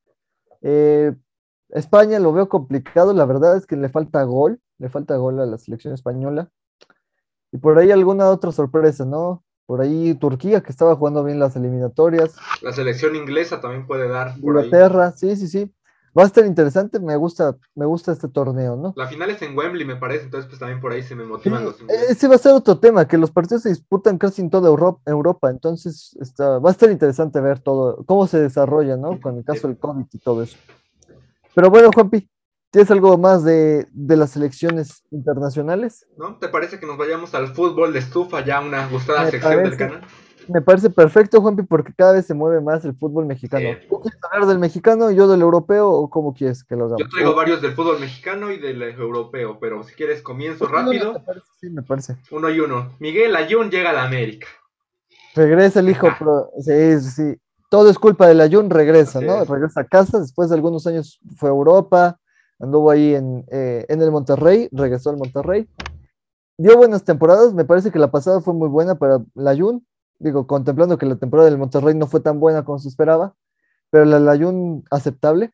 Eh, 0.63 1.13
España 1.69 2.17
lo 2.17 2.33
veo 2.33 2.49
complicado, 2.49 3.13
la 3.13 3.25
verdad 3.25 3.55
es 3.55 3.67
que 3.67 3.75
le 3.75 3.89
falta 3.89 4.23
gol, 4.23 4.59
le 4.79 4.89
falta 4.89 5.15
gol 5.15 5.39
a 5.39 5.45
la 5.45 5.59
selección 5.59 5.93
española. 5.93 6.49
Y 7.51 7.59
por 7.59 7.77
ahí 7.77 7.91
alguna 7.91 8.31
otra 8.31 8.51
sorpresa, 8.51 9.05
¿no? 9.05 9.43
Por 9.67 9.79
ahí 9.79 10.15
Turquía, 10.15 10.61
que 10.61 10.71
estaba 10.71 10.95
jugando 10.95 11.23
bien 11.23 11.37
las 11.37 11.55
eliminatorias. 11.55 12.35
La 12.63 12.73
selección 12.73 13.15
inglesa 13.15 13.61
también 13.61 13.85
puede 13.85 14.07
dar. 14.07 14.39
Por 14.41 14.55
Inglaterra, 14.55 15.11
sí, 15.11 15.35
sí, 15.35 15.47
sí. 15.47 15.71
Va 16.17 16.23
a 16.23 16.25
estar 16.27 16.45
interesante, 16.45 16.99
me 16.99 17.15
gusta, 17.15 17.57
me 17.73 17.85
gusta 17.85 18.11
este 18.11 18.27
torneo, 18.27 18.75
¿no? 18.75 18.93
La 18.95 19.07
final 19.07 19.31
es 19.31 19.41
en 19.41 19.57
Wembley, 19.57 19.83
me 19.83 19.95
parece, 19.95 20.25
entonces 20.25 20.47
pues 20.47 20.59
también 20.59 20.79
por 20.79 20.91
ahí 20.91 21.01
se 21.01 21.15
me 21.15 21.23
motivan 21.23 21.65
los 21.65 21.81
ingleses. 21.81 22.11
Ese 22.11 22.27
va 22.27 22.35
a 22.35 22.37
ser 22.37 22.51
otro 22.51 22.77
tema, 22.77 23.07
que 23.07 23.17
los 23.17 23.31
partidos 23.31 23.63
se 23.63 23.69
disputan 23.69 24.19
casi 24.19 24.43
en 24.43 24.51
toda 24.51 24.69
Europa, 24.69 25.49
entonces 25.49 26.15
está, 26.21 26.59
va 26.59 26.69
a 26.69 26.71
estar 26.71 26.91
interesante 26.91 27.41
ver 27.41 27.59
todo, 27.59 28.03
cómo 28.05 28.27
se 28.27 28.39
desarrolla, 28.39 28.95
¿no? 28.95 29.19
Con 29.19 29.37
el 29.37 29.43
caso 29.43 29.67
del 29.67 29.77
COVID 29.77 30.05
y 30.11 30.19
todo 30.19 30.43
eso. 30.43 30.57
Pero 31.55 31.71
bueno, 31.71 31.89
Juanpi, 31.91 32.29
¿tienes 32.69 32.91
algo 32.91 33.17
más 33.17 33.43
de, 33.43 33.87
las 33.93 34.35
elecciones 34.35 35.03
internacionales? 35.09 36.05
¿No? 36.17 36.37
¿Te 36.37 36.47
parece 36.47 36.79
que 36.79 36.85
nos 36.85 36.97
vayamos 36.97 37.33
al 37.33 37.47
fútbol 37.47 37.91
de 37.91 37.99
estufa, 37.99 38.43
ya 38.45 38.61
una 38.61 38.87
gustada 38.87 39.29
sección 39.31 39.63
del 39.63 39.77
canal? 39.77 40.01
Me 40.47 40.61
parece 40.61 40.89
perfecto, 40.89 41.41
Juanpi, 41.41 41.63
porque 41.63 41.93
cada 41.95 42.13
vez 42.13 42.25
se 42.25 42.33
mueve 42.33 42.61
más 42.61 42.83
el 42.85 42.95
fútbol 42.95 43.25
mexicano. 43.25 43.69
¿Tú 43.89 44.01
quieres 44.01 44.19
hablar 44.23 44.47
del 44.47 44.59
mexicano 44.59 45.11
y 45.11 45.15
yo 45.15 45.27
del 45.27 45.41
europeo 45.41 45.89
o 45.89 46.09
cómo 46.09 46.33
quieres 46.33 46.63
que 46.63 46.75
lo 46.75 46.85
hagamos? 46.85 47.01
Yo 47.01 47.09
traigo 47.09 47.35
varios 47.35 47.61
del 47.61 47.73
fútbol 47.73 47.99
mexicano 47.99 48.51
y 48.51 48.59
del 48.59 48.81
europeo, 48.81 49.57
pero 49.59 49.83
si 49.83 49.93
quieres 49.93 50.21
comienzo 50.21 50.67
rápido. 50.67 51.21
sí, 51.59 51.69
me 51.69 51.81
parece. 51.81 52.17
Uno 52.31 52.49
y 52.49 52.59
uno. 52.59 52.93
Miguel 52.99 53.35
Ayun 53.35 53.69
llega 53.69 53.91
a 53.91 53.93
la 53.93 54.03
América. 54.03 54.47
Regresa 55.35 55.79
el 55.79 55.89
hijo, 55.89 56.07
sí, 56.59 56.99
sí. 57.01 57.35
Todo 57.69 57.89
es 57.89 57.97
culpa 57.97 58.27
del 58.27 58.41
Ayun, 58.41 58.69
regresa, 58.69 59.19
¿no? 59.19 59.45
Regresa 59.45 59.81
a 59.81 59.85
casa, 59.85 60.19
después 60.19 60.49
de 60.49 60.55
algunos 60.55 60.85
años 60.85 61.19
fue 61.37 61.49
a 61.49 61.53
Europa, 61.53 62.19
anduvo 62.59 62.91
ahí 62.91 63.15
en, 63.15 63.43
eh, 63.51 63.83
en 63.89 64.01
el 64.01 64.11
Monterrey, 64.11 64.69
regresó 64.71 65.09
al 65.09 65.17
Monterrey. 65.17 65.67
Dio 66.55 66.77
buenas 66.77 67.03
temporadas, 67.03 67.51
me 67.53 67.65
parece 67.65 67.89
que 67.89 67.97
la 67.97 68.11
pasada 68.11 68.41
fue 68.41 68.53
muy 68.53 68.69
buena 68.69 68.93
para 68.93 69.15
el 69.35 69.47
Ayun, 69.47 69.83
digo, 70.23 70.47
contemplando 70.47 70.97
que 70.97 71.05
la 71.05 71.17
temporada 71.17 71.49
del 71.49 71.59
Monterrey 71.59 71.93
no 71.95 72.07
fue 72.07 72.21
tan 72.21 72.39
buena 72.39 72.63
como 72.63 72.79
se 72.79 72.87
esperaba, 72.87 73.35
pero 73.89 74.05
la 74.05 74.19
Layun 74.19 74.83
aceptable. 74.89 75.51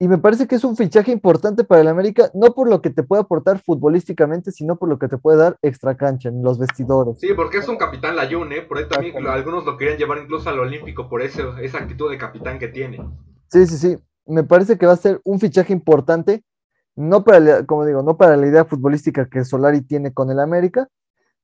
Y 0.00 0.06
me 0.06 0.18
parece 0.18 0.46
que 0.46 0.54
es 0.54 0.64
un 0.64 0.76
fichaje 0.76 1.10
importante 1.10 1.64
para 1.64 1.80
el 1.80 1.88
América, 1.88 2.30
no 2.32 2.54
por 2.54 2.68
lo 2.68 2.80
que 2.80 2.90
te 2.90 3.02
puede 3.02 3.22
aportar 3.22 3.60
futbolísticamente, 3.60 4.52
sino 4.52 4.76
por 4.76 4.88
lo 4.88 4.98
que 4.98 5.08
te 5.08 5.18
puede 5.18 5.38
dar 5.38 5.58
extra 5.60 5.96
cancha 5.96 6.28
en 6.28 6.42
los 6.42 6.58
vestidores. 6.58 7.18
Sí, 7.18 7.28
porque 7.34 7.58
es 7.58 7.68
un 7.68 7.76
capitán 7.76 8.14
Layun, 8.14 8.52
¿eh? 8.52 8.62
Por 8.62 8.78
ahí 8.78 8.88
también 8.88 9.26
algunos 9.26 9.64
lo 9.66 9.76
querían 9.76 9.98
llevar 9.98 10.18
incluso 10.18 10.48
al 10.48 10.60
Olímpico 10.60 11.08
por 11.08 11.20
ese, 11.20 11.42
esa 11.62 11.78
actitud 11.78 12.10
de 12.10 12.16
capitán 12.16 12.60
que 12.60 12.68
tiene. 12.68 12.98
Sí, 13.48 13.66
sí, 13.66 13.76
sí. 13.76 13.98
Me 14.24 14.44
parece 14.44 14.78
que 14.78 14.86
va 14.86 14.92
a 14.92 14.96
ser 14.96 15.20
un 15.24 15.40
fichaje 15.40 15.72
importante, 15.72 16.44
no 16.94 17.24
para, 17.24 17.66
como 17.66 17.84
digo, 17.84 18.02
no 18.02 18.16
para 18.16 18.36
la 18.36 18.46
idea 18.46 18.64
futbolística 18.64 19.28
que 19.28 19.44
Solari 19.44 19.82
tiene 19.82 20.14
con 20.14 20.30
el 20.30 20.38
América, 20.38 20.88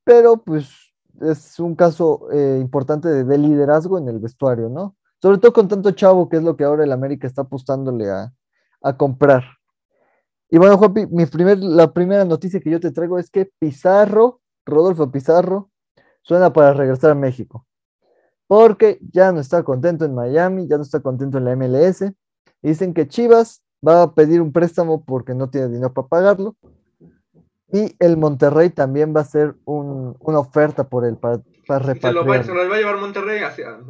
pero 0.05 0.37
pues 0.37 0.84
es 1.21 1.59
un 1.59 1.75
caso 1.75 2.27
eh, 2.31 2.59
importante 2.61 3.09
de, 3.09 3.37
liderazgo 3.37 3.97
en 3.97 4.07
el 4.07 4.19
vestuario, 4.19 4.69
¿no? 4.69 4.95
Sobre 5.21 5.37
todo 5.37 5.53
con 5.53 5.67
tanto 5.67 5.91
chavo, 5.91 6.29
que 6.29 6.37
es 6.37 6.43
lo 6.43 6.55
que 6.55 6.63
ahora 6.63 6.83
el 6.83 6.91
América 6.91 7.27
está 7.27 7.43
apostándole 7.43 8.09
a, 8.09 8.31
comprar. 8.97 9.43
Y 10.49 10.59
bueno, 10.59 10.77
Juanpi, 10.77 11.07
mi 11.07 11.25
la 11.57 11.91
primera 11.91 12.23
noticia 12.23 12.59
que 12.59 12.69
yo 12.69 12.79
te 12.79 12.91
traigo 12.91 13.17
es 13.17 13.31
que 13.31 13.49
Pizarro, 13.57 14.41
Rodolfo 14.63 15.11
Pizarro, 15.11 15.71
suena 16.21 16.53
para 16.53 16.73
regresar 16.73 17.11
a 17.11 17.15
México. 17.15 17.65
Porque 18.45 18.99
ya 19.11 19.31
no 19.31 19.39
está 19.39 19.63
contento 19.63 20.05
en 20.05 20.13
Miami, 20.13 20.67
ya 20.67 20.77
no 20.77 20.83
está 20.83 20.99
contento 20.99 21.39
en 21.39 21.45
la 21.45 21.55
MLS. 21.55 22.13
dicen 22.61 22.93
que 22.93 23.07
Chivas 23.07 23.63
va 23.85 24.03
a 24.03 24.13
pedir 24.13 24.41
un 24.41 24.51
préstamo 24.51 25.03
porque 25.03 25.33
no 25.33 25.49
tiene 25.49 25.69
dinero 25.69 25.93
para 25.93 26.07
pagarlo. 26.07 26.55
Y 27.71 27.95
el 27.99 28.17
Monterrey 28.17 28.69
también 28.69 29.15
va 29.15 29.21
a 29.21 29.25
ser 29.25 29.55
una 29.65 30.39
oferta 30.39 30.87
por 30.87 31.05
él 31.05 31.17
para, 31.17 31.41
para 31.67 31.79
repatriar. 31.79 32.13
Se 32.13 32.19
lo, 32.19 32.25
va, 32.25 32.43
se 32.43 32.53
lo, 32.53 32.69
va, 32.69 32.75
a 32.75 32.79
llevar 32.79 32.97
Monterrey. 32.97 33.41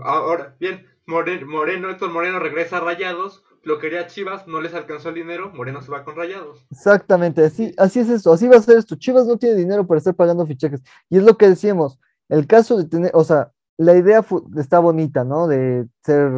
ahora, 0.03 0.55
bien, 0.59 0.85
Moreno, 1.05 1.45
Moreno, 1.47 1.89
Héctor 1.89 2.11
Moreno 2.11 2.39
regresa 2.39 2.77
a 2.77 2.81
Rayados. 2.81 3.43
Lo 3.63 3.79
quería 3.79 4.05
Chivas, 4.05 4.47
no 4.47 4.61
les 4.61 4.75
alcanzó 4.75 5.09
el 5.09 5.15
dinero. 5.15 5.51
Moreno 5.53 5.81
se 5.81 5.91
va 5.91 6.03
con 6.03 6.15
Rayados. 6.15 6.65
Exactamente, 6.69 7.43
así, 7.43 7.73
así 7.77 7.99
es 7.99 8.09
esto. 8.09 8.31
Así 8.31 8.47
va 8.47 8.57
a 8.57 8.61
ser 8.61 8.77
esto. 8.77 8.95
Chivas 8.95 9.25
no 9.25 9.37
tiene 9.37 9.55
dinero 9.55 9.87
para 9.87 9.97
estar 9.97 10.13
pagando 10.13 10.45
fichajes. 10.45 10.81
Y 11.09 11.17
es 11.17 11.23
lo 11.23 11.37
que 11.37 11.49
decíamos. 11.49 11.99
El 12.29 12.47
caso 12.47 12.77
de 12.77 12.85
tener, 12.85 13.11
o 13.13 13.23
sea, 13.23 13.51
la 13.77 13.95
idea 13.95 14.23
está 14.57 14.79
bonita, 14.79 15.23
¿no? 15.23 15.47
De 15.47 15.87
ser 16.03 16.31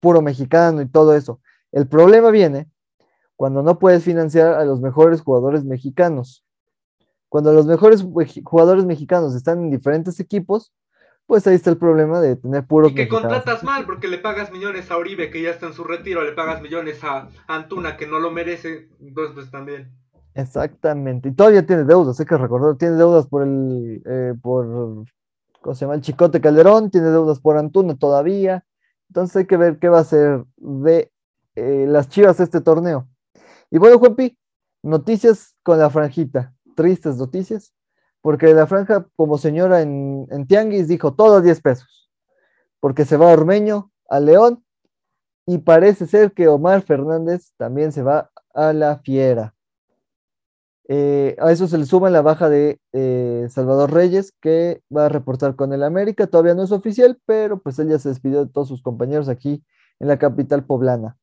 puro 0.00 0.20
mexicano 0.20 0.82
y 0.82 0.88
todo 0.88 1.14
eso. 1.14 1.40
El 1.70 1.86
problema 1.86 2.30
viene 2.30 2.68
cuando 3.36 3.62
no 3.62 3.78
puedes 3.78 4.02
financiar 4.02 4.54
a 4.54 4.64
los 4.64 4.80
mejores 4.80 5.20
jugadores 5.20 5.64
mexicanos. 5.64 6.44
Cuando 7.32 7.54
los 7.54 7.64
mejores 7.64 8.04
jugadores 8.44 8.84
mexicanos 8.84 9.34
están 9.34 9.60
en 9.60 9.70
diferentes 9.70 10.20
equipos, 10.20 10.70
pues 11.24 11.46
ahí 11.46 11.54
está 11.54 11.70
el 11.70 11.78
problema 11.78 12.20
de 12.20 12.36
tener 12.36 12.66
puros. 12.66 12.92
Y 12.92 12.94
que 12.94 13.08
contratas 13.08 13.64
mal, 13.64 13.86
porque 13.86 14.06
le 14.06 14.18
pagas 14.18 14.52
millones 14.52 14.90
a 14.90 14.98
Oribe, 14.98 15.30
que 15.30 15.40
ya 15.40 15.48
está 15.48 15.66
en 15.68 15.72
su 15.72 15.82
retiro, 15.82 16.22
le 16.22 16.32
pagas 16.32 16.60
millones 16.60 17.02
a 17.02 17.30
Antuna, 17.46 17.96
que 17.96 18.06
no 18.06 18.20
lo 18.20 18.30
merece, 18.30 18.90
entonces 19.00 19.34
pues 19.34 19.50
también. 19.50 19.90
Exactamente, 20.34 21.30
y 21.30 21.32
todavía 21.32 21.64
tiene 21.64 21.84
deudas, 21.84 22.20
hay 22.20 22.26
que 22.26 22.36
recordar, 22.36 22.76
tiene 22.76 22.96
deudas 22.96 23.26
por 23.26 23.44
el, 23.44 24.02
eh, 24.04 24.34
por, 24.42 25.06
¿cómo 25.62 25.74
se 25.74 25.86
llama? 25.86 25.94
El 25.94 26.02
Chicote 26.02 26.38
Calderón, 26.38 26.90
tiene 26.90 27.08
deudas 27.08 27.40
por 27.40 27.56
Antuna 27.56 27.96
todavía, 27.96 28.62
entonces 29.08 29.36
hay 29.36 29.46
que 29.46 29.56
ver 29.56 29.78
qué 29.78 29.88
va 29.88 30.00
a 30.00 30.04
ser 30.04 30.44
de 30.58 31.10
eh, 31.54 31.86
las 31.88 32.10
chivas 32.10 32.40
este 32.40 32.60
torneo. 32.60 33.08
Y 33.70 33.78
bueno, 33.78 33.98
Juanpi, 33.98 34.36
noticias 34.82 35.56
con 35.62 35.78
la 35.78 35.88
franjita 35.88 36.52
tristes 36.74 37.16
noticias, 37.16 37.72
porque 38.20 38.54
la 38.54 38.66
franja, 38.66 39.06
como 39.16 39.38
señora 39.38 39.82
en, 39.82 40.46
Tianguis, 40.46 40.88
dijo 40.88 41.14
todo 41.14 41.40
10 41.40 41.60
pesos, 41.60 42.10
porque 42.80 43.04
se 43.04 43.16
va 43.16 43.30
a 43.30 43.34
Ormeño, 43.34 43.90
a 44.08 44.20
León, 44.20 44.64
y 45.46 45.58
parece 45.58 46.06
ser 46.06 46.32
que 46.32 46.48
Omar 46.48 46.82
Fernández 46.82 47.52
también 47.56 47.92
se 47.92 48.02
va 48.02 48.30
a 48.54 48.72
la 48.72 48.98
Fiera. 48.98 49.54
Eh, 50.88 51.36
a 51.38 51.50
eso 51.52 51.68
se 51.68 51.78
le 51.78 51.86
suma 51.86 52.10
la 52.10 52.22
baja 52.22 52.48
de 52.48 52.80
eh, 52.92 53.46
Salvador 53.48 53.92
Reyes, 53.92 54.32
que 54.40 54.82
va 54.94 55.06
a 55.06 55.08
reportar 55.08 55.56
con 55.56 55.72
el 55.72 55.82
América. 55.82 56.26
Todavía 56.26 56.54
no 56.54 56.64
es 56.64 56.72
oficial, 56.72 57.18
pero 57.24 57.60
pues 57.60 57.78
él 57.78 57.88
ya 57.88 57.98
se 57.98 58.08
despidió 58.08 58.44
de 58.44 58.52
todos 58.52 58.68
sus 58.68 58.82
compañeros 58.82 59.28
aquí 59.28 59.64
en 60.00 60.08
la 60.08 60.18
capital 60.18 60.64
poblana. 60.64 61.16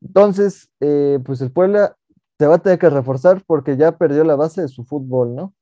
Entonces, 0.00 0.70
eh, 0.80 1.18
pues 1.24 1.40
el 1.40 1.52
Puebla 1.52 1.96
se 2.40 2.46
va 2.46 2.54
a 2.54 2.58
tener 2.58 2.78
que 2.78 2.88
reforzar 2.88 3.44
porque 3.46 3.76
ya 3.76 3.98
perdió 3.98 4.24
la 4.24 4.34
base 4.34 4.62
de 4.62 4.68
su 4.68 4.82
fútbol, 4.82 5.34
¿no? 5.34 5.54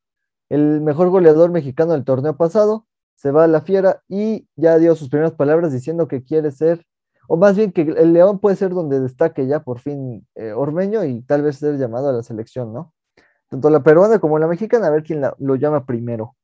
El 0.48 0.80
mejor 0.80 1.08
goleador 1.08 1.50
mexicano 1.50 1.90
del 1.90 2.04
torneo 2.04 2.36
pasado 2.36 2.86
se 3.16 3.32
va 3.32 3.42
a 3.42 3.48
la 3.48 3.62
fiera 3.62 4.04
y 4.06 4.46
ya 4.54 4.78
dio 4.78 4.94
sus 4.94 5.08
primeras 5.08 5.32
palabras 5.32 5.72
diciendo 5.72 6.06
que 6.06 6.22
quiere 6.22 6.52
ser, 6.52 6.86
o 7.26 7.36
más 7.36 7.56
bien 7.56 7.72
que 7.72 7.80
el 7.80 8.12
León 8.12 8.38
puede 8.38 8.54
ser 8.54 8.70
donde 8.70 9.00
destaque 9.00 9.48
ya 9.48 9.64
por 9.64 9.80
fin 9.80 10.24
eh, 10.36 10.52
Ormeño 10.52 11.02
y 11.02 11.22
tal 11.22 11.42
vez 11.42 11.56
ser 11.56 11.78
llamado 11.78 12.10
a 12.10 12.12
la 12.12 12.22
selección, 12.22 12.72
¿no? 12.72 12.94
Tanto 13.48 13.70
la 13.70 13.82
peruana 13.82 14.20
como 14.20 14.38
la 14.38 14.46
mexicana, 14.46 14.86
a 14.86 14.90
ver 14.90 15.02
quién 15.02 15.20
lo 15.36 15.56
llama 15.56 15.84
primero. 15.84 16.36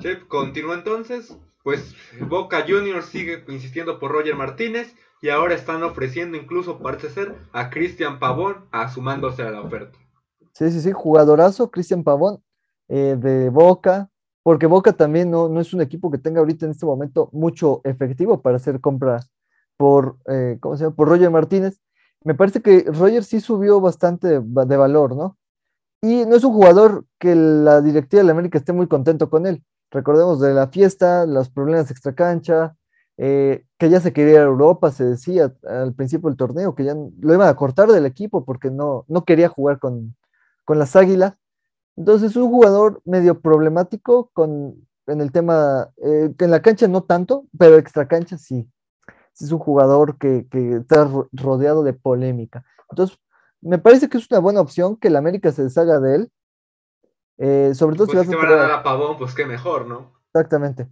Chef, 0.00 0.24
continúa 0.26 0.74
entonces. 0.74 1.38
Pues 1.62 1.94
Boca 2.28 2.64
Juniors 2.66 3.06
sigue 3.06 3.44
insistiendo 3.46 4.00
por 4.00 4.10
Roger 4.10 4.34
Martínez 4.34 4.96
y 5.20 5.30
ahora 5.30 5.54
están 5.54 5.82
ofreciendo 5.82 6.36
incluso, 6.36 6.78
parece 6.78 7.10
ser, 7.10 7.34
a 7.52 7.70
Cristian 7.70 8.18
Pavón 8.18 8.66
asumándose 8.70 9.42
a 9.42 9.50
la 9.50 9.60
oferta. 9.60 9.98
Sí, 10.52 10.70
sí, 10.70 10.80
sí, 10.80 10.92
jugadorazo, 10.92 11.70
Cristian 11.70 12.04
Pavón 12.04 12.42
eh, 12.88 13.16
de 13.18 13.50
Boca, 13.50 14.10
porque 14.42 14.66
Boca 14.66 14.92
también 14.92 15.30
no, 15.30 15.48
no, 15.48 15.60
es 15.60 15.74
un 15.74 15.80
equipo 15.80 16.10
que 16.10 16.18
tenga 16.18 16.40
ahorita 16.40 16.64
en 16.64 16.72
este 16.72 16.86
momento 16.86 17.28
mucho 17.32 17.80
efectivo 17.84 18.40
para 18.40 18.56
hacer 18.56 18.80
compra 18.80 19.20
por, 19.76 20.16
eh, 20.26 20.56
¿cómo 20.60 20.76
se 20.76 20.84
llama? 20.84 20.96
Por 20.96 21.08
Roger 21.08 21.30
Martínez. 21.30 21.80
Me 22.24 22.34
parece 22.34 22.62
que 22.62 22.84
Roger 22.86 23.22
sí 23.24 23.40
subió 23.40 23.80
bastante 23.80 24.40
de, 24.40 24.40
de 24.40 24.76
valor, 24.76 25.14
¿no? 25.14 25.36
Y 26.02 26.24
no 26.26 26.36
es 26.36 26.44
un 26.44 26.52
jugador 26.52 27.04
que 27.18 27.34
la 27.34 27.80
directiva 27.82 28.22
de 28.22 28.26
la 28.26 28.32
América 28.32 28.58
esté 28.58 28.72
muy 28.72 28.86
contento 28.86 29.28
con 29.30 29.46
él. 29.46 29.64
recordemos 29.90 30.40
de 30.40 30.54
la 30.54 30.68
fiesta, 30.68 31.26
los 31.26 31.50
problemas 31.50 31.90
extracancha, 31.90 32.77
eh, 33.20 33.64
que 33.78 33.90
ya 33.90 34.00
se 34.00 34.12
quería 34.12 34.34
ir 34.34 34.38
a 34.38 34.44
Europa, 34.44 34.92
se 34.92 35.04
decía 35.04 35.52
al 35.68 35.92
principio 35.92 36.28
del 36.28 36.36
torneo, 36.36 36.76
que 36.76 36.84
ya 36.84 36.94
lo 36.94 37.34
iban 37.34 37.48
a 37.48 37.56
cortar 37.56 37.88
del 37.88 38.06
equipo 38.06 38.44
porque 38.44 38.70
no, 38.70 39.04
no 39.08 39.24
quería 39.24 39.48
jugar 39.48 39.80
con, 39.80 40.16
con 40.64 40.78
las 40.78 40.94
Águilas. 40.94 41.34
Entonces, 41.96 42.36
un 42.36 42.48
jugador 42.48 43.02
medio 43.04 43.40
problemático 43.40 44.30
con, 44.32 44.86
en 45.08 45.20
el 45.20 45.32
tema, 45.32 45.90
eh, 45.96 46.32
que 46.38 46.44
en 46.44 46.52
la 46.52 46.62
cancha 46.62 46.86
no 46.86 47.02
tanto, 47.02 47.46
pero 47.58 47.76
extra 47.76 48.06
cancha 48.06 48.38
sí. 48.38 48.70
Es 49.40 49.50
un 49.52 49.58
jugador 49.58 50.16
que, 50.18 50.46
que, 50.48 50.76
está 50.76 51.08
rodeado 51.32 51.82
de 51.82 51.92
polémica. 51.92 52.64
Entonces, 52.90 53.18
me 53.60 53.78
parece 53.78 54.08
que 54.08 54.18
es 54.18 54.30
una 54.30 54.40
buena 54.40 54.60
opción 54.60 54.96
que 54.96 55.08
el 55.08 55.16
América 55.16 55.50
se 55.50 55.64
deshaga 55.64 55.98
de 55.98 56.14
él. 56.14 56.32
Eh, 57.38 57.72
sobre 57.74 57.96
todo 57.96 58.06
pues 58.06 58.26
si 58.26 58.34
vas 58.34 58.42
a, 58.42 58.46
van 58.46 58.52
a 58.52 58.62
dar 58.62 58.70
a 58.72 58.82
Pavón, 58.82 59.16
pues 59.16 59.34
qué 59.34 59.44
mejor, 59.44 59.86
¿no? 59.86 60.12
Exactamente. 60.32 60.88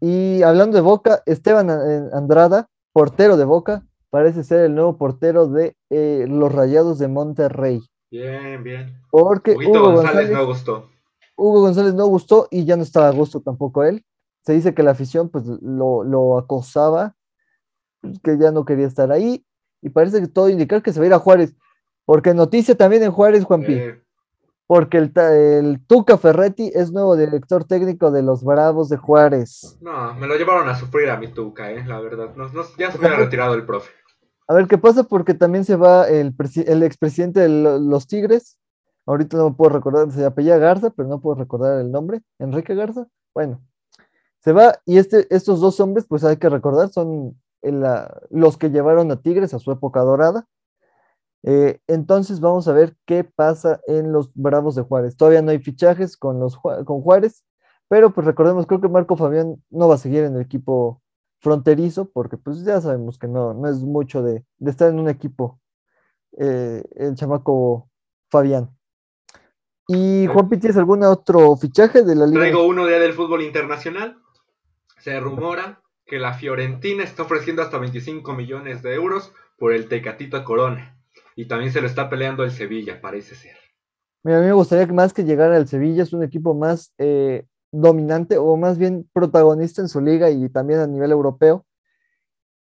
Y 0.00 0.42
hablando 0.42 0.76
de 0.76 0.82
Boca, 0.82 1.22
Esteban 1.26 1.70
Andrada, 2.12 2.68
portero 2.92 3.36
de 3.36 3.44
Boca, 3.44 3.84
parece 4.10 4.44
ser 4.44 4.64
el 4.64 4.74
nuevo 4.74 4.96
portero 4.96 5.48
de 5.48 5.76
eh, 5.90 6.26
los 6.28 6.52
Rayados 6.52 6.98
de 6.98 7.08
Monterrey. 7.08 7.80
Bien, 8.10 8.62
bien. 8.62 9.00
Porque 9.10 9.56
Hugo 9.56 9.92
González, 9.92 10.30
no 10.30 10.46
gustó. 10.46 10.90
Hugo 11.36 11.60
González 11.60 11.94
no 11.94 12.06
gustó 12.06 12.48
y 12.50 12.64
ya 12.64 12.76
no 12.76 12.82
estaba 12.82 13.08
a 13.08 13.12
gusto 13.12 13.40
tampoco 13.40 13.84
él. 13.84 14.04
Se 14.44 14.52
dice 14.52 14.74
que 14.74 14.82
la 14.82 14.92
afición 14.92 15.28
pues 15.28 15.44
lo, 15.60 16.38
acosaba, 16.38 17.16
que 18.22 18.38
ya 18.38 18.50
no 18.50 18.64
quería 18.64 18.86
estar 18.86 19.12
ahí 19.12 19.44
y 19.82 19.90
parece 19.90 20.20
que 20.20 20.28
todo 20.28 20.48
indica 20.48 20.80
que 20.80 20.92
se 20.92 21.00
va 21.00 21.04
a 21.04 21.08
ir 21.08 21.14
a 21.14 21.18
Juárez. 21.18 21.54
Porque 22.04 22.32
noticia 22.32 22.74
también 22.74 23.02
en 23.02 23.10
Juárez, 23.10 23.44
Juan 23.44 23.62
P 23.62 24.02
porque 24.68 24.98
el, 24.98 25.80
Tuca 25.86 26.18
Ferretti 26.18 26.70
es 26.74 26.92
nuevo 26.92 27.16
director 27.16 27.64
técnico 27.64 28.10
de 28.10 28.22
los 28.22 28.44
Bravos 28.44 28.90
de 28.90 28.98
Juárez. 28.98 29.78
No, 29.80 30.14
me 30.14 30.26
lo 30.26 30.36
llevaron 30.36 30.68
a 30.68 30.78
sufrir 30.78 31.08
a 31.08 31.16
mi 31.16 31.28
Tuca, 31.28 31.72
eh, 31.72 31.82
la 31.86 31.98
verdad. 32.00 32.34
ya 32.78 32.92
se 32.92 32.98
me 32.98 33.08
ha 33.08 33.16
retirado 33.16 33.54
el 33.54 33.64
profe. 33.64 33.90
A 34.46 34.52
ver 34.52 34.66
qué 34.66 34.76
pasa, 34.76 35.04
porque 35.04 35.32
también 35.32 35.64
se 35.64 35.76
va 35.76 36.06
el, 36.06 36.34
el 36.66 36.82
expresidente 36.82 37.40
de 37.40 37.48
los 37.48 38.06
Tigres. 38.06 38.58
Ahorita 39.06 39.38
no 39.38 39.56
puedo 39.56 39.70
recordar, 39.70 40.12
se 40.12 40.22
apellía 40.26 40.58
Garza, 40.58 40.90
pero 40.90 41.08
no 41.08 41.22
puedo 41.22 41.36
recordar 41.36 41.80
el 41.80 41.90
nombre. 41.90 42.20
Enrique 42.38 42.74
Garza. 42.74 43.06
Bueno, 43.34 43.62
se 44.40 44.52
va 44.52 44.80
y 44.84 44.98
este, 44.98 45.34
estos 45.34 45.62
dos 45.62 45.80
hombres, 45.80 46.04
pues 46.06 46.24
hay 46.24 46.36
que 46.36 46.50
recordar, 46.50 46.90
son 46.90 47.40
los 47.62 48.58
que 48.58 48.68
llevaron 48.68 49.10
a 49.12 49.16
Tigres 49.16 49.54
a 49.54 49.58
su 49.58 49.72
época 49.72 50.00
dorada. 50.00 50.46
Eh, 51.44 51.80
entonces 51.86 52.40
vamos 52.40 52.66
a 52.68 52.72
ver 52.72 52.96
qué 53.06 53.24
pasa 53.24 53.80
en 53.86 54.12
los 54.12 54.30
Bravos 54.34 54.74
de 54.74 54.82
Juárez. 54.82 55.16
Todavía 55.16 55.42
no 55.42 55.50
hay 55.50 55.58
fichajes 55.58 56.16
con, 56.16 56.40
los, 56.40 56.58
con 56.58 57.00
Juárez, 57.00 57.44
pero 57.88 58.12
pues 58.12 58.26
recordemos, 58.26 58.66
creo 58.66 58.80
que 58.80 58.88
Marco 58.88 59.16
Fabián 59.16 59.62
no 59.70 59.88
va 59.88 59.94
a 59.94 59.98
seguir 59.98 60.24
en 60.24 60.36
el 60.36 60.42
equipo 60.42 61.02
fronterizo, 61.40 62.10
porque 62.10 62.36
pues 62.36 62.64
ya 62.64 62.80
sabemos 62.80 63.18
que 63.18 63.28
no, 63.28 63.54
no 63.54 63.68
es 63.68 63.78
mucho 63.78 64.22
de, 64.22 64.44
estar 64.66 64.90
en 64.90 64.98
un 64.98 65.08
equipo 65.08 65.60
eh, 66.36 66.82
el 66.96 67.14
chamaco 67.14 67.88
Fabián. 68.30 68.70
¿Y 69.86 70.26
Juan 70.26 70.50
¿tienes 70.50 70.76
algún 70.76 71.02
otro 71.02 71.56
fichaje 71.56 72.02
de 72.02 72.14
la 72.14 72.26
liga? 72.26 72.40
Traigo 72.40 72.66
uno 72.66 72.86
día 72.86 72.98
del 72.98 73.14
fútbol 73.14 73.42
internacional. 73.42 74.18
Se 74.98 75.18
rumora 75.18 75.82
que 76.04 76.18
la 76.18 76.34
Fiorentina 76.34 77.04
está 77.04 77.22
ofreciendo 77.22 77.62
hasta 77.62 77.78
25 77.78 78.34
millones 78.34 78.82
de 78.82 78.94
euros 78.94 79.32
por 79.56 79.72
el 79.72 79.88
Tecatito 79.88 80.44
Corona. 80.44 80.97
Y 81.38 81.46
también 81.46 81.70
se 81.70 81.80
lo 81.80 81.86
está 81.86 82.10
peleando 82.10 82.42
el 82.42 82.50
Sevilla, 82.50 83.00
parece 83.00 83.36
ser. 83.36 83.54
A 84.24 84.40
mí 84.40 84.46
me 84.46 84.52
gustaría 84.52 84.88
que 84.88 84.92
más 84.92 85.12
que 85.12 85.22
llegar 85.22 85.52
al 85.52 85.68
Sevilla 85.68 86.02
es 86.02 86.12
un 86.12 86.24
equipo 86.24 86.52
más 86.52 86.92
eh, 86.98 87.46
dominante 87.70 88.38
o 88.38 88.56
más 88.56 88.76
bien 88.76 89.08
protagonista 89.12 89.80
en 89.80 89.88
su 89.88 90.00
liga 90.00 90.30
y 90.30 90.48
también 90.48 90.80
a 90.80 90.88
nivel 90.88 91.12
europeo. 91.12 91.64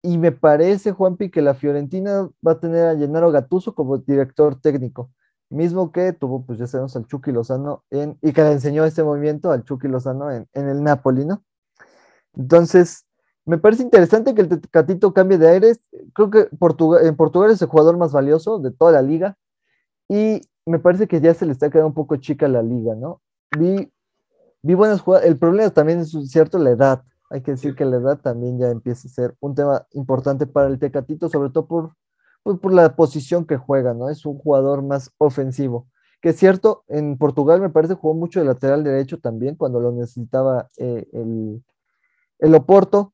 Y 0.01 0.17
me 0.17 0.31
parece, 0.31 0.93
Juanpi, 0.93 1.29
que 1.29 1.41
la 1.41 1.55
Fiorentina 1.55 2.29
va 2.45 2.53
a 2.53 2.59
tener 2.61 2.87
a 2.87 2.95
Gennaro 2.95 3.33
Gattuso 3.33 3.75
como 3.75 3.97
director 3.97 4.61
técnico, 4.61 5.11
mismo 5.49 5.91
que 5.91 6.13
tuvo, 6.13 6.45
pues 6.45 6.57
ya 6.57 6.65
sabemos, 6.65 6.95
al 6.95 7.05
Chucky 7.05 7.33
Lozano 7.33 7.83
en, 7.91 8.17
y 8.21 8.31
que 8.31 8.43
le 8.43 8.53
enseñó 8.53 8.85
este 8.85 9.03
movimiento 9.03 9.51
al 9.51 9.65
Chucky 9.65 9.89
Lozano 9.89 10.31
en, 10.31 10.47
en 10.53 10.69
el 10.69 10.81
Napoli, 10.81 11.25
¿no? 11.25 11.43
Entonces, 12.33 13.05
me 13.45 13.57
parece 13.57 13.83
interesante 13.83 14.33
que 14.33 14.41
el 14.41 14.49
Tecatito 14.49 15.13
cambie 15.13 15.37
de 15.37 15.49
aires. 15.49 15.79
Creo 16.13 16.29
que 16.29 16.47
en 16.49 17.15
Portugal 17.15 17.51
es 17.51 17.61
el 17.61 17.67
jugador 17.67 17.97
más 17.97 18.13
valioso 18.13 18.59
de 18.59 18.71
toda 18.71 18.93
la 18.93 19.01
liga. 19.01 19.37
Y 20.07 20.41
me 20.65 20.79
parece 20.79 21.07
que 21.07 21.19
ya 21.19 21.33
se 21.33 21.45
le 21.45 21.51
está 21.51 21.69
quedando 21.69 21.87
un 21.87 21.93
poco 21.93 22.15
chica 22.17 22.47
la 22.47 22.61
liga, 22.61 22.95
¿no? 22.95 23.21
Vi, 23.57 23.91
vi 24.61 24.73
buenas 24.73 25.01
jugadas. 25.01 25.25
El 25.25 25.37
problema 25.37 25.69
también 25.71 25.99
es 25.99 26.11
cierto 26.29 26.57
la 26.57 26.71
edad. 26.71 27.03
Hay 27.29 27.41
que 27.41 27.51
decir 27.51 27.75
que 27.75 27.85
la 27.85 27.97
edad 27.97 28.19
también 28.19 28.59
ya 28.59 28.69
empieza 28.69 29.07
a 29.07 29.11
ser 29.11 29.35
un 29.39 29.55
tema 29.55 29.85
importante 29.91 30.45
para 30.45 30.67
el 30.67 30.79
Tecatito, 30.79 31.27
sobre 31.29 31.49
todo 31.49 31.67
por, 31.67 31.95
pues, 32.43 32.59
por, 32.59 32.73
la 32.73 32.95
posición 32.95 33.45
que 33.45 33.57
juega, 33.57 33.93
¿no? 33.93 34.09
Es 34.09 34.25
un 34.25 34.37
jugador 34.37 34.83
más 34.83 35.11
ofensivo. 35.17 35.87
Que 36.21 36.29
es 36.29 36.37
cierto, 36.37 36.85
en 36.87 37.17
Portugal 37.17 37.59
me 37.59 37.69
parece 37.69 37.95
jugó 37.95 38.13
mucho 38.13 38.39
de 38.39 38.45
lateral 38.45 38.83
derecho 38.85 39.19
también 39.19 39.55
cuando 39.55 39.81
lo 39.81 39.91
necesitaba 39.91 40.69
eh, 40.77 41.07
el, 41.11 41.61
el 42.39 42.55
Oporto 42.55 43.13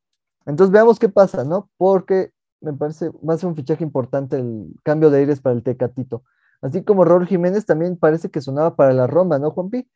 entonces 0.50 0.72
veamos 0.72 1.00
qué 1.00 1.10
pasa, 1.10 1.44
¿no? 1.44 1.70
Porque 1.78 2.32
me 2.62 2.74
parece 2.74 3.10
va 3.10 3.36
a 3.36 3.38
ser 3.38 3.50
un 3.50 3.56
fichaje 3.56 3.84
importante 3.84 4.36
el 4.38 4.74
cambio 4.84 5.10
de 5.10 5.20
aires 5.20 5.42
para 5.42 5.56
el 5.56 5.64
Tecatito. 5.64 6.24
Así 6.62 6.84
como 6.84 7.06
Raúl 7.06 7.28
Jiménez 7.28 7.66
también 7.66 7.98
parece 7.98 8.30
que 8.30 8.42
sonaba 8.42 8.76
para 8.76 8.94
la 8.94 9.08
Roma, 9.08 9.40
¿no, 9.40 9.52
Juanpi? 9.52 9.88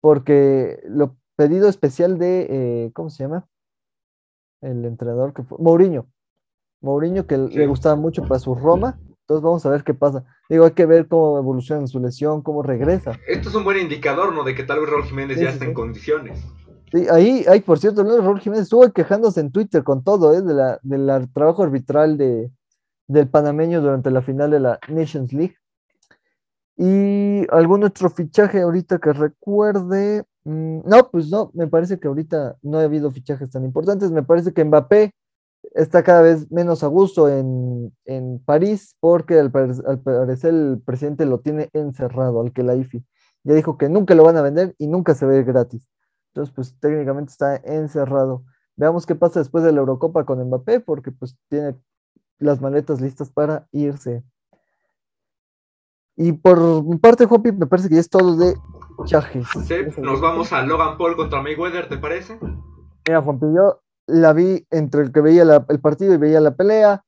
Porque 0.00 0.80
lo 0.86 1.16
pedido 1.36 1.68
especial 1.68 2.18
de, 2.18 2.46
eh, 2.48 2.92
¿cómo 2.92 3.10
se 3.10 3.24
llama? 3.24 3.48
El 4.60 4.84
entrenador 4.84 5.32
que 5.32 5.42
fue, 5.42 5.58
Mourinho. 5.58 6.06
Mourinho 6.82 7.26
que 7.26 7.38
le 7.38 7.66
gustaba 7.66 7.96
mucho 7.96 8.22
para 8.22 8.38
su 8.38 8.54
Roma. 8.54 8.98
Entonces 9.22 9.42
vamos 9.42 9.64
a 9.64 9.70
ver 9.70 9.82
qué 9.82 9.94
pasa. 9.94 10.24
Digo, 10.48 10.64
hay 10.64 10.72
que 10.72 10.84
ver 10.84 11.08
cómo 11.08 11.38
evoluciona 11.38 11.86
su 11.86 12.00
lesión, 12.00 12.42
cómo 12.42 12.62
regresa. 12.62 13.18
Esto 13.26 13.48
es 13.48 13.54
un 13.54 13.64
buen 13.64 13.78
indicador, 13.78 14.34
¿no? 14.34 14.44
De 14.44 14.54
que 14.54 14.64
tal 14.64 14.80
vez 14.80 14.90
Raúl 14.90 15.04
Jiménez 15.04 15.40
ya 15.40 15.48
está 15.48 15.64
en 15.64 15.74
condiciones. 15.74 16.44
Sí, 16.92 17.06
ahí, 17.10 17.44
ahí, 17.48 17.60
por 17.60 17.78
cierto, 17.78 18.04
Raúl 18.04 18.40
Jiménez 18.40 18.64
estuvo 18.64 18.90
quejándose 18.92 19.40
en 19.40 19.50
Twitter 19.50 19.82
con 19.82 20.04
todo, 20.04 20.34
¿eh? 20.34 20.42
De 20.42 20.52
la, 20.52 20.78
del 20.82 21.32
trabajo 21.32 21.62
arbitral 21.62 22.18
de, 22.18 22.52
del 23.08 23.28
panameño 23.28 23.80
durante 23.80 24.10
la 24.10 24.20
final 24.20 24.50
de 24.50 24.60
la 24.60 24.78
Nations 24.88 25.32
League. 25.32 25.56
¿Y 26.76 27.46
algún 27.50 27.84
otro 27.84 28.10
fichaje 28.10 28.60
ahorita 28.60 28.98
que 28.98 29.12
recuerde? 29.14 30.24
Mm, 30.44 30.80
no, 30.84 31.10
pues 31.10 31.30
no, 31.30 31.50
me 31.54 31.66
parece 31.66 31.98
que 31.98 32.08
ahorita 32.08 32.56
no 32.62 32.78
ha 32.78 32.82
habido 32.82 33.10
fichajes 33.10 33.50
tan 33.50 33.64
importantes. 33.64 34.10
Me 34.10 34.22
parece 34.22 34.52
que 34.52 34.64
Mbappé 34.64 35.12
está 35.74 36.02
cada 36.02 36.20
vez 36.22 36.50
menos 36.50 36.82
a 36.82 36.88
gusto 36.88 37.28
en, 37.28 37.94
en 38.04 38.38
París 38.44 38.96
porque 39.00 39.38
al, 39.38 39.50
al, 39.86 40.00
parecer 40.00 40.50
el 40.52 40.82
presidente 40.84 41.24
lo 41.24 41.40
tiene 41.40 41.70
encerrado, 41.72 42.42
al 42.42 42.52
que 42.52 42.62
la 42.62 42.76
IFI. 42.76 43.02
Ya 43.44 43.54
dijo 43.54 43.78
que 43.78 43.88
nunca 43.88 44.14
lo 44.14 44.24
van 44.24 44.36
a 44.36 44.42
vender 44.42 44.74
y 44.78 44.88
nunca 44.88 45.14
se 45.14 45.24
ve 45.24 45.42
gratis. 45.42 45.88
Entonces, 46.32 46.54
pues 46.54 46.74
técnicamente 46.80 47.30
está 47.30 47.56
encerrado. 47.56 48.44
Veamos 48.74 49.04
qué 49.04 49.14
pasa 49.14 49.38
después 49.38 49.62
de 49.64 49.72
la 49.72 49.80
Eurocopa 49.80 50.24
con 50.24 50.42
Mbappé, 50.42 50.80
porque 50.80 51.12
pues 51.12 51.36
tiene 51.48 51.76
las 52.38 52.60
maletas 52.60 53.02
listas 53.02 53.30
para 53.30 53.68
irse. 53.70 54.24
Y 56.16 56.32
por 56.32 56.84
mi 56.84 56.96
parte, 56.96 57.26
Juanpi, 57.26 57.52
me 57.52 57.66
parece 57.66 57.90
que 57.90 57.96
ya 57.96 58.00
es 58.00 58.08
todo 58.08 58.36
de 58.36 58.56
chajes. 59.04 59.46
Sí, 59.66 59.74
nos 59.98 60.22
vamos 60.22 60.52
a 60.54 60.62
Logan 60.62 60.96
Paul 60.96 61.16
contra 61.16 61.42
Mayweather, 61.42 61.88
¿te 61.88 61.98
parece? 61.98 62.38
Mira, 63.06 63.20
Juanpi, 63.20 63.46
yo 63.54 63.82
la 64.06 64.32
vi 64.32 64.66
entre 64.70 65.02
el 65.02 65.12
que 65.12 65.20
veía 65.20 65.42
el 65.68 65.80
partido 65.80 66.14
y 66.14 66.18
veía 66.18 66.40
la 66.40 66.54
pelea. 66.56 67.04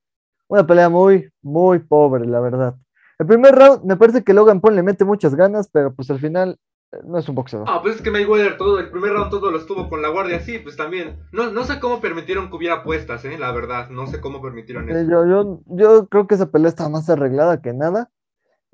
Una 0.49 0.67
pelea 0.67 0.91
muy, 0.91 1.31
muy 1.41 1.79
pobre, 1.79 2.27
la 2.27 2.41
verdad. 2.41 2.77
El 3.19 3.27
primer 3.27 3.55
round 3.55 3.85
me 3.85 3.97
parece 3.97 4.23
que 4.23 4.35
Logan 4.35 4.61
Paul 4.61 4.77
le 4.77 4.83
mete 4.83 5.07
muchas 5.07 5.35
ganas, 5.35 5.71
pero 5.73 5.95
pues 5.95 6.11
al 6.11 6.19
final 6.19 6.59
no 7.05 7.19
es 7.19 7.29
un 7.29 7.35
boxeador. 7.35 7.67
Ah, 7.69 7.81
pues 7.83 7.97
es 7.97 8.03
que 8.03 8.11
Mayweather 8.11 8.57
todo, 8.57 8.79
el 8.79 8.91
primer 8.91 9.13
round 9.13 9.31
todo 9.31 9.51
lo 9.51 9.59
estuvo 9.59 9.89
con 9.89 10.03
la 10.03 10.09
guardia 10.09 10.37
así, 10.37 10.59
pues 10.59 10.77
también. 10.77 11.19
No, 11.33 11.51
no 11.51 11.65
sé 11.65 11.81
cómo 11.81 12.01
permitieron 12.01 12.49
que 12.49 12.57
hubiera 12.57 12.77
apuestas, 12.77 13.25
eh, 13.25 13.39
la 13.39 13.53
verdad. 13.53 13.91
No 13.91 14.07
sé 14.07 14.21
cómo 14.21 14.41
permitieron 14.41 14.89
eso. 14.89 15.11
yo, 15.11 15.27
yo, 15.27 15.61
yo 15.67 16.09
creo 16.09 16.27
que 16.27 16.35
esa 16.35 16.51
pelea 16.51 16.69
está 16.69 16.89
más 16.89 17.09
arreglada 17.11 17.61
que 17.61 17.73
nada. 17.73 18.11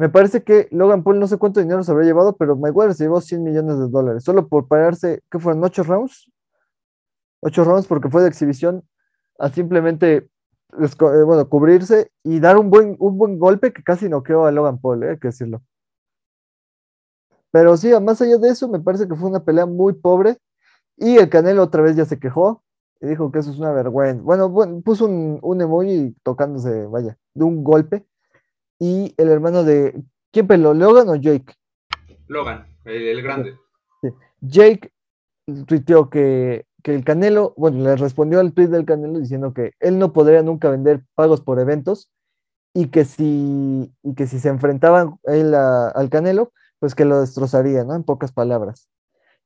Me 0.00 0.08
parece 0.08 0.42
que 0.42 0.66
Logan 0.70 1.02
Paul 1.02 1.20
no 1.20 1.26
sé 1.26 1.36
cuánto 1.36 1.60
dinero 1.60 1.82
se 1.82 1.92
habría 1.92 2.06
llevado, 2.06 2.34
pero 2.34 2.56
Mayweather 2.56 2.94
se 2.94 3.04
llevó 3.04 3.20
100 3.20 3.44
millones 3.44 3.78
de 3.78 3.86
dólares, 3.88 4.24
solo 4.24 4.48
por 4.48 4.66
pararse, 4.66 5.22
¿qué 5.30 5.38
fueron? 5.38 5.62
¿Ocho 5.62 5.82
rounds? 5.82 6.32
Ocho 7.40 7.64
rounds 7.64 7.86
porque 7.86 8.08
fue 8.08 8.22
de 8.22 8.28
exhibición 8.28 8.82
a 9.38 9.50
simplemente, 9.50 10.16
eh, 10.16 11.24
bueno, 11.26 11.46
cubrirse 11.50 12.12
y 12.22 12.40
dar 12.40 12.56
un 12.56 12.70
buen, 12.70 12.96
un 12.98 13.18
buen 13.18 13.38
golpe 13.38 13.74
que 13.74 13.82
casi 13.82 14.08
noqueó 14.08 14.46
a 14.46 14.52
Logan 14.52 14.80
Paul, 14.80 15.02
eh, 15.02 15.10
hay 15.10 15.18
que 15.18 15.28
decirlo. 15.28 15.60
Pero 17.52 17.76
sí, 17.76 17.90
más 18.00 18.20
allá 18.22 18.38
de 18.38 18.48
eso, 18.48 18.68
me 18.68 18.80
parece 18.80 19.08
que 19.08 19.14
fue 19.16 19.28
una 19.28 19.44
pelea 19.44 19.66
muy 19.66 19.92
pobre. 19.94 20.38
Y 20.96 21.16
el 21.16 21.28
Canelo 21.30 21.62
otra 21.62 21.82
vez 21.82 21.96
ya 21.96 22.04
se 22.04 22.18
quejó 22.18 22.62
y 23.00 23.06
dijo 23.08 23.32
que 23.32 23.38
eso 23.38 23.50
es 23.50 23.58
una 23.58 23.72
vergüenza. 23.72 24.22
Bueno, 24.22 24.82
puso 24.84 25.06
un, 25.06 25.38
un 25.42 25.60
emoji 25.60 26.14
tocándose, 26.22 26.86
vaya, 26.86 27.16
de 27.34 27.44
un 27.44 27.64
golpe. 27.64 28.04
Y 28.78 29.14
el 29.16 29.28
hermano 29.28 29.64
de. 29.64 30.02
¿Quién 30.32 30.46
peló? 30.46 30.74
¿Logan 30.74 31.08
o 31.08 31.16
Jake? 31.16 31.54
Logan, 32.28 32.66
el, 32.84 33.22
grande. 33.22 33.58
Jake 34.40 34.92
tuiteó 35.66 36.08
que, 36.08 36.66
que 36.82 36.94
el 36.94 37.04
Canelo, 37.04 37.52
bueno, 37.56 37.82
le 37.82 37.96
respondió 37.96 38.40
al 38.40 38.52
tweet 38.52 38.68
del 38.68 38.84
Canelo 38.84 39.18
diciendo 39.18 39.52
que 39.52 39.72
él 39.80 39.98
no 39.98 40.12
podría 40.12 40.42
nunca 40.42 40.70
vender 40.70 41.02
pagos 41.14 41.40
por 41.40 41.58
eventos 41.58 42.10
y 42.72 42.86
que 42.88 43.04
si, 43.04 43.92
y 44.02 44.14
que 44.14 44.26
si 44.26 44.38
se 44.38 44.48
enfrentaban 44.48 45.18
él 45.24 45.54
a- 45.54 45.88
al 45.88 46.08
Canelo, 46.08 46.52
pues 46.80 46.94
que 46.94 47.04
lo 47.04 47.20
destrozaría, 47.20 47.84
¿no? 47.84 47.94
En 47.94 48.02
pocas 48.02 48.32
palabras. 48.32 48.88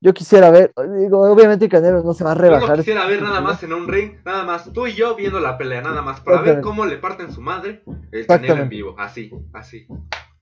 Yo 0.00 0.12
quisiera 0.12 0.50
ver, 0.50 0.72
digo, 0.98 1.20
obviamente 1.30 1.64
el 1.66 1.70
Canelo 1.70 2.02
no 2.02 2.12
se 2.14 2.24
va 2.24 2.32
a 2.32 2.34
Yo 2.34 2.40
rebajar. 2.42 2.70
no 2.70 2.76
quisiera 2.76 3.04
ver 3.06 3.12
este 3.14 3.24
nada 3.24 3.36
título. 3.38 3.52
más 3.52 3.62
en 3.62 3.72
un 3.72 3.88
ring, 3.88 4.12
nada 4.24 4.44
más 4.44 4.72
tú 4.72 4.86
y 4.86 4.92
yo 4.94 5.14
viendo 5.16 5.40
la 5.40 5.56
pelea, 5.56 5.80
nada 5.82 6.02
más, 6.02 6.20
para 6.20 6.42
ver 6.42 6.60
cómo 6.60 6.84
le 6.84 6.98
parten 6.98 7.32
su 7.32 7.40
madre 7.40 7.82
el 8.12 8.26
Canelo 8.26 8.62
en 8.62 8.68
vivo, 8.68 8.94
así, 8.98 9.30
así. 9.52 9.86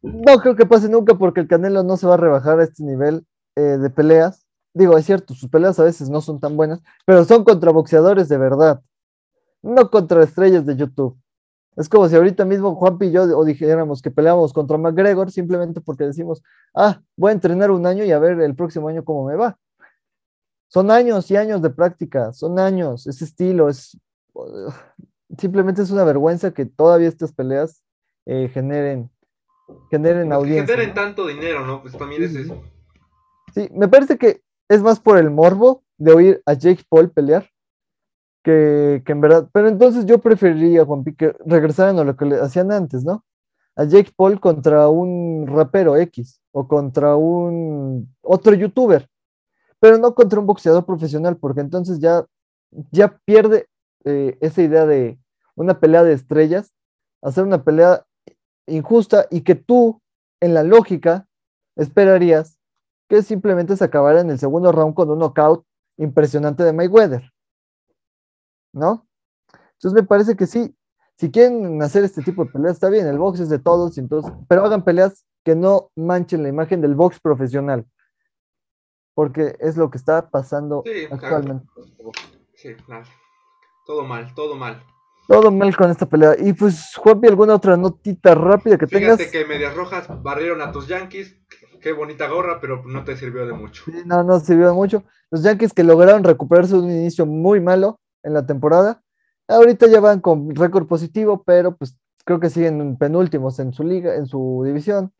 No 0.03 0.38
creo 0.40 0.57
que 0.57 0.66
pase 0.66 0.88
nunca 0.88 1.14
porque 1.14 1.40
el 1.40 1.49
Canelo 1.49 1.84
no 1.84 1.97
se 1.97 2.07
va 2.09 2.14
a 2.14 2.16
rebajar 2.18 2.59
a 2.59 2.64
este 2.64 2.82
nivel 2.82 3.24
eh, 3.57 3.61
de 3.78 3.90
peleas. 3.90 4.47
Digo, 4.74 4.99
es 4.99 5.07
cierto, 5.07 5.34
sus 5.34 5.49
peleas 5.49 5.78
a 5.78 5.84
veces 5.84 6.11
no 6.11 6.20
son 6.20 6.40
tan 6.40 6.57
buenas, 6.57 6.80
pero 7.07 7.24
son 7.24 7.45
contra 7.45 7.70
boxeadores 7.70 8.28
de 8.28 8.38
verdad, 8.38 8.82
no 9.62 9.90
contra 9.90 10.24
estrellas 10.24 10.66
de 10.66 10.76
YouTube. 10.76 11.16
Es 11.77 11.89
como 11.89 12.09
si 12.09 12.16
ahorita 12.16 12.45
mismo 12.45 12.75
Juanpi 12.75 13.07
y 13.07 13.11
yo 13.12 13.23
o 13.37 13.45
dijéramos 13.45 14.03
que 14.03 14.11
peleamos 14.11 14.53
contra 14.53 14.77
McGregor 14.77 15.31
simplemente 15.31 15.81
porque 15.81 16.05
decimos, 16.05 16.43
ah, 16.75 17.01
voy 17.16 17.31
a 17.31 17.33
entrenar 17.33 17.70
un 17.70 17.87
año 17.87 18.05
y 18.05 18.12
a 18.12 18.18
ver 18.18 18.39
el 18.41 18.55
próximo 18.55 18.89
año 18.89 19.05
cómo 19.05 19.25
me 19.27 19.37
va. 19.37 19.59
Son 20.68 20.91
años 20.91 21.31
y 21.31 21.37
años 21.37 21.62
de 21.62 21.70
práctica, 21.70 22.33
son 22.33 22.59
años, 22.59 23.07
ese 23.07 23.25
estilo, 23.25 23.68
es 23.68 23.99
simplemente 25.39 25.83
es 25.83 25.91
una 25.91 26.05
vergüenza 26.05 26.53
que 26.53 26.66
todavía 26.66 27.09
estas 27.09 27.33
peleas 27.33 27.83
eh, 28.27 28.49
generen, 28.53 29.11
generen 29.91 30.33
audiencia. 30.33 30.66
generen 30.66 30.89
¿no? 30.91 30.95
tanto 30.95 31.27
dinero, 31.27 31.66
¿no? 31.66 31.83
Pues 31.83 31.97
también 31.97 32.23
es 32.23 32.33
Sí, 32.33 32.39
eso. 32.39 32.62
Sí, 33.55 33.68
me 33.73 33.89
parece 33.89 34.18
que 34.18 34.43
es 34.68 34.83
más 34.83 35.01
por 35.01 35.18
el 35.18 35.31
morbo 35.31 35.83
de 35.99 36.12
oír 36.12 36.43
a 36.47 36.55
Jake 36.55 36.85
Paul 36.89 37.11
pelear 37.11 37.49
que, 38.43 39.03
en 39.07 39.20
verdad. 39.20 39.49
Pero 39.53 39.68
entonces 39.68 40.07
yo 40.07 40.18
preferiría, 40.18 40.84
Juanpi, 40.84 41.14
que 41.14 41.34
regresaran 41.47 41.99
a 41.99 42.05
lo 42.05 42.16
que 42.16 42.26
le 42.26 42.40
hacían 42.40 42.72
antes, 42.72 43.05
¿no? 43.05 43.24
A 43.76 43.84
Jake 43.84 44.12
Paul 44.14 44.40
contra 44.40 44.88
un 44.88 45.47
rapero 45.47 45.97
X 45.97 46.40
o 46.53 46.68
contra 46.68 47.16
un 47.16 48.14
otro 48.20 48.55
youtuber, 48.55 49.09
pero 49.80 49.99
no 49.99 50.14
contra 50.14 50.40
un 50.40 50.47
boxeador 50.47 50.84
profesional, 50.84 51.36
porque 51.36 51.61
entonces 51.61 51.99
ya, 51.99 52.26
ya 52.90 53.18
pierde 53.24 53.66
eh, 54.05 54.36
esa 54.40 54.62
idea 54.62 54.86
de 54.86 55.18
una 55.55 55.80
pelea 55.80 56.03
de 56.03 56.12
estrellas, 56.12 56.72
hacer 57.22 57.45
una 57.45 57.64
pelea 57.64 58.05
injusta 58.66 59.26
y 59.30 59.43
que 59.43 59.55
tú, 59.55 60.01
en 60.40 60.55
la 60.55 60.62
lógica, 60.62 61.26
esperarías 61.76 62.59
que 63.09 63.22
simplemente 63.22 63.76
se 63.76 63.84
acabara 63.84 64.20
en 64.20 64.30
el 64.30 64.38
segundo 64.38 64.72
round 64.72 64.95
con 64.95 65.11
un 65.11 65.18
knockout 65.18 65.64
impresionante 65.99 66.62
de 66.64 66.72
Mayweather. 66.72 67.32
¿No? 68.73 69.07
Entonces 69.75 70.01
me 70.01 70.07
parece 70.07 70.37
que 70.37 70.47
sí, 70.47 70.77
si 71.16 71.31
quieren 71.31 71.83
hacer 71.83 72.05
este 72.05 72.23
tipo 72.23 72.45
de 72.45 72.51
peleas, 72.51 72.75
está 72.75 72.89
bien, 72.89 73.07
el 73.07 73.18
box 73.18 73.41
es 73.41 73.49
de 73.49 73.59
todos, 73.59 73.99
entonces, 73.99 74.33
pero 74.49 74.64
hagan 74.64 74.85
peleas 74.85 75.25
que 75.45 75.55
no 75.55 75.91
manchen 75.97 76.43
la 76.43 76.49
imagen 76.49 76.81
del 76.81 76.95
box 76.95 77.20
profesional, 77.20 77.85
porque 79.14 79.57
es 79.61 79.77
lo 79.77 79.91
que 79.91 79.99
está 79.99 80.31
pasando 80.31 80.83
Sí, 80.87 81.07
actualmente. 81.11 81.66
Sí, 82.55 82.70
nada. 82.89 83.05
Todo 83.85 84.05
mal, 84.05 84.33
todo 84.35 84.55
mal. 84.55 84.83
Todo 85.27 85.51
mal 85.51 85.77
con 85.77 85.91
esta 85.91 86.07
pelea. 86.07 86.37
Y 86.39 86.53
pues, 86.53 86.95
Juanpi, 86.97 87.29
¿alguna 87.29 87.55
otra 87.55 87.77
notita 87.77 88.35
rápida 88.35 88.79
que 88.79 88.87
tengas? 88.87 89.18
Fíjate 89.18 89.31
que 89.31 89.45
Medias 89.45 89.75
Rojas 89.75 90.07
barrieron 90.23 90.62
a 90.62 90.70
tus 90.73 90.87
Yankees. 90.87 91.37
Qué 91.81 91.93
bonita 91.93 92.29
gorra, 92.29 92.61
pero 92.61 92.83
no 92.85 93.05
te 93.05 93.16
sirvió 93.16 93.47
de 93.47 93.53
mucho. 93.53 93.85
Sí, 93.85 94.03
no, 94.05 94.23
no 94.23 94.39
sirvió 94.39 94.68
de 94.68 94.75
mucho. 94.75 95.05
Los 95.31 95.43
Yankees 95.43 95.73
que 95.73 95.83
lograron 95.83 96.23
recuperarse 96.23 96.75
de 96.75 96.81
un 96.81 96.91
inicio 96.91 97.27
muy 97.27 97.61
malo 97.61 98.01
en 98.23 98.35
la 98.35 98.47
temporada. 98.47 99.03
Ahorita 99.49 99.87
ya 99.87 100.01
van 100.01 100.20
con 100.20 100.55
récord 100.55 100.87
positivo, 100.87 101.43
pero 101.45 101.77
pues 101.77 101.97
creo 102.25 102.41
que 102.41 102.51
siguen 102.51 102.97
penúltimos 102.97 103.59
en 103.59 103.73
su 103.73 103.85
liga, 103.85 104.14
en 104.16 104.27
su 104.27 104.62
división. 104.64 105.12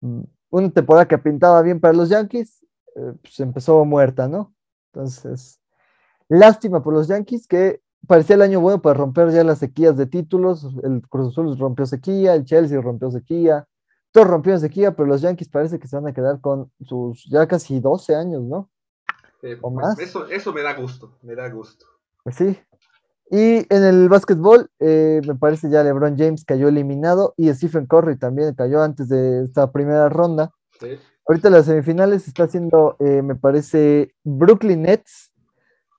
Mm, 0.00 0.22
Una 0.50 0.70
temporada 0.70 1.08
que 1.08 1.18
pintaba 1.18 1.60
bien 1.62 1.80
para 1.80 1.94
los 1.94 2.08
Yankees, 2.08 2.64
eh, 2.94 3.12
pues 3.20 3.40
empezó 3.40 3.84
muerta, 3.84 4.28
¿no? 4.28 4.54
Entonces, 4.92 5.60
lástima 6.28 6.82
por 6.82 6.94
los 6.94 7.08
Yankees 7.08 7.46
que 7.46 7.82
parecía 8.06 8.36
el 8.36 8.42
año 8.42 8.60
bueno 8.60 8.80
para 8.80 8.94
romper 8.98 9.30
ya 9.30 9.44
las 9.44 9.58
sequías 9.58 9.96
de 9.96 10.06
títulos. 10.06 10.66
El 10.82 11.02
Cruz 11.08 11.32
Azul 11.32 11.58
rompió 11.58 11.86
sequía, 11.86 12.34
el 12.34 12.44
Chelsea 12.44 12.80
rompió 12.80 13.10
sequía, 13.10 13.66
todos 14.12 14.28
rompieron 14.28 14.60
sequía, 14.60 14.94
pero 14.94 15.06
los 15.06 15.20
Yankees 15.20 15.48
parece 15.48 15.78
que 15.78 15.88
se 15.88 15.96
van 15.96 16.06
a 16.06 16.14
quedar 16.14 16.40
con 16.40 16.70
sus 16.80 17.24
ya 17.28 17.46
casi 17.46 17.80
12 17.80 18.14
años, 18.14 18.42
¿no? 18.42 18.70
Eh, 19.42 19.58
¿O 19.60 19.70
más? 19.70 19.98
Eso, 19.98 20.26
eso 20.28 20.52
me 20.52 20.62
da 20.62 20.74
gusto, 20.74 21.18
me 21.22 21.34
da 21.34 21.48
gusto. 21.50 21.86
Pues 22.26 22.34
sí. 22.38 22.58
Y 23.30 23.72
en 23.72 23.84
el 23.84 24.08
básquetbol, 24.08 24.68
eh, 24.80 25.20
me 25.24 25.36
parece 25.36 25.70
ya 25.70 25.84
LeBron 25.84 26.18
James 26.18 26.44
cayó 26.44 26.66
eliminado 26.66 27.34
y 27.36 27.54
Stephen 27.54 27.86
Curry 27.86 28.18
también 28.18 28.52
cayó 28.54 28.82
antes 28.82 29.08
de 29.08 29.44
esta 29.44 29.70
primera 29.70 30.08
ronda. 30.08 30.50
Sí. 30.80 30.98
Ahorita 31.28 31.50
las 31.50 31.66
semifinales 31.66 32.26
está 32.26 32.42
haciendo, 32.44 32.96
eh, 32.98 33.22
me 33.22 33.36
parece, 33.36 34.12
Brooklyn 34.24 34.82
Nets 34.82 35.30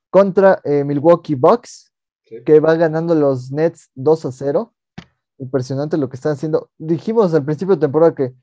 contra 0.10 0.60
eh, 0.66 0.84
Milwaukee 0.84 1.36
Bucks, 1.36 1.94
Sí. 2.26 2.44
que 2.46 2.60
va 2.60 2.76
ganando 2.76 3.16
los 3.16 3.54
Nets 3.54 3.90
2 3.96 4.26
a 4.26 4.32
0. 4.34 4.74
Impresionante 5.38 5.96
lo 5.96 6.10
que 6.10 6.18
están 6.18 6.34
haciendo. 6.34 6.70
Dijimos 6.78 7.34
al 7.34 7.46
principio 7.46 7.76
de 7.76 7.80
temporada 7.80 8.14
que, 8.14 8.34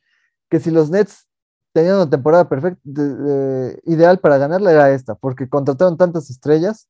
que 0.48 0.58
si 0.58 0.70
los 0.70 0.88
Nets 0.88 1.28
tenían 1.74 1.96
una 1.96 2.08
temporada 2.08 2.48
perfecta, 2.48 2.80
de- 2.82 3.14
de- 3.14 3.80
ideal 3.84 4.20
para 4.20 4.38
ganarla 4.38 4.72
era 4.72 4.90
esta, 4.90 5.14
porque 5.16 5.50
contrataron 5.50 5.98
tantas 5.98 6.30
estrellas 6.30 6.88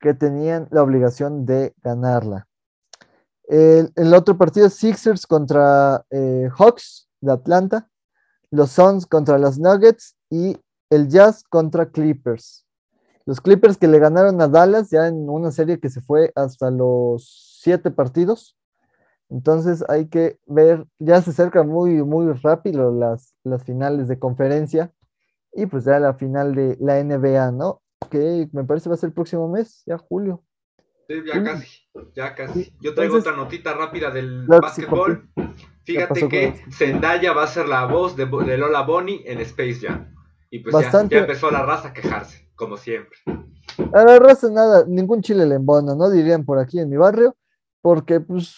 que 0.00 0.14
tenían 0.14 0.68
la 0.70 0.82
obligación 0.82 1.46
de 1.46 1.74
ganarla. 1.82 2.46
El, 3.48 4.14
otro 4.14 4.36
partido 4.36 4.68
Sixers 4.68 5.26
contra 5.26 6.04
eh, 6.10 6.48
Hawks 6.58 7.08
de 7.20 7.32
Atlanta, 7.32 7.88
los 8.50 8.70
Suns 8.70 9.06
contra 9.06 9.38
los 9.38 9.58
Nuggets 9.58 10.16
y 10.30 10.58
el 10.90 11.08
Jazz 11.08 11.44
contra 11.48 11.90
Clippers. 11.90 12.66
Los 13.24 13.40
Clippers 13.40 13.76
que 13.76 13.88
le 13.88 13.98
ganaron 13.98 14.40
a 14.40 14.48
Dallas 14.48 14.90
ya 14.90 15.06
en 15.06 15.28
una 15.28 15.50
serie 15.50 15.80
que 15.80 15.90
se 15.90 16.00
fue 16.00 16.32
hasta 16.34 16.70
los 16.70 17.58
siete 17.62 17.90
partidos. 17.90 18.56
Entonces 19.30 19.84
hay 19.88 20.08
que 20.08 20.38
ver, 20.46 20.86
ya 20.98 21.20
se 21.20 21.30
acercan 21.30 21.68
muy, 21.68 22.02
muy 22.02 22.32
rápido 22.32 22.92
las, 22.92 23.34
las 23.44 23.64
finales 23.64 24.08
de 24.08 24.18
conferencia 24.18 24.92
y 25.52 25.66
pues 25.66 25.84
ya 25.84 25.98
la 25.98 26.14
final 26.14 26.54
de 26.54 26.76
la 26.80 27.02
NBA, 27.02 27.52
¿no? 27.52 27.82
Que 28.10 28.48
me 28.52 28.64
parece 28.64 28.88
va 28.88 28.94
a 28.94 28.98
ser 28.98 29.08
el 29.08 29.14
próximo 29.14 29.48
mes, 29.48 29.82
ya 29.86 29.98
julio. 29.98 30.44
Sí, 31.08 31.14
ya 31.26 31.42
casi, 31.42 31.66
ya 32.14 32.34
casi. 32.34 32.64
Sí, 32.64 32.72
Yo 32.80 32.94
traigo 32.94 33.16
entonces- 33.16 33.32
otra 33.32 33.42
notita 33.44 33.74
rápida 33.74 34.10
del 34.10 34.44
Claro 34.46 34.62
que 34.62 34.68
sí, 34.70 34.82
básquetbol. 34.82 35.28
Fíjate 35.84 36.28
que? 36.28 36.54
Zendaya 36.70 37.32
va 37.32 37.44
a 37.44 37.46
ser 37.46 37.66
la 37.68 37.86
voz 37.86 38.14
de, 38.16 38.26
de 38.26 38.58
Lola 38.58 38.82
Bonnie 38.82 39.22
en 39.26 39.40
Space 39.40 39.78
Jam. 39.86 40.14
Y 40.50 40.60
pues 40.60 40.72
ya- 40.74 40.80
Bastante- 40.82 41.14
ya, 41.16 41.20
empezó 41.22 41.50
la 41.50 41.62
raza 41.64 41.88
a 41.88 41.92
quejarse, 41.92 42.50
como 42.56 42.76
siempre. 42.76 43.18
A 43.92 44.04
la 44.04 44.18
raza 44.18 44.50
nada, 44.50 44.84
ningún 44.86 45.22
chile 45.22 45.46
le 45.46 45.54
embona, 45.56 45.94
¿no? 45.94 46.10
Dirían 46.10 46.44
por 46.44 46.58
aquí 46.58 46.78
en 46.78 46.88
mi 46.90 46.96
barrio, 46.96 47.36
porque 47.82 48.20
pues, 48.20 48.56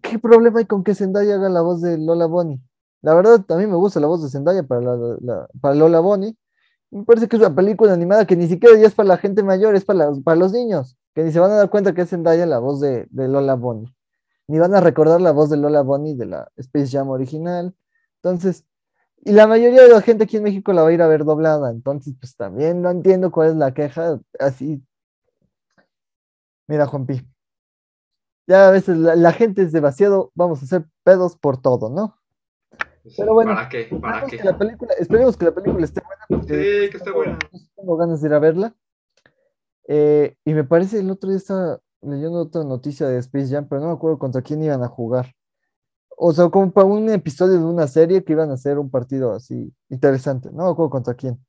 ¿qué 0.00 0.18
problema 0.18 0.60
hay 0.60 0.66
con 0.66 0.82
que 0.84 0.94
Zendaya 0.94 1.34
haga 1.34 1.48
la 1.50 1.60
voz 1.60 1.80
de 1.82 1.98
Lola 1.98 2.26
Bonnie? 2.26 2.60
La 3.02 3.14
verdad, 3.14 3.44
a 3.48 3.56
mí 3.56 3.66
me 3.66 3.74
gusta 3.76 4.00
la 4.00 4.06
voz 4.06 4.22
de 4.22 4.30
Zendaya 4.30 4.62
para, 4.62 4.80
la- 4.80 5.16
la- 5.20 5.48
para 5.60 5.74
Lola 5.74 6.00
Bonnie. 6.00 6.36
Me 6.92 7.04
parece 7.04 7.26
que 7.26 7.36
es 7.36 7.40
una 7.42 7.54
película 7.54 7.92
animada 7.94 8.26
que 8.26 8.36
ni 8.36 8.46
siquiera 8.48 8.78
ya 8.78 8.86
es 8.86 8.94
para 8.94 9.08
la 9.08 9.16
gente 9.16 9.42
mayor, 9.42 9.74
es 9.74 9.84
para, 9.84 10.00
las- 10.10 10.20
para 10.20 10.36
los 10.36 10.52
niños, 10.52 10.96
que 11.14 11.24
ni 11.24 11.32
se 11.32 11.40
van 11.40 11.50
a 11.50 11.54
dar 11.56 11.70
cuenta 11.70 11.94
que 11.94 12.02
es 12.02 12.10
Zendaya 12.10 12.46
la 12.46 12.58
voz 12.58 12.80
de, 12.80 13.08
Lola 13.12 13.54
Bonnie. 13.54 13.94
Ni 14.48 14.58
van 14.58 14.74
a 14.74 14.80
recordar 14.80 15.20
la 15.20 15.32
voz 15.32 15.50
de 15.50 15.56
Lola 15.58 15.82
Bonnie 15.82 16.16
de 16.16 16.26
la 16.26 16.52
Space 16.56 16.88
Jam 16.88 17.08
original. 17.10 17.74
Entonces, 18.22 18.64
y 19.24 19.32
la 19.32 19.46
mayoría 19.48 19.82
de 19.82 19.88
la 19.90 20.02
gente 20.02 20.24
aquí 20.24 20.38
en 20.38 20.44
México 20.44 20.72
la 20.74 20.82
va 20.84 20.90
a 20.90 20.92
ir 20.94 21.02
a 21.02 21.08
ver 21.08 21.24
doblada, 21.24 21.70
entonces 21.70 22.14
pues 22.20 22.36
también 22.36 22.82
no 22.82 22.90
entiendo 22.90 23.32
cuál 23.32 23.50
es 23.50 23.56
la 23.56 23.74
queja, 23.74 24.20
así. 24.40 24.82
Mira, 26.68 26.86
Juanpi, 26.86 27.22
ya 28.46 28.68
a 28.68 28.70
veces 28.70 28.96
la 28.98 29.32
gente 29.32 29.62
es 29.62 29.72
demasiado, 29.72 30.30
vamos 30.34 30.62
a 30.62 30.64
hacer 30.64 30.86
pedos 31.04 31.36
por 31.36 31.60
todo, 31.60 31.90
¿no? 31.90 32.18
Pero 33.16 33.34
bueno, 33.34 33.54
¿Para 33.54 33.68
qué? 33.68 33.84
¿Para 34.00 34.26
Esperemos 34.26 34.30
qué? 34.30 34.38
que 34.38 34.44
la 34.44 34.58
película, 34.58 34.94
esperemos 34.98 35.36
que 35.36 35.44
la 35.46 35.54
película 35.54 35.84
esté 35.84 36.00
buena, 36.06 36.24
porque 36.28 36.54
Sí, 36.84 36.90
que 36.90 36.96
esté 36.96 37.10
buena. 37.10 37.38
tengo 37.76 37.96
ganas 37.96 38.20
de 38.20 38.28
ir 38.28 38.34
a 38.34 38.38
verla. 38.38 38.74
Eh, 39.88 40.36
y 40.44 40.54
me 40.54 40.64
parece 40.64 41.00
el 41.00 41.10
otro 41.10 41.28
día 41.30 41.38
estaba 41.38 41.80
leyendo 42.00 42.40
otra 42.40 42.64
noticia 42.64 43.06
de 43.08 43.18
Space 43.18 43.48
Jam, 43.52 43.66
pero 43.68 43.80
no 43.80 43.88
me 43.88 43.92
acuerdo 43.94 44.18
contra 44.18 44.42
quién 44.42 44.62
iban 44.62 44.82
a 44.82 44.88
jugar. 44.88 45.34
O 46.16 46.32
sea, 46.32 46.48
como 46.50 46.70
para 46.72 46.86
un 46.86 47.08
episodio 47.10 47.58
de 47.58 47.64
una 47.64 47.88
serie 47.88 48.22
que 48.22 48.32
iban 48.32 48.50
a 48.50 48.54
hacer 48.54 48.78
un 48.78 48.90
partido 48.90 49.32
así 49.32 49.72
interesante. 49.88 50.50
No 50.52 50.64
me 50.66 50.70
acuerdo 50.70 50.90
contra 50.90 51.14
quién. 51.14 51.44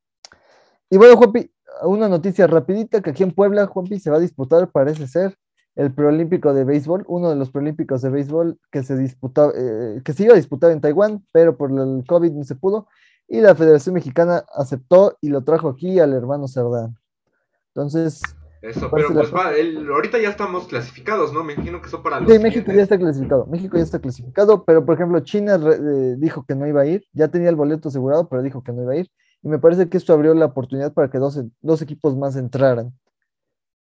Y 0.89 0.97
bueno, 0.97 1.15
Juanpi, 1.17 1.51
una 1.83 2.07
noticia 2.09 2.47
rapidita 2.47 3.01
que 3.01 3.11
aquí 3.11 3.23
en 3.23 3.31
Puebla, 3.33 3.67
Juanpi, 3.67 3.99
se 3.99 4.09
va 4.09 4.17
a 4.17 4.19
disputar, 4.21 4.71
parece 4.71 5.07
ser, 5.07 5.37
el 5.76 5.93
preolímpico 5.93 6.53
de 6.53 6.63
béisbol, 6.65 7.03
uno 7.07 7.30
de 7.30 7.36
los 7.36 7.49
preolímpicos 7.51 8.01
de 8.01 8.09
béisbol 8.09 8.59
que 8.71 8.84
se 8.84 8.95
disputaba, 8.97 9.51
eh, 9.55 10.01
que 10.05 10.13
se 10.13 10.24
iba 10.24 10.34
a 10.34 10.38
disputar 10.38 10.71
en 10.71 10.82
Taiwán, 10.82 11.26
pero 11.32 11.57
por 11.57 11.71
el 11.71 12.03
COVID 12.07 12.32
no 12.32 12.43
se 12.43 12.55
pudo, 12.55 12.88
y 13.28 13.41
la 13.41 13.55
Federación 13.55 13.95
Mexicana 13.95 14.43
aceptó 14.55 15.17
y 15.21 15.30
lo 15.30 15.43
trajo 15.43 15.69
aquí 15.69 15.99
al 15.99 16.13
hermano 16.13 16.47
Cerdán. 16.47 16.95
Entonces, 17.69 18.21
Eso, 18.61 18.89
¿Cuál 18.89 19.03
pero 19.07 19.13
la 19.15 19.21
pues 19.21 19.34
va, 19.34 19.53
el- 19.53 19.89
ahorita 19.89 20.19
ya 20.21 20.30
estamos 20.30 20.67
clasificados, 20.67 21.34
¿no? 21.34 21.43
Me 21.43 21.53
imagino 21.53 21.82
que 21.82 21.88
eso 21.88 22.01
para 22.01 22.21
los 22.21 22.32
sí, 22.32 22.39
México 22.39 22.71
ya 22.71 22.84
está 22.84 22.97
clasificado. 22.97 23.45
México 23.47 23.76
ya 23.76 23.84
está 23.84 23.99
clasificado, 23.99 24.63
pero 24.63 24.86
por 24.86 24.95
ejemplo, 24.95 25.19
China 25.19 25.57
re- 25.57 25.76
eh, 25.76 26.15
dijo 26.17 26.45
que 26.47 26.55
no 26.55 26.65
iba 26.65 26.82
a 26.82 26.86
ir. 26.86 27.03
Ya 27.11 27.28
tenía 27.28 27.49
el 27.49 27.57
boleto 27.57 27.89
asegurado, 27.89 28.30
pero 28.30 28.41
dijo 28.41 28.63
que 28.63 28.71
no 28.71 28.84
iba 28.84 28.93
a 28.93 28.97
ir. 28.97 29.09
Y 29.41 29.49
me 29.49 29.59
parece 29.59 29.89
que 29.89 29.97
esto 29.97 30.13
abrió 30.13 30.34
la 30.34 30.45
oportunidad 30.45 30.93
para 30.93 31.09
que 31.09 31.17
dos, 31.17 31.41
dos 31.61 31.82
equipos 31.82 32.15
más 32.15 32.38
entraran. 32.38 32.93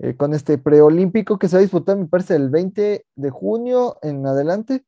Eh, 0.02 0.16
con 0.16 0.34
este 0.34 0.58
preolímpico 0.58 1.38
que 1.38 1.50
se 1.50 1.58
va 1.58 1.60
a 1.60 1.62
disputar, 1.62 1.98
me 1.98 2.08
parece, 2.08 2.36
el 2.36 2.50
20 2.50 3.06
de 3.16 3.30
junio 3.30 3.98
en 4.02 4.26
adelante. 4.26 4.86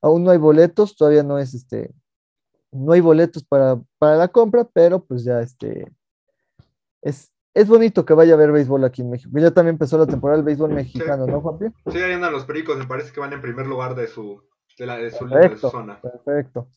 Aún 0.00 0.22
no 0.22 0.30
hay 0.30 0.38
boletos, 0.38 0.96
todavía 0.96 1.24
no 1.24 1.38
es 1.38 1.52
este, 1.52 1.92
no 2.70 2.92
hay 2.92 3.00
boletos 3.00 3.44
para, 3.44 3.80
para 3.98 4.16
la 4.16 4.28
compra, 4.28 4.64
pero 4.72 5.04
pues 5.04 5.24
ya 5.24 5.40
este, 5.40 5.92
es, 7.02 7.32
es 7.54 7.68
bonito 7.68 8.04
que 8.04 8.14
vaya 8.14 8.32
a 8.32 8.36
haber 8.36 8.52
béisbol 8.52 8.84
aquí 8.84 9.02
en 9.02 9.10
México. 9.10 9.30
Ya 9.34 9.50
también 9.50 9.74
empezó 9.74 9.98
la 9.98 10.06
temporada 10.06 10.38
del 10.38 10.46
béisbol 10.46 10.72
mexicano, 10.72 11.26
¿no, 11.26 11.40
Juanpi? 11.40 11.66
Sí, 11.90 11.98
ahí 11.98 12.12
andan 12.12 12.32
los 12.32 12.44
pericos, 12.44 12.78
me 12.78 12.86
parece 12.86 13.12
que 13.12 13.20
van 13.20 13.32
en 13.32 13.42
primer 13.42 13.66
lugar 13.66 13.94
de 13.96 14.06
su, 14.06 14.42
de 14.78 14.86
la, 14.86 14.96
de 14.96 15.10
su, 15.10 15.26
de 15.26 15.56
zona. 15.56 16.00
perfecto. 16.00 16.68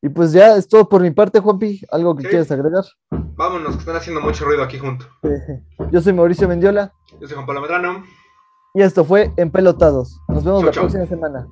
Y 0.00 0.08
pues 0.10 0.32
ya 0.32 0.54
es 0.56 0.68
todo 0.68 0.88
por 0.88 1.02
mi 1.02 1.10
parte, 1.10 1.40
Juanpi. 1.40 1.80
¿Algo 1.90 2.14
que 2.14 2.22
Sí. 2.22 2.28
quieras 2.28 2.50
agregar? 2.52 2.84
Vámonos, 3.10 3.74
que 3.74 3.80
están 3.80 3.96
haciendo 3.96 4.20
mucho 4.20 4.44
ruido 4.44 4.62
aquí 4.62 4.78
junto. 4.78 5.06
Yo 5.92 6.00
soy 6.00 6.12
Mauricio 6.12 6.46
Mendiola 6.48 6.92
Yo 7.20 7.26
soy 7.26 7.34
Juan 7.34 7.46
Pablo 7.46 7.60
Medrano. 7.62 8.04
y 8.74 8.82
esto 8.82 9.04
fue 9.04 9.32
Empelotados. 9.36 10.20
Nos 10.28 10.44
vemos 10.44 10.60
Chau, 10.60 10.66
la 10.66 10.72
chau. 10.72 10.82
próxima 10.84 11.06
semana. 11.06 11.46